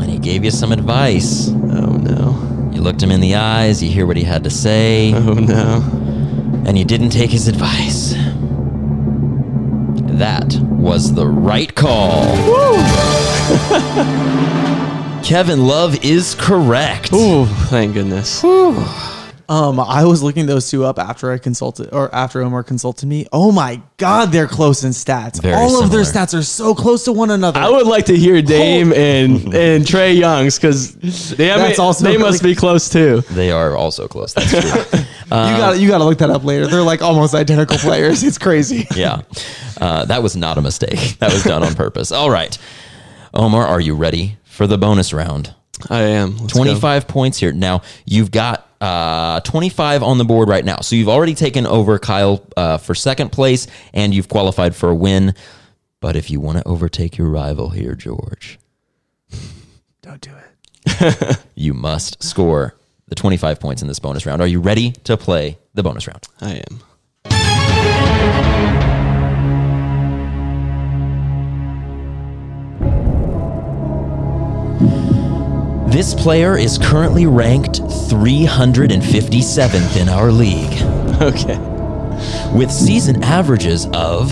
And 0.00 0.08
he 0.08 0.18
gave 0.18 0.44
you 0.44 0.50
some 0.52 0.70
advice. 0.72 1.48
Oh 1.50 1.96
no. 1.96 2.70
You 2.72 2.80
looked 2.80 3.02
him 3.02 3.10
in 3.10 3.20
the 3.20 3.34
eyes, 3.34 3.82
you 3.82 3.90
hear 3.90 4.06
what 4.06 4.16
he 4.16 4.22
had 4.22 4.44
to 4.44 4.50
say, 4.50 5.12
Oh 5.14 5.34
no. 5.34 5.82
and 6.66 6.78
you 6.78 6.84
didn't 6.84 7.10
take 7.10 7.30
his 7.30 7.48
advice. 7.48 8.14
That 10.18 10.54
was 10.62 11.12
the 11.14 11.26
right 11.26 11.74
call. 11.74 12.24
Woo! 12.46 12.76
Kevin 15.24 15.66
Love 15.66 16.04
is 16.04 16.34
correct. 16.36 17.12
Ooh, 17.12 17.46
thank 17.68 17.94
goodness. 17.94 18.42
Um, 19.48 19.78
I 19.80 20.04
was 20.04 20.22
looking 20.22 20.46
those 20.46 20.70
two 20.70 20.84
up 20.84 20.98
after 20.98 21.30
I 21.32 21.38
consulted 21.38 21.92
or 21.92 22.14
after 22.14 22.40
Omar 22.42 22.62
consulted 22.62 23.06
me. 23.06 23.26
Oh 23.32 23.52
my 23.52 23.80
god, 23.96 24.32
they're 24.32 24.46
close 24.46 24.84
in 24.84 24.90
stats. 24.92 25.40
Very 25.42 25.54
All 25.54 25.82
of 25.82 25.90
their 25.90 26.04
similar. 26.04 26.26
stats 26.26 26.38
are 26.38 26.42
so 26.42 26.74
close 26.74 27.04
to 27.04 27.12
one 27.12 27.30
another. 27.30 27.60
I 27.60 27.68
would 27.68 27.86
like 27.86 28.06
to 28.06 28.16
hear 28.16 28.40
Dame 28.42 28.92
and 28.92 29.54
and 29.54 29.84
Trae 29.84 30.16
Young's 30.16 30.56
because 30.58 30.94
they 31.36 31.48
That's 31.48 31.78
also 31.78 32.04
they 32.04 32.12
really- 32.16 32.22
must 32.30 32.42
be 32.42 32.54
close 32.54 32.88
too. 32.88 33.20
They 33.30 33.50
are 33.50 33.76
also 33.76 34.08
close. 34.08 34.32
That's 34.34 34.50
true. 34.50 34.60
you 35.00 35.28
got 35.28 35.78
you 35.78 35.88
got 35.88 35.98
to 35.98 36.04
look 36.04 36.18
that 36.18 36.30
up 36.30 36.44
later. 36.44 36.66
They're 36.66 36.82
like 36.82 37.02
almost 37.02 37.34
identical 37.34 37.78
players. 37.78 38.22
It's 38.22 38.38
crazy. 38.38 38.86
yeah. 38.96 39.22
Uh, 39.80 40.04
that 40.04 40.22
was 40.22 40.36
not 40.36 40.58
a 40.58 40.62
mistake. 40.62 41.18
That 41.18 41.32
was 41.32 41.42
done 41.44 41.62
on 41.62 41.74
purpose. 41.74 42.12
All 42.12 42.30
right. 42.30 42.56
Omar, 43.34 43.66
are 43.66 43.80
you 43.80 43.94
ready 43.94 44.36
for 44.44 44.66
the 44.66 44.78
bonus 44.78 45.12
round? 45.12 45.54
I 45.90 46.02
am. 46.02 46.36
Let's 46.36 46.52
go. 46.52 46.62
25 46.62 47.08
points 47.08 47.38
here. 47.38 47.50
Now, 47.52 47.82
you've 48.04 48.30
got 48.30 48.68
uh, 48.82 49.40
25 49.40 50.02
on 50.02 50.18
the 50.18 50.24
board 50.24 50.48
right 50.48 50.64
now. 50.64 50.80
So 50.80 50.96
you've 50.96 51.08
already 51.08 51.34
taken 51.34 51.66
over 51.66 51.98
Kyle 51.98 52.44
uh, 52.56 52.78
for 52.78 52.94
second 52.94 53.30
place 53.30 53.68
and 53.94 54.12
you've 54.12 54.28
qualified 54.28 54.74
for 54.74 54.90
a 54.90 54.94
win. 54.94 55.34
But 56.00 56.16
if 56.16 56.30
you 56.30 56.40
want 56.40 56.58
to 56.58 56.66
overtake 56.66 57.16
your 57.16 57.28
rival 57.28 57.68
here, 57.70 57.94
George, 57.94 58.58
Don't 60.02 60.20
do 60.20 60.32
it. 60.34 61.38
you 61.54 61.74
must 61.74 62.22
score 62.22 62.74
the 63.06 63.14
25 63.14 63.60
points 63.60 63.82
in 63.82 63.88
this 63.88 64.00
bonus 64.00 64.26
round. 64.26 64.42
Are 64.42 64.48
you 64.48 64.60
ready 64.60 64.90
to 65.04 65.16
play 65.16 65.58
the 65.74 65.82
bonus 65.84 66.08
round? 66.08 66.26
I 66.40 66.54
am. 66.56 66.82
This 75.92 76.14
player 76.14 76.56
is 76.56 76.78
currently 76.78 77.26
ranked 77.26 77.82
357th 77.82 80.00
in 80.00 80.08
our 80.08 80.32
league 80.32 80.72
Okay. 81.22 81.58
with 82.56 82.70
season 82.70 83.22
averages 83.22 83.86
of 83.92 84.30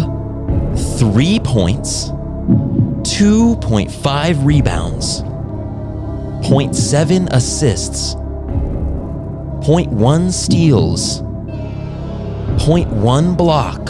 3 0.99 1.39
points, 1.41 2.09
2.5 2.09 4.47
rebounds, 4.47 5.21
0.7 5.21 7.29
assists, 7.31 8.15
0.1 8.15 10.33
steals, 10.33 11.21
0.1 11.21 13.37
block, 13.37 13.81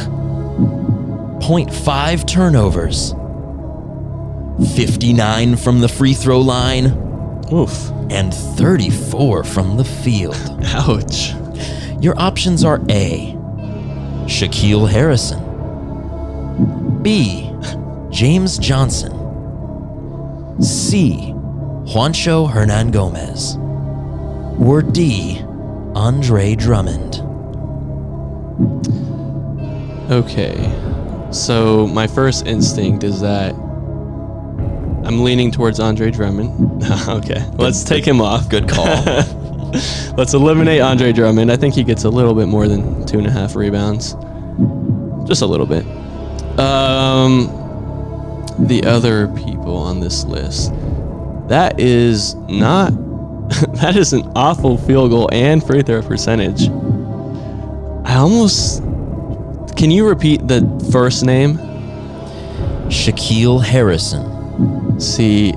0.5 1.40 2.26
turnovers, 2.26 3.14
59 4.74 5.54
from 5.54 5.80
the 5.80 5.88
free 5.88 6.14
throw 6.14 6.40
line, 6.40 7.09
Oof. 7.52 7.90
and 8.10 8.32
34 8.32 9.44
from 9.44 9.76
the 9.76 9.84
field. 9.84 10.36
Ouch. 10.66 11.32
Your 12.00 12.18
options 12.18 12.64
are 12.64 12.80
A. 12.88 13.36
Shaquille 14.26 14.88
Harrison. 14.88 15.42
B. 17.02 17.50
James 18.10 18.58
Johnson. 18.58 19.12
C. 20.62 21.32
Juancho 21.86 22.50
Hernangomez. 22.50 23.56
Or 24.60 24.82
D. 24.82 25.42
Andre 25.94 26.54
Drummond. 26.54 27.16
Okay. 30.10 30.56
So 31.32 31.86
my 31.86 32.06
first 32.06 32.46
instinct 32.46 33.04
is 33.04 33.20
that 33.20 33.54
I'm 35.10 35.24
leaning 35.24 35.50
towards 35.50 35.80
Andre 35.80 36.12
Drummond. 36.12 36.84
okay. 37.08 37.44
Let's 37.54 37.82
take 37.82 38.06
him 38.06 38.20
off. 38.20 38.48
Good 38.48 38.68
call. 38.68 38.86
Let's 40.16 40.34
eliminate 40.34 40.80
Andre 40.80 41.10
Drummond. 41.10 41.50
I 41.50 41.56
think 41.56 41.74
he 41.74 41.82
gets 41.82 42.04
a 42.04 42.08
little 42.08 42.32
bit 42.32 42.46
more 42.46 42.68
than 42.68 43.04
two 43.06 43.18
and 43.18 43.26
a 43.26 43.30
half 43.30 43.56
rebounds. 43.56 44.12
Just 45.26 45.42
a 45.42 45.46
little 45.46 45.66
bit. 45.66 45.84
Um, 46.60 47.46
the 48.60 48.84
other 48.84 49.26
people 49.34 49.76
on 49.76 49.98
this 49.98 50.22
list. 50.26 50.70
That 51.48 51.80
is 51.80 52.36
not. 52.36 52.90
that 53.80 53.96
is 53.96 54.12
an 54.12 54.30
awful 54.36 54.78
field 54.78 55.10
goal 55.10 55.28
and 55.32 55.60
free 55.60 55.82
throw 55.82 56.02
percentage. 56.02 56.68
I 58.08 58.14
almost. 58.14 58.80
Can 59.76 59.90
you 59.90 60.06
repeat 60.06 60.46
the 60.46 60.88
first 60.92 61.24
name? 61.24 61.56
Shaquille 62.86 63.60
Harrison. 63.60 64.29
See, 65.00 65.52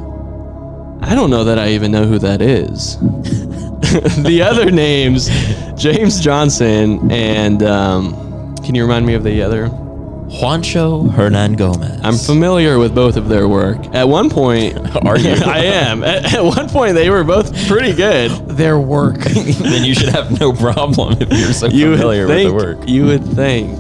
I 1.02 1.16
don't 1.16 1.30
know 1.30 1.44
that 1.44 1.60
I 1.60 1.70
even 1.70 1.92
know 1.92 2.06
who 2.06 2.18
that 2.20 2.42
is. 2.42 2.98
the 4.24 4.42
other 4.42 4.72
names, 4.72 5.28
James 5.76 6.20
Johnson 6.22 7.12
and 7.12 7.62
um, 7.64 8.56
can 8.64 8.74
you 8.76 8.84
remind 8.84 9.06
me 9.06 9.14
of 9.14 9.24
the 9.24 9.42
other? 9.42 9.68
Juancho 9.68 11.10
Hernangomez. 11.10 12.00
I'm 12.04 12.16
familiar 12.16 12.80
with 12.80 12.96
both 12.96 13.18
of 13.18 13.28
their 13.30 13.48
work. 13.48 13.78
At 13.94 14.08
one 14.08 14.30
point, 14.30 14.78
Are 15.06 15.20
you? 15.20 15.32
I 15.46 15.60
am. 15.66 16.04
At, 16.04 16.34
at 16.34 16.44
one 16.44 16.70
point, 16.70 16.96
they 16.96 17.10
were 17.10 17.24
both 17.24 17.68
pretty 17.68 17.94
good. 17.94 18.32
Their 18.48 18.80
work. 18.80 19.20
then 19.20 19.84
you 19.84 19.94
should 19.94 20.10
have 20.10 20.40
no 20.40 20.54
problem 20.54 21.18
if 21.22 21.30
you're 21.32 21.54
so 21.54 21.68
You 21.68 21.96
familiar 21.98 22.26
think, 22.28 22.52
with 22.54 22.64
the 22.64 22.76
work. 22.78 22.90
You 22.90 23.06
would 23.06 23.26
think 23.26 23.78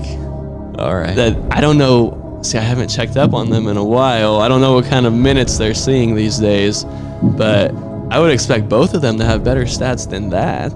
All 0.78 0.94
right. 0.96 1.16
that 1.16 1.38
I 1.50 1.62
don't 1.62 1.78
know. 1.78 2.20
See, 2.44 2.58
I 2.58 2.62
haven't 2.62 2.90
checked 2.90 3.16
up 3.18 3.34
on 3.34 3.50
them 3.50 3.68
in 3.68 3.78
a 3.78 3.84
while. 3.84 4.42
I 4.42 4.48
don't 4.48 4.62
know 4.62 4.74
what 4.74 4.86
kind 4.86 5.06
of 5.06 5.14
minutes 5.14 5.58
they're 5.58 5.74
seeing 5.74 6.14
these 6.16 6.38
days, 6.38 6.84
but 7.22 7.74
I 8.12 8.20
would 8.20 8.32
expect 8.32 8.68
both 8.70 8.94
of 8.94 9.02
them 9.02 9.18
to 9.20 9.26
have 9.26 9.44
better 9.44 9.64
stats 9.64 10.10
than 10.10 10.30
that. 10.30 10.74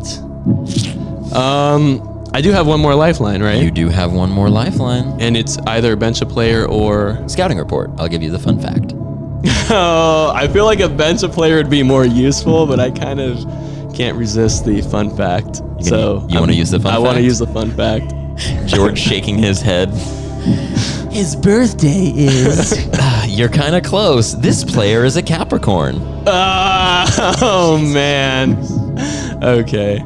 Um, 1.36 2.24
I 2.34 2.42
do 2.42 2.52
have 2.52 2.68
one 2.68 2.80
more 2.80 2.96
lifeline, 2.96 3.42
right? 3.44 3.62
you 3.62 3.70
do 3.72 3.90
have 3.90 4.14
one 4.14 4.30
more 4.30 4.50
lifeline. 4.50 5.20
and 5.20 5.36
it's 5.36 5.58
either 5.68 5.94
a 5.94 5.98
bench 5.98 6.22
a 6.22 6.26
player 6.26 6.66
or. 6.66 7.22
Scouting 7.28 7.58
report. 7.58 7.92
I'll 7.98 8.08
give 8.08 8.24
you 8.24 8.32
the 8.32 8.40
fun 8.40 8.60
fact. 8.60 8.94
Oh, 9.70 10.32
I 10.34 10.48
feel 10.48 10.64
like 10.64 10.80
a 10.80 10.88
bench 10.88 11.24
a 11.24 11.30
player 11.30 11.58
would 11.58 11.70
be 11.70 11.84
more 11.84 12.06
useful, 12.06 12.66
but 12.66 12.80
I 12.80 12.90
kind 12.90 13.20
of 13.20 13.38
can't 13.94 14.18
resist 14.18 14.66
the 14.66 14.82
fun 14.82 15.16
fact. 15.16 15.58
so 15.82 16.26
you 16.30 16.40
wanna 16.40 16.54
use 16.54 16.72
the 16.72 16.80
fun 16.80 16.94
I 16.94 17.00
want 17.00 17.18
to 17.18 17.22
use 17.24 17.40
the 17.40 17.48
fun 17.48 17.72
fact. 17.72 18.14
George 18.66 18.98
shaking 18.98 19.38
his 19.38 19.62
head. 19.62 19.90
His 21.18 21.36
birthday 21.36 22.12
is. 22.16 22.88
You're 23.28 23.50
kind 23.50 23.76
of 23.76 23.82
close. 23.82 24.36
This 24.36 24.64
player 24.64 25.04
is 25.04 25.18
a 25.18 25.24
Capricorn. 25.24 25.96
Ah, 26.28 27.38
oh 27.42 27.80
man. 27.80 28.56
Okay. 29.44 29.98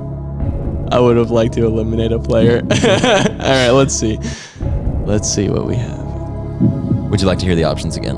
I 0.89 0.99
would 1.01 1.17
have 1.17 1.29
liked 1.29 1.53
to 1.55 1.65
eliminate 1.65 2.13
a 2.13 2.19
player. 2.19 2.61
All 2.63 2.69
right, 2.69 3.71
let's 3.71 3.93
see. 3.93 4.19
Let's 5.05 5.27
see 5.29 5.49
what 5.49 5.65
we 5.67 5.75
have. 5.75 5.99
Would 7.09 7.19
you 7.19 7.27
like 7.27 7.39
to 7.39 7.45
hear 7.45 7.55
the 7.55 7.65
options 7.65 7.97
again? 7.97 8.15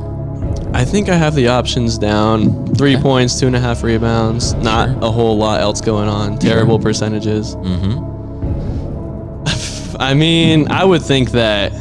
I 0.75 0.85
think 0.85 1.09
I 1.09 1.15
have 1.15 1.33
the 1.33 1.47
options 1.47 1.97
down. 1.97 2.75
Three 2.75 2.95
points, 2.95 3.39
two 3.39 3.47
and 3.47 3.55
a 3.55 3.59
half 3.59 3.81
rebounds. 3.81 4.53
Not 4.53 4.89
Sure. 4.89 4.99
a 5.01 5.09
whole 5.09 5.35
lot 5.35 5.61
else 5.61 5.81
going 5.81 6.09
on. 6.09 6.37
Terrible 6.37 6.77
percentages. 6.77 7.55
Mm-hmm. 7.55 8.11
I 9.99 10.13
mean, 10.13 10.69
I 10.71 10.83
would 10.85 11.01
think 11.01 11.31
that. 11.31 11.71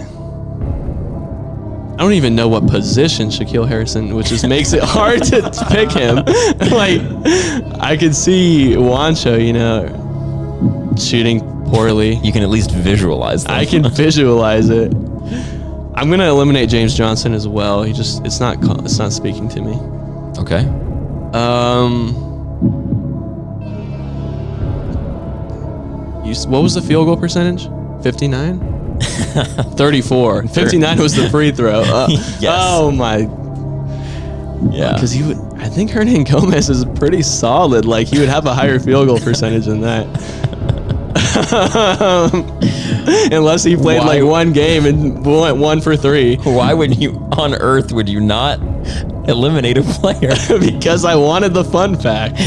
I 2.02 2.04
don't 2.04 2.14
even 2.14 2.34
know 2.34 2.48
what 2.48 2.66
position 2.66 3.28
Shaquille 3.28 3.68
Harrison, 3.68 4.16
which 4.16 4.26
just 4.26 4.44
makes 4.48 4.72
it 4.72 4.82
hard 4.82 5.22
to 5.22 5.40
pick 5.70 5.92
him. 5.92 6.16
like, 6.72 7.00
I 7.80 7.96
could 7.96 8.12
see 8.12 8.72
Juancho, 8.74 9.38
you 9.40 9.52
know, 9.52 10.96
shooting 10.98 11.38
poorly. 11.66 12.16
You 12.16 12.32
can 12.32 12.42
at 12.42 12.48
least 12.48 12.72
visualize 12.72 13.44
them. 13.44 13.54
I 13.54 13.64
can 13.64 13.88
visualize 13.88 14.68
it. 14.68 14.92
I'm 15.94 16.10
gonna 16.10 16.28
eliminate 16.28 16.68
James 16.68 16.92
Johnson 16.96 17.34
as 17.34 17.46
well. 17.46 17.84
He 17.84 17.92
just 17.92 18.26
it's 18.26 18.40
not 18.40 18.56
it's 18.84 18.98
not 18.98 19.12
speaking 19.12 19.48
to 19.50 19.60
me. 19.60 19.76
Okay. 20.40 20.66
Um, 21.38 22.18
You, 26.24 26.34
what 26.48 26.64
was 26.64 26.74
the 26.74 26.82
field 26.82 27.06
goal 27.06 27.16
percentage? 27.16 27.68
59? 28.02 28.71
34. 29.76 30.42
59 30.48 30.98
was 30.98 31.14
the 31.14 31.28
free 31.30 31.50
throw. 31.52 31.80
Uh, 31.80 32.06
Yes. 32.40 32.42
Oh 32.58 32.90
my. 32.90 33.28
Yeah. 34.70 34.92
Because 34.94 35.16
you 35.16 35.26
would, 35.28 35.38
I 35.60 35.68
think 35.68 35.90
Hernangomez 35.90 36.70
is 36.70 36.84
pretty 36.96 37.22
solid. 37.22 37.84
Like 37.84 38.06
he 38.06 38.18
would 38.20 38.28
have 38.28 38.46
a 38.46 38.54
higher 38.54 38.78
field 38.78 39.08
goal 39.08 39.18
percentage 39.18 39.66
than 39.66 39.80
that. 39.80 40.06
Unless 43.32 43.64
he 43.64 43.76
played 43.76 43.98
Why- 44.00 44.06
like 44.06 44.22
one 44.22 44.52
game 44.52 44.86
and 44.86 45.24
went 45.24 45.56
one 45.56 45.80
for 45.80 45.96
three. 45.96 46.36
Why 46.36 46.72
would 46.74 46.96
you 47.00 47.12
on 47.32 47.54
earth 47.54 47.92
would 47.92 48.08
you 48.08 48.20
not 48.20 48.60
eliminate 49.28 49.78
a 49.78 49.82
player? 49.82 50.34
because 50.60 51.04
I 51.04 51.14
wanted 51.16 51.54
the 51.54 51.64
fun 51.64 51.96
fact. 51.98 52.38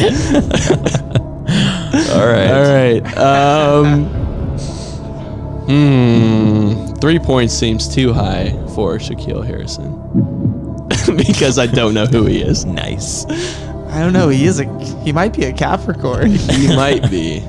All 2.12 2.26
right. 2.28 2.52
All 2.52 2.64
right. 2.64 3.18
Um, 3.18 4.25
hmm. 5.66 6.94
Three 6.96 7.20
points 7.20 7.54
seems 7.54 7.94
too 7.94 8.14
high 8.14 8.52
for 8.74 8.98
Shaquille 8.98 9.46
Harrison 9.46 9.92
because 11.18 11.60
I 11.60 11.68
don't 11.68 11.94
know 11.94 12.06
who 12.06 12.26
he 12.26 12.42
is. 12.42 12.66
Nice. 12.66 13.26
I 13.26 14.00
don't 14.00 14.14
know. 14.14 14.30
He 14.30 14.46
is 14.46 14.60
a. 14.60 14.66
He 15.04 15.12
might 15.12 15.34
be 15.34 15.46
a 15.46 15.54
Capricorn. 15.54 16.32
He 16.32 16.76
might 16.76 17.10
be. 17.10 17.42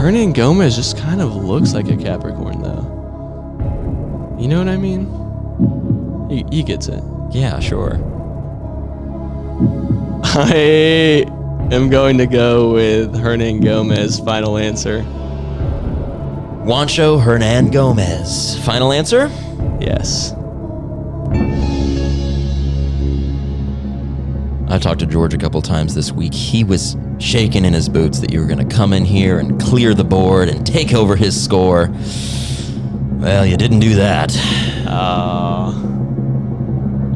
Hernangomez 0.00 0.76
just 0.76 0.96
kind 0.96 1.20
of 1.20 1.36
looks 1.36 1.74
like 1.74 1.88
a 1.88 1.96
Capricorn, 1.96 2.62
though. 2.62 4.36
You 4.40 4.48
know 4.48 4.58
what 4.58 4.68
I 4.68 4.78
mean? 4.78 5.06
He, 6.30 6.56
he 6.56 6.62
gets 6.62 6.88
it. 6.88 7.02
Yeah, 7.30 7.60
sure. 7.60 7.94
I 10.24 11.26
am 11.70 11.88
going 11.88 12.18
to 12.18 12.26
go 12.26 12.72
with 12.72 13.14
Hernangomez. 13.14 14.24
Final 14.24 14.56
answer. 14.58 15.00
Juancho 16.64 17.22
Hernangomez. 17.22 18.58
Final 18.64 18.92
answer? 18.92 19.28
Yes. 19.80 20.32
I 24.72 24.78
talked 24.78 25.00
to 25.00 25.06
George 25.06 25.34
a 25.34 25.38
couple 25.38 25.60
times 25.62 25.94
this 25.94 26.12
week. 26.12 26.32
He 26.32 26.62
was 26.62 26.96
shaking 27.18 27.64
in 27.64 27.72
his 27.72 27.88
boots 27.88 28.20
that 28.20 28.32
you 28.32 28.40
were 28.40 28.46
going 28.46 28.66
to 28.66 28.74
come 28.76 28.92
in 28.92 29.04
here 29.04 29.38
and 29.38 29.60
clear 29.60 29.94
the 29.94 30.04
board 30.04 30.48
and 30.48 30.64
take 30.66 30.94
over 30.94 31.16
his 31.16 31.42
score. 31.42 31.90
Well, 33.18 33.44
you 33.44 33.56
didn't 33.56 33.80
do 33.80 33.94
that. 33.96 34.34
Uh, 34.86 35.72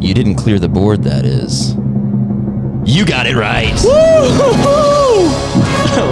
You 0.00 0.12
didn't 0.14 0.34
clear 0.34 0.59
the 0.59 0.68
board, 0.68 1.05
that 1.05 1.24
is. 1.24 1.74
You 2.87 3.05
got 3.07 3.26
it 3.26 3.35
right. 3.35 3.72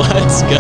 let's 0.01 0.43
go. 0.43 0.59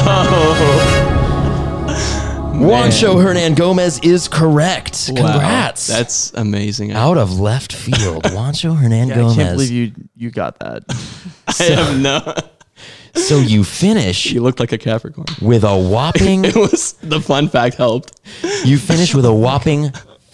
Juancho 2.54 3.16
Hernangomez 3.16 4.04
is 4.04 4.28
correct. 4.28 5.06
Congrats. 5.06 5.88
Wow, 5.88 5.96
that's 5.96 6.32
amazing. 6.34 6.92
Out 6.92 7.16
of 7.18 7.40
left 7.40 7.72
field. 7.72 8.22
Juancho 8.24 8.76
Hernan 8.76 9.08
Yeah, 9.08 9.14
Gomez. 9.16 9.38
I 9.38 9.42
can't 9.42 9.56
believe 9.56 9.72
you 9.72 9.92
you 10.14 10.30
got 10.30 10.58
that. 10.60 10.84
I 11.60 11.62
have 11.64 11.98
no. 12.00 12.34
So 13.14 13.38
you 13.38 13.62
finish 13.64 14.26
You 14.32 14.42
looked 14.42 14.60
like 14.60 14.72
a 14.72 14.78
Capricorn. 14.78 15.26
with 15.42 15.64
a 15.64 15.76
whopping 15.76 16.44
It 16.46 16.56
was 16.56 16.92
the 17.02 17.20
fun 17.20 17.48
fact 17.48 17.76
helped. 17.76 18.20
you 18.64 18.78
finish 18.78 19.14
with 19.14 19.24
a 19.26 19.34
whopping 19.34 19.92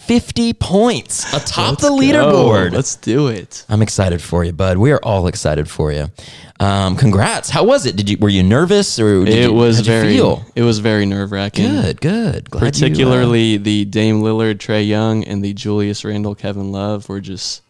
50 0.09 0.53
points 0.53 1.31
atop 1.35 1.77
the 1.77 1.91
Let's 1.91 2.03
leaderboard. 2.03 2.71
go. 2.71 2.75
Let's 2.77 2.95
do 2.95 3.27
it. 3.27 3.63
I'm 3.69 3.83
excited 3.83 4.23
for 4.23 4.43
you, 4.43 4.51
bud. 4.51 4.79
We 4.79 4.91
are 4.91 4.97
all 5.03 5.27
excited 5.27 5.69
for 5.69 5.91
you. 5.91 6.07
Um, 6.59 6.95
congrats. 6.95 7.51
How 7.51 7.63
was 7.63 7.85
it? 7.85 7.95
Did 7.95 8.09
you 8.09 8.17
were 8.17 8.27
you 8.29 8.41
nervous 8.41 8.97
or 8.99 9.23
did 9.23 9.37
It 9.37 9.43
you, 9.43 9.53
was 9.53 9.77
you 9.77 9.83
very. 9.83 10.07
feel? 10.15 10.43
It 10.55 10.63
was 10.63 10.79
very 10.79 11.05
nerve 11.05 11.31
wracking. 11.31 11.69
good, 11.69 12.01
good. 12.01 12.49
Glad 12.49 12.61
you, 12.61 12.67
uh, 12.67 12.71
Particularly 12.71 13.57
the 13.57 13.85
Dame 13.85 14.21
Lillard, 14.23 14.55
Trae 14.55 14.85
Young, 14.87 15.23
and 15.25 15.43
the 15.43 15.53
Julius 15.53 16.03
Randle, 16.03 16.33
Kevin 16.33 16.71
Love 16.71 17.07
were 17.07 17.21
just. 17.21 17.61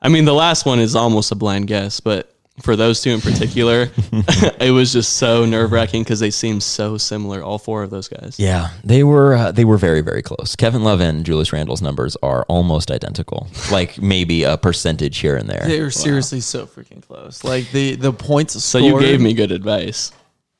I 0.00 0.08
mean, 0.08 0.24
the 0.24 0.32
last 0.32 0.64
one 0.64 0.78
is 0.80 0.96
almost 0.96 1.32
a 1.32 1.34
blind 1.34 1.66
guess, 1.66 2.00
but 2.00 2.33
for 2.62 2.76
those 2.76 3.00
two 3.02 3.10
in 3.10 3.20
particular, 3.20 3.90
it 4.60 4.70
was 4.72 4.92
just 4.92 5.14
so 5.14 5.44
nerve 5.44 5.72
wracking 5.72 6.02
because 6.02 6.20
they 6.20 6.30
seemed 6.30 6.62
so 6.62 6.96
similar. 6.96 7.42
All 7.42 7.58
four 7.58 7.82
of 7.82 7.90
those 7.90 8.08
guys. 8.08 8.38
Yeah, 8.38 8.70
they 8.84 9.02
were 9.02 9.34
uh, 9.34 9.52
they 9.52 9.64
were 9.64 9.76
very 9.76 10.00
very 10.00 10.22
close. 10.22 10.54
Kevin 10.56 10.84
Love 10.84 11.00
and 11.00 11.24
Julius 11.26 11.52
Randle's 11.52 11.82
numbers 11.82 12.16
are 12.22 12.44
almost 12.44 12.90
identical, 12.90 13.48
like 13.72 14.00
maybe 14.00 14.44
a 14.44 14.56
percentage 14.56 15.18
here 15.18 15.36
and 15.36 15.48
there. 15.48 15.64
They 15.66 15.80
were 15.80 15.90
seriously 15.90 16.40
so 16.40 16.66
freaking 16.66 17.02
close. 17.02 17.42
Like 17.42 17.70
the 17.72 17.96
the 17.96 18.12
points. 18.12 18.62
So 18.64 18.78
you 18.78 19.00
gave 19.00 19.20
me 19.20 19.34
good 19.34 19.50
advice. 19.52 20.12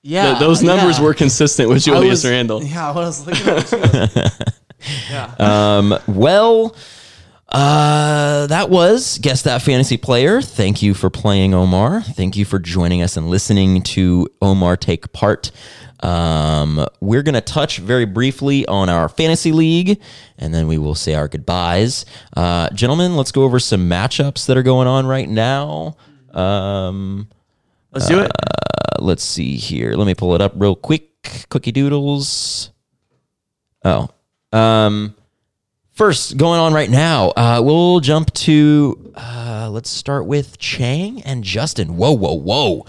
yeah. 0.02 0.30
Th- 0.30 0.38
those 0.40 0.62
numbers 0.62 0.98
yeah. 0.98 1.04
were 1.04 1.14
consistent 1.14 1.68
with 1.68 1.84
Julius 1.84 2.24
was- 2.24 2.30
Randle. 2.30 2.62
Yeah, 2.62 2.90
I 2.90 2.94
was 2.94 3.26
looking 3.26 3.48
at 3.48 4.50
yeah. 5.10 5.34
Um, 5.38 5.98
well, 6.08 6.74
uh, 7.54 8.46
that 8.48 8.68
was 8.68 9.18
Guess 9.18 9.42
That 9.42 9.62
Fantasy 9.62 9.96
Player. 9.96 10.42
Thank 10.42 10.82
you 10.82 10.92
for 10.92 11.08
playing, 11.08 11.54
Omar. 11.54 12.02
Thank 12.02 12.36
you 12.36 12.44
for 12.44 12.58
joining 12.58 13.00
us 13.00 13.16
and 13.16 13.28
listening 13.30 13.82
to 13.82 14.28
Omar 14.42 14.76
take 14.76 15.12
part. 15.12 15.52
Um, 16.00 16.84
we're 17.00 17.22
going 17.22 17.36
to 17.36 17.40
touch 17.40 17.78
very 17.78 18.04
briefly 18.04 18.66
on 18.66 18.88
our 18.88 19.08
fantasy 19.08 19.52
league 19.52 20.00
and 20.36 20.52
then 20.52 20.66
we 20.66 20.76
will 20.76 20.96
say 20.96 21.14
our 21.14 21.28
goodbyes. 21.28 22.04
Uh, 22.36 22.68
gentlemen, 22.70 23.16
let's 23.16 23.30
go 23.32 23.44
over 23.44 23.58
some 23.60 23.88
matchups 23.88 24.46
that 24.46 24.56
are 24.56 24.62
going 24.64 24.88
on 24.88 25.06
right 25.06 25.28
now. 25.28 25.96
Um, 26.32 27.28
Let's 27.92 28.08
do 28.08 28.18
it. 28.18 28.26
uh, 28.32 28.96
let's 28.98 29.22
see 29.22 29.56
here. 29.56 29.92
Let 29.94 30.06
me 30.08 30.14
pull 30.14 30.34
it 30.34 30.40
up 30.42 30.52
real 30.56 30.74
quick. 30.74 31.46
Cookie 31.48 31.70
Doodles. 31.72 32.70
Oh. 33.84 34.08
Um 34.52 35.14
first 35.94 36.36
going 36.36 36.60
on 36.60 36.72
right 36.74 36.90
now. 36.90 37.28
Uh 37.30 37.60
we'll 37.64 38.00
jump 38.00 38.32
to 38.34 39.12
uh 39.16 39.68
let's 39.70 39.90
start 39.90 40.26
with 40.26 40.58
Chang 40.58 41.22
and 41.22 41.42
Justin. 41.44 41.96
Whoa, 41.96 42.12
whoa, 42.12 42.34
whoa. 42.34 42.86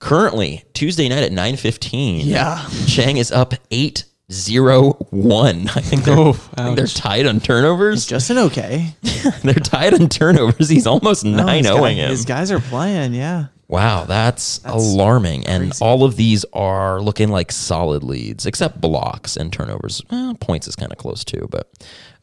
Currently, 0.00 0.62
Tuesday 0.74 1.08
night 1.08 1.24
at 1.24 1.32
9:15. 1.32 2.20
Yeah. 2.24 2.64
Chang 2.86 3.16
is 3.16 3.32
up 3.32 3.54
8-0-1. 3.72 4.04
I 5.76 5.80
think 5.80 6.04
they're, 6.04 6.16
Oh, 6.16 6.30
I 6.56 6.64
think 6.64 6.76
they're 6.76 6.86
tied 6.86 7.26
on 7.26 7.40
turnovers. 7.40 8.06
Justin, 8.06 8.38
okay. 8.38 8.94
they're 9.42 9.54
tied 9.54 9.94
on 9.94 10.08
turnovers. 10.08 10.68
He's 10.68 10.86
almost 10.86 11.24
No, 11.24 11.44
9 11.44 11.58
his 11.58 11.66
0 11.66 11.78
guy- 11.80 11.90
him. 11.94 12.10
His 12.10 12.24
guys 12.24 12.50
are 12.52 12.60
playing. 12.60 13.14
Yeah. 13.14 13.46
Wow, 13.66 14.04
that's, 14.04 14.60
alarming. 14.64 15.46
And 15.46 15.72
all 15.82 16.04
of 16.04 16.16
these 16.16 16.44
are 16.54 17.02
looking 17.02 17.28
like 17.28 17.52
solid 17.52 18.02
leads, 18.02 18.46
except 18.46 18.80
blocks 18.80 19.36
and 19.36 19.52
turnovers. 19.52 20.00
Points 20.40 20.68
is 20.68 20.74
kind 20.74 20.90
of 20.90 20.96
close 20.96 21.22
too. 21.22 21.48
But 21.50 21.70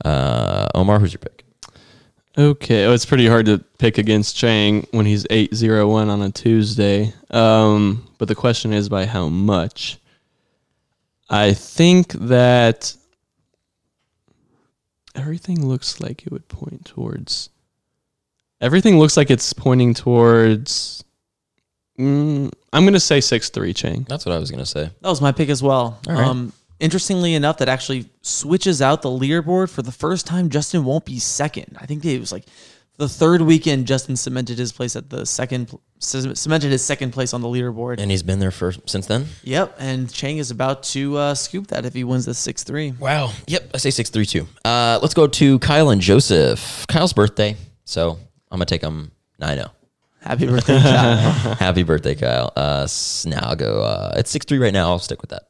uh, 0.04 0.68
Omar, 0.76 1.00
who's 1.00 1.14
your 1.14 1.20
pick? 1.20 1.44
Okay, 2.38 2.86
oh, 2.86 2.94
it's 2.94 3.06
pretty 3.06 3.28
hard 3.28 3.46
to 3.46 3.60
pick 3.78 3.98
against 3.98 4.36
Chang 4.36 4.86
when 4.92 5.06
he's 5.06 5.24
8-0-1 5.26 6.10
on 6.10 6.22
a 6.22 6.32
Tuesday. 6.32 7.14
Um, 7.30 8.10
but 8.18 8.28
the 8.28 8.36
question 8.36 8.74
is 8.74 8.90
by 8.90 9.06
how 9.06 9.30
much? 9.30 10.00
I 11.30 11.54
think 11.54 12.12
that 12.14 12.94
everything 15.16 15.66
looks 15.66 16.02
like 16.02 16.26
it 16.26 16.32
would 16.32 16.50
point 16.50 16.86
towards. 16.86 17.50
Everything 18.60 19.00
looks 19.00 19.16
like 19.16 19.32
it's 19.32 19.54
pointing 19.54 19.94
towards. 19.94 21.06
Mm, 21.98 22.52
I'm 22.74 22.84
going 22.84 22.94
to 22.94 23.00
say 23.00 23.20
6-3 23.20 23.74
Chang. 23.74 24.06
That's 24.10 24.26
what 24.26 24.36
I 24.36 24.40
was 24.40 24.52
going 24.52 24.64
to 24.64 24.66
say. 24.66 24.90
That 25.02 25.10
was 25.10 25.22
my 25.22 25.32
pick 25.32 25.48
as 25.48 25.64
well. 25.64 26.00
All 26.08 26.14
right. 26.14 26.28
Um, 26.28 26.52
interestingly 26.80 27.34
enough, 27.34 27.58
that 27.60 27.70
actually 27.70 28.10
switches 28.22 28.82
out 28.82 29.02
the 29.02 29.10
leaderboard 29.10 29.70
for 29.70 29.82
the 29.82 29.92
first 29.92 30.26
time. 30.26 30.50
Justin 30.50 30.84
won't 30.86 31.06
be 31.06 31.20
second. 31.20 31.78
I 31.80 31.86
think 31.86 32.04
it 32.06 32.20
was 32.20 32.32
like 32.32 32.46
the 32.98 33.10
third 33.10 33.42
weekend. 33.42 33.88
Justin 33.88 34.16
cemented 34.16 34.58
his 34.58 34.72
place 34.72 34.96
at 34.96 35.10
the 35.10 35.26
second, 35.26 35.78
cemented 36.00 36.72
his 36.72 36.84
second 36.84 37.12
place 37.12 37.34
on 37.34 37.42
the 37.42 37.48
leaderboard. 37.48 38.00
And 38.00 38.10
he's 38.10 38.24
been 38.24 38.40
there 38.40 38.52
for 38.52 38.72
since 38.86 39.08
then. 39.08 39.26
yep, 39.44 39.76
and 39.80 40.12
Chang 40.12 40.38
is 40.38 40.52
about 40.52 40.84
to 40.84 41.18
uh, 41.18 41.36
scoop 41.36 41.68
that 41.68 41.86
if 41.86 41.94
he 41.94 42.04
wins 42.04 42.26
the 42.26 42.34
six 42.34 42.64
three. 42.64 42.92
Wow. 42.92 43.32
Yep, 43.48 43.72
I 43.74 43.78
say 43.78 43.92
six 43.92 44.10
three 44.10 44.26
two. 44.26 44.48
Uh, 44.64 45.00
let's 45.02 45.14
go 45.14 45.28
to 45.28 45.60
Kyle 45.60 45.90
and 45.90 46.02
Joseph. 46.02 46.86
Kyle's 46.88 47.14
birthday, 47.14 47.56
so 47.84 48.12
I'm 48.52 48.58
gonna 48.58 48.66
take 48.66 48.82
him 48.82 49.12
nine 49.40 49.58
zero. 49.58 49.72
Happy 50.22 50.48
birthday, 50.48 50.80
Kyle. 50.82 51.18
Happy 51.60 51.84
birthday, 51.84 52.16
Kyle. 52.16 52.52
Uh, 52.56 52.88
now 53.26 53.40
I'll 53.50 53.56
go. 53.56 53.84
Uh, 53.84 54.14
it's 54.18 54.32
six 54.32 54.46
three 54.46 54.58
right 54.58 54.74
now. 54.74 54.88
I'll 54.90 55.00
stick 55.00 55.22
with 55.22 55.30
that. 55.32 55.44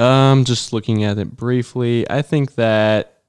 Um, 0.00 0.44
just 0.44 0.72
looking 0.72 1.04
at 1.04 1.18
it 1.18 1.36
briefly, 1.36 2.08
I 2.08 2.22
think 2.22 2.54
that 2.54 3.22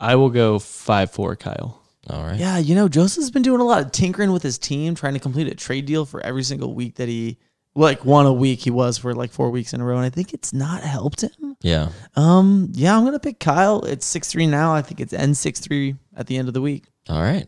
I 0.00 0.16
will 0.16 0.30
go 0.30 0.58
5-4 0.58 1.38
Kyle. 1.38 1.80
All 2.10 2.24
right. 2.24 2.38
Yeah, 2.38 2.58
you 2.58 2.74
know, 2.74 2.88
Joseph's 2.88 3.30
been 3.30 3.42
doing 3.42 3.60
a 3.60 3.64
lot 3.64 3.82
of 3.84 3.92
tinkering 3.92 4.32
with 4.32 4.42
his 4.42 4.58
team, 4.58 4.94
trying 4.96 5.14
to 5.14 5.20
complete 5.20 5.46
a 5.46 5.54
trade 5.54 5.86
deal 5.86 6.04
for 6.04 6.20
every 6.20 6.42
single 6.42 6.74
week 6.74 6.96
that 6.96 7.08
he, 7.08 7.38
like 7.74 8.04
one 8.04 8.26
a 8.26 8.32
week 8.32 8.60
he 8.60 8.70
was 8.70 8.98
for 8.98 9.14
like 9.14 9.30
four 9.30 9.50
weeks 9.50 9.72
in 9.72 9.80
a 9.80 9.84
row, 9.84 9.96
and 9.96 10.04
I 10.04 10.10
think 10.10 10.34
it's 10.34 10.52
not 10.52 10.82
helped 10.82 11.22
him. 11.22 11.56
Yeah. 11.62 11.90
Um, 12.16 12.68
yeah, 12.72 12.96
I'm 12.96 13.04
gonna 13.04 13.20
pick 13.20 13.38
Kyle. 13.38 13.82
It's 13.84 14.04
six 14.04 14.28
three 14.28 14.46
now. 14.46 14.74
I 14.74 14.82
think 14.82 15.00
it's 15.00 15.12
N 15.12 15.34
six 15.34 15.60
three 15.60 15.94
at 16.16 16.26
the 16.26 16.36
end 16.36 16.48
of 16.48 16.54
the 16.54 16.60
week. 16.60 16.84
All 17.08 17.22
right. 17.22 17.46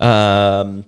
Um, 0.00 0.84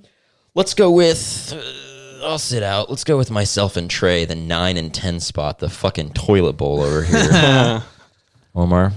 let's 0.54 0.74
go 0.74 0.90
with. 0.90 1.52
Uh, 1.56 1.89
I'll 2.22 2.38
sit 2.38 2.62
out. 2.62 2.90
Let's 2.90 3.04
go 3.04 3.16
with 3.16 3.30
myself 3.30 3.76
and 3.76 3.90
Trey, 3.90 4.24
the 4.24 4.34
nine 4.34 4.76
and 4.76 4.92
ten 4.92 5.20
spot, 5.20 5.58
the 5.58 5.68
fucking 5.68 6.10
toilet 6.10 6.54
bowl 6.54 6.80
over 6.80 7.02
here. 7.02 7.82
Omar. 8.54 8.92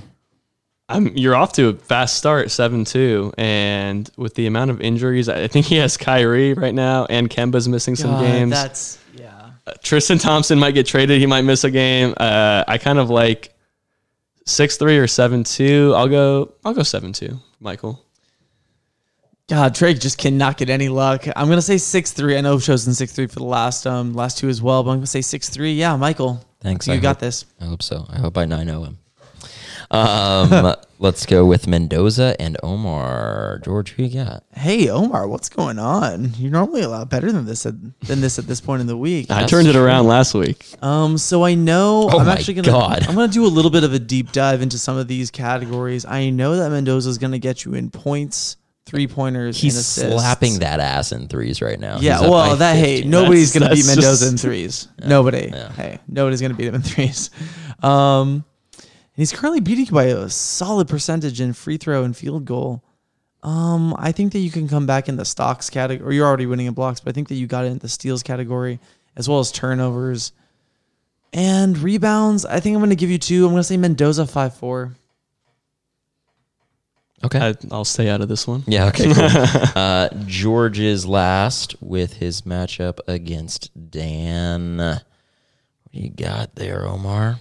I'm, 0.90 1.16
you're 1.16 1.36
off 1.36 1.54
to 1.54 1.70
a 1.70 1.74
fast 1.74 2.18
start, 2.18 2.48
7-2. 2.48 3.34
And 3.38 4.10
with 4.18 4.36
the 4.36 4.48
amount 4.48 4.70
of 4.72 4.82
injuries, 4.82 5.30
I 5.30 5.48
think 5.48 5.66
he 5.66 5.78
has 5.78 5.96
Kyrie 5.98 6.54
right 6.54 6.74
now, 6.74 7.06
and 7.06 7.30
Kemba's 7.30 7.68
missing 7.70 7.96
some 7.96 8.22
games. 8.22 8.52
That's 8.52 9.00
yeah. 9.14 9.52
Uh, 9.66 9.74
Tristan 9.82 10.18
Thompson 10.18 10.60
might 10.60 10.72
get 10.72 10.86
traded. 10.86 11.20
He 11.20 11.26
might 11.26 11.44
miss 11.44 11.64
a 11.64 11.72
game. 11.72 12.14
Uh, 12.18 12.66
I 12.68 12.78
kind 12.78 13.00
of 13.00 13.10
like 13.10 13.56
6-3 14.46 14.98
or 14.98 15.06
7-2. 15.06 15.96
I'll 15.96 16.10
go 16.10 16.54
I'll 16.66 16.74
go 16.74 16.82
7-2, 16.82 17.40
Michael. 17.62 18.03
God, 19.50 19.74
Drake 19.74 20.00
just 20.00 20.18
cannot 20.18 20.58
get 20.58 20.70
any 20.70 20.88
luck. 20.88 21.26
I'm 21.36 21.50
gonna 21.50 21.62
say 21.62 21.78
six 21.78 22.12
three. 22.14 22.38
I 22.38 22.42
know 22.42 22.54
I've 22.54 22.64
chosen 22.64 22.94
six 22.94 23.12
three 23.12 23.28
for 23.28 23.36
the 23.40 23.44
last 23.46 23.86
um 23.86 24.14
last 24.14 24.38
two 24.38 24.48
as 24.48 24.62
well, 24.62 24.84
but 24.84 24.92
I'm 24.92 24.98
gonna 24.98 25.08
say 25.08 25.22
six 25.22 25.50
three. 25.50 25.74
Yeah, 25.74 25.98
Michael. 25.98 26.46
Thanks. 26.62 26.88
You 26.88 26.94
I 26.94 26.98
got 26.98 27.16
hope- 27.18 27.20
this. 27.20 27.46
I 27.60 27.66
hope 27.66 27.84
so. 27.84 28.06
I 28.10 28.20
hope 28.20 28.38
I 28.38 28.46
9 28.46 28.66
0 28.68 28.84
him. 28.84 28.98
Um, 29.92 30.74
let's 31.00 31.26
go 31.26 31.46
with 31.46 31.68
Mendoza 31.68 32.38
and 32.40 32.56
Omar. 32.64 33.60
George, 33.66 33.92
who 33.92 34.04
you 34.04 34.24
got? 34.24 34.46
Hey 34.54 34.88
Omar, 34.90 35.28
what's 35.28 35.50
going 35.50 35.78
on? 35.78 36.32
You're 36.38 36.50
normally 36.50 36.82
a 36.82 36.88
lot 36.90 37.10
better 37.10 37.30
than 37.30 37.46
this 37.46 37.66
at, 37.66 37.74
than 38.08 38.22
this 38.22 38.40
at 38.40 38.48
this 38.48 38.62
point 38.62 38.80
in 38.80 38.88
the 38.88 38.96
week. 38.96 39.30
I 39.30 39.42
That's 39.42 39.52
turned 39.52 39.68
it 39.68 39.74
true. 39.74 39.84
around 39.84 40.08
last 40.08 40.34
week. 40.34 40.66
Um, 40.82 41.18
so 41.18 41.44
I 41.44 41.54
know 41.54 42.10
Oh 42.14 42.20
I'm 42.20 42.28
my 42.28 42.32
actually 42.32 42.54
gonna 42.54 42.70
God. 42.70 43.06
I'm 43.10 43.14
gonna 43.16 43.28
do 43.28 43.46
a 43.46 43.48
little 43.48 43.72
bit 43.72 43.84
of 43.84 43.94
a 43.94 44.00
deep 44.00 44.32
dive 44.32 44.62
into 44.62 44.78
some 44.80 44.96
of 44.96 45.10
these 45.10 45.30
categories. 45.30 46.06
I 46.06 46.30
know 46.30 46.56
that 46.56 46.70
Mendoza 46.72 47.10
is 47.10 47.18
gonna 47.18 47.40
get 47.40 47.66
you 47.66 47.74
in 47.74 47.90
points, 47.92 48.56
three 48.94 49.08
pointers, 49.08 49.58
He's 49.60 49.76
and 49.76 49.82
assists. 49.82 50.12
slapping 50.22 50.60
that 50.60 50.80
ass 50.80 51.12
in 51.12 51.28
threes 51.28 51.62
right 51.62 51.80
now. 51.80 51.98
Yeah, 52.00 52.20
He's 52.20 52.30
well, 52.30 52.56
that 52.58 52.76
hey, 52.78 53.02
nobody's 53.04 53.52
That's- 53.52 53.70
gonna 53.70 53.76
beat 53.76 53.86
Mendoza 53.88 54.26
just- 54.26 54.32
in 54.32 54.38
threes. 54.38 54.88
Nobody. 55.06 55.50
yeah. 55.52 55.72
Hey, 55.72 56.00
nobody's 56.08 56.42
gonna 56.42 56.54
beat 56.54 56.68
him 56.68 56.76
in 56.76 56.82
threes. 56.84 57.30
Um, 57.82 58.46
and 58.78 58.86
he's 59.16 59.32
currently 59.34 59.60
beating 59.60 59.86
you 59.88 59.92
by 59.92 60.06
a 60.06 60.30
solid 60.30 60.88
percentage 60.88 61.42
in 61.42 61.54
free 61.54 61.78
throw 61.78 62.04
and 62.04 62.16
field 62.16 62.46
goal. 62.46 62.84
Um, 63.44 63.94
I 64.00 64.12
think 64.14 64.32
that 64.34 64.40
you 64.40 64.50
can 64.52 64.68
come 64.70 64.86
back 64.86 65.10
in 65.10 65.18
the 65.18 65.26
stocks 65.26 65.70
category. 65.70 66.08
Or 66.08 66.14
you're 66.14 66.26
already 66.28 66.46
winning 66.46 66.68
in 66.68 66.74
blocks, 66.74 67.00
but 67.02 67.10
I 67.10 67.14
think 67.14 67.28
that 67.28 67.36
you 67.36 67.46
got 67.46 67.66
it 67.66 67.72
in 67.74 67.80
the 67.80 67.90
steals 67.90 68.24
category 68.24 68.80
as 69.18 69.28
well 69.28 69.40
as 69.40 69.52
turnovers 69.52 70.32
and 71.34 71.78
rebounds. 71.78 72.46
I 72.46 72.60
think 72.60 72.76
I'm 72.76 72.82
gonna 72.82 72.96
give 72.96 73.10
you 73.10 73.18
two. 73.18 73.46
I'm 73.46 73.52
gonna 73.52 73.64
say 73.64 73.78
Mendoza 73.78 74.26
five 74.28 74.54
four. 74.56 74.96
Okay. 77.26 77.40
I, 77.40 77.56
I'll 77.72 77.86
stay 77.86 78.10
out 78.10 78.22
of 78.22 78.28
this 78.28 78.46
one. 78.48 78.64
Yeah, 78.68 78.88
okay, 78.88 79.06
cool. 79.06 79.24
uh, 79.76 80.10
George 80.26 80.80
is 80.80 81.06
last 81.06 81.76
with 81.82 82.14
his 82.14 82.42
matchup 82.42 83.00
against 83.08 83.72
Dan. 83.92 84.78
What 84.78 85.04
do 85.94 86.00
you 86.00 86.10
got 86.10 86.56
there, 86.56 86.86
Omar? 86.86 87.40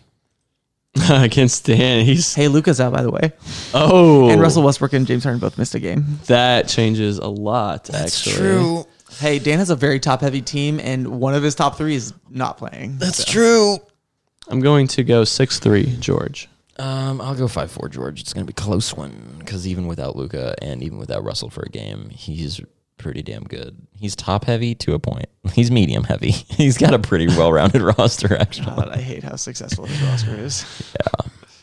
Against 1.11 1.65
Dan, 1.65 2.05
he's 2.05 2.35
Hey, 2.35 2.49
Luka's 2.49 2.79
out 2.79 2.93
by 2.93 3.01
the 3.01 3.11
way, 3.11 3.33
oh, 3.73 4.29
and 4.29 4.39
Russell 4.39 4.63
Westbrook 4.63 4.93
and 4.93 5.07
James 5.07 5.25
Harden 5.25 5.41
both 5.41 5.57
missed 5.57 5.75
a 5.75 5.81
game. 5.81 6.19
That 6.27 6.69
changes 6.69 7.17
a 7.17 7.29
lot. 7.29 7.89
actually. 7.95 8.37
True. 8.37 8.87
Hey, 9.19 9.39
Dan 9.39 9.59
has 9.59 9.71
a 9.71 9.77
very 9.77 9.99
top 10.01 10.21
heavy 10.21 10.43
team, 10.43 10.79
and 10.81 11.19
one 11.19 11.35
of 11.35 11.43
his 11.43 11.55
top 11.55 11.79
three 11.79 11.95
is 11.95 12.13
not 12.29 12.59
playing. 12.59 12.99
That's 12.99 13.25
true. 13.25 13.79
I'm 14.49 14.61
going 14.61 14.87
to 14.89 15.03
go 15.03 15.25
six 15.25 15.59
three, 15.59 15.97
George. 15.99 16.51
Um, 16.83 17.21
I'll 17.21 17.37
go 17.37 17.47
five 17.47 17.71
four 17.71 17.89
George. 17.89 18.21
It's 18.21 18.33
gonna 18.33 18.45
be 18.45 18.51
a 18.51 18.55
close 18.55 18.93
one 18.93 19.37
because 19.39 19.69
even 19.69 19.87
without 19.87 20.17
Luka 20.17 20.57
and 20.61 20.83
even 20.83 20.99
without 20.99 21.23
Russell 21.23 21.49
for 21.49 21.63
a 21.63 21.69
game, 21.69 22.11
he's 22.11 22.61
pretty 22.99 23.23
damn 23.23 23.45
good. 23.45 23.77
He's 23.95 24.17
top 24.17 24.45
heavy 24.45 24.75
to 24.77 24.95
a 24.95 24.99
point. 24.99 25.27
He's 25.53 25.71
medium 25.71 26.05
heavy. 26.05 26.31
He's 26.49 26.77
got 26.79 26.93
a 26.93 26.99
pretty 26.99 27.29
well 27.29 27.53
rounded 27.53 27.83
roster 27.99 28.37
actually. 28.37 28.67
God, 28.67 28.89
I 28.89 29.01
hate 29.01 29.23
how 29.23 29.37
successful 29.37 29.87
his 29.87 30.01
roster 30.03 30.35
is. 30.37 30.65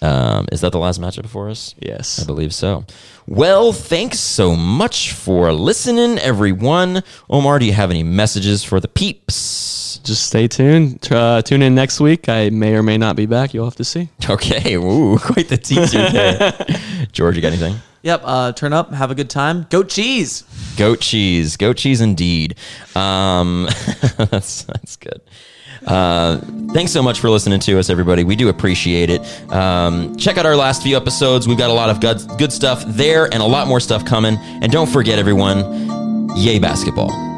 Um, 0.01 0.47
is 0.51 0.61
that 0.61 0.71
the 0.71 0.79
last 0.79 0.99
matchup 1.01 1.27
for 1.27 1.49
us? 1.49 1.75
Yes. 1.79 2.21
I 2.21 2.25
believe 2.25 2.53
so. 2.53 2.85
Well, 3.27 3.73
thanks 3.73 4.19
so 4.19 4.55
much 4.55 5.11
for 5.11 5.51
listening, 5.51 6.17
everyone. 6.19 7.03
Omar, 7.29 7.59
do 7.59 7.65
you 7.65 7.73
have 7.73 7.91
any 7.91 8.03
messages 8.03 8.63
for 8.63 8.79
the 8.79 8.87
peeps? 8.87 9.99
Just 10.03 10.25
stay 10.27 10.47
tuned. 10.47 11.11
Uh, 11.11 11.41
tune 11.41 11.61
in 11.61 11.75
next 11.75 11.99
week. 11.99 12.29
I 12.29 12.49
may 12.49 12.75
or 12.75 12.81
may 12.83 12.97
not 12.97 13.15
be 13.17 13.25
back. 13.25 13.53
You'll 13.53 13.65
have 13.65 13.75
to 13.75 13.83
see. 13.83 14.09
Okay, 14.29 14.75
ooh, 14.75 15.17
quite 15.21 15.49
the 15.49 15.57
teaser 15.57 16.09
there. 16.11 16.53
George, 17.11 17.35
you 17.35 17.41
got 17.41 17.49
anything? 17.49 17.75
Yep. 18.03 18.21
Uh, 18.23 18.51
turn 18.53 18.73
up, 18.73 18.93
have 18.93 19.09
a 19.11 19.15
good 19.15 19.29
time. 19.29 19.65
Goat 19.69 19.89
cheese. 19.89 20.43
Goat 20.77 21.01
cheese, 21.01 21.57
goat 21.57 21.77
cheese 21.77 21.99
indeed. 21.99 22.55
Um, 22.95 23.67
that's 24.17 24.63
that's 24.63 24.95
good. 24.97 25.19
Uh, 25.85 26.39
thanks 26.73 26.91
so 26.91 27.01
much 27.01 27.19
for 27.19 27.29
listening 27.29 27.59
to 27.61 27.79
us, 27.79 27.89
everybody. 27.89 28.23
We 28.23 28.35
do 28.35 28.49
appreciate 28.49 29.09
it. 29.09 29.21
Um, 29.51 30.15
check 30.17 30.37
out 30.37 30.45
our 30.45 30.55
last 30.55 30.83
few 30.83 30.95
episodes. 30.97 31.47
We've 31.47 31.57
got 31.57 31.69
a 31.69 31.73
lot 31.73 31.89
of 31.89 31.99
good, 31.99 32.21
good 32.37 32.53
stuff 32.53 32.83
there 32.85 33.25
and 33.25 33.41
a 33.41 33.45
lot 33.45 33.67
more 33.67 33.79
stuff 33.79 34.05
coming. 34.05 34.37
And 34.61 34.71
don't 34.71 34.89
forget, 34.89 35.19
everyone, 35.19 36.35
yay 36.35 36.59
basketball. 36.59 37.28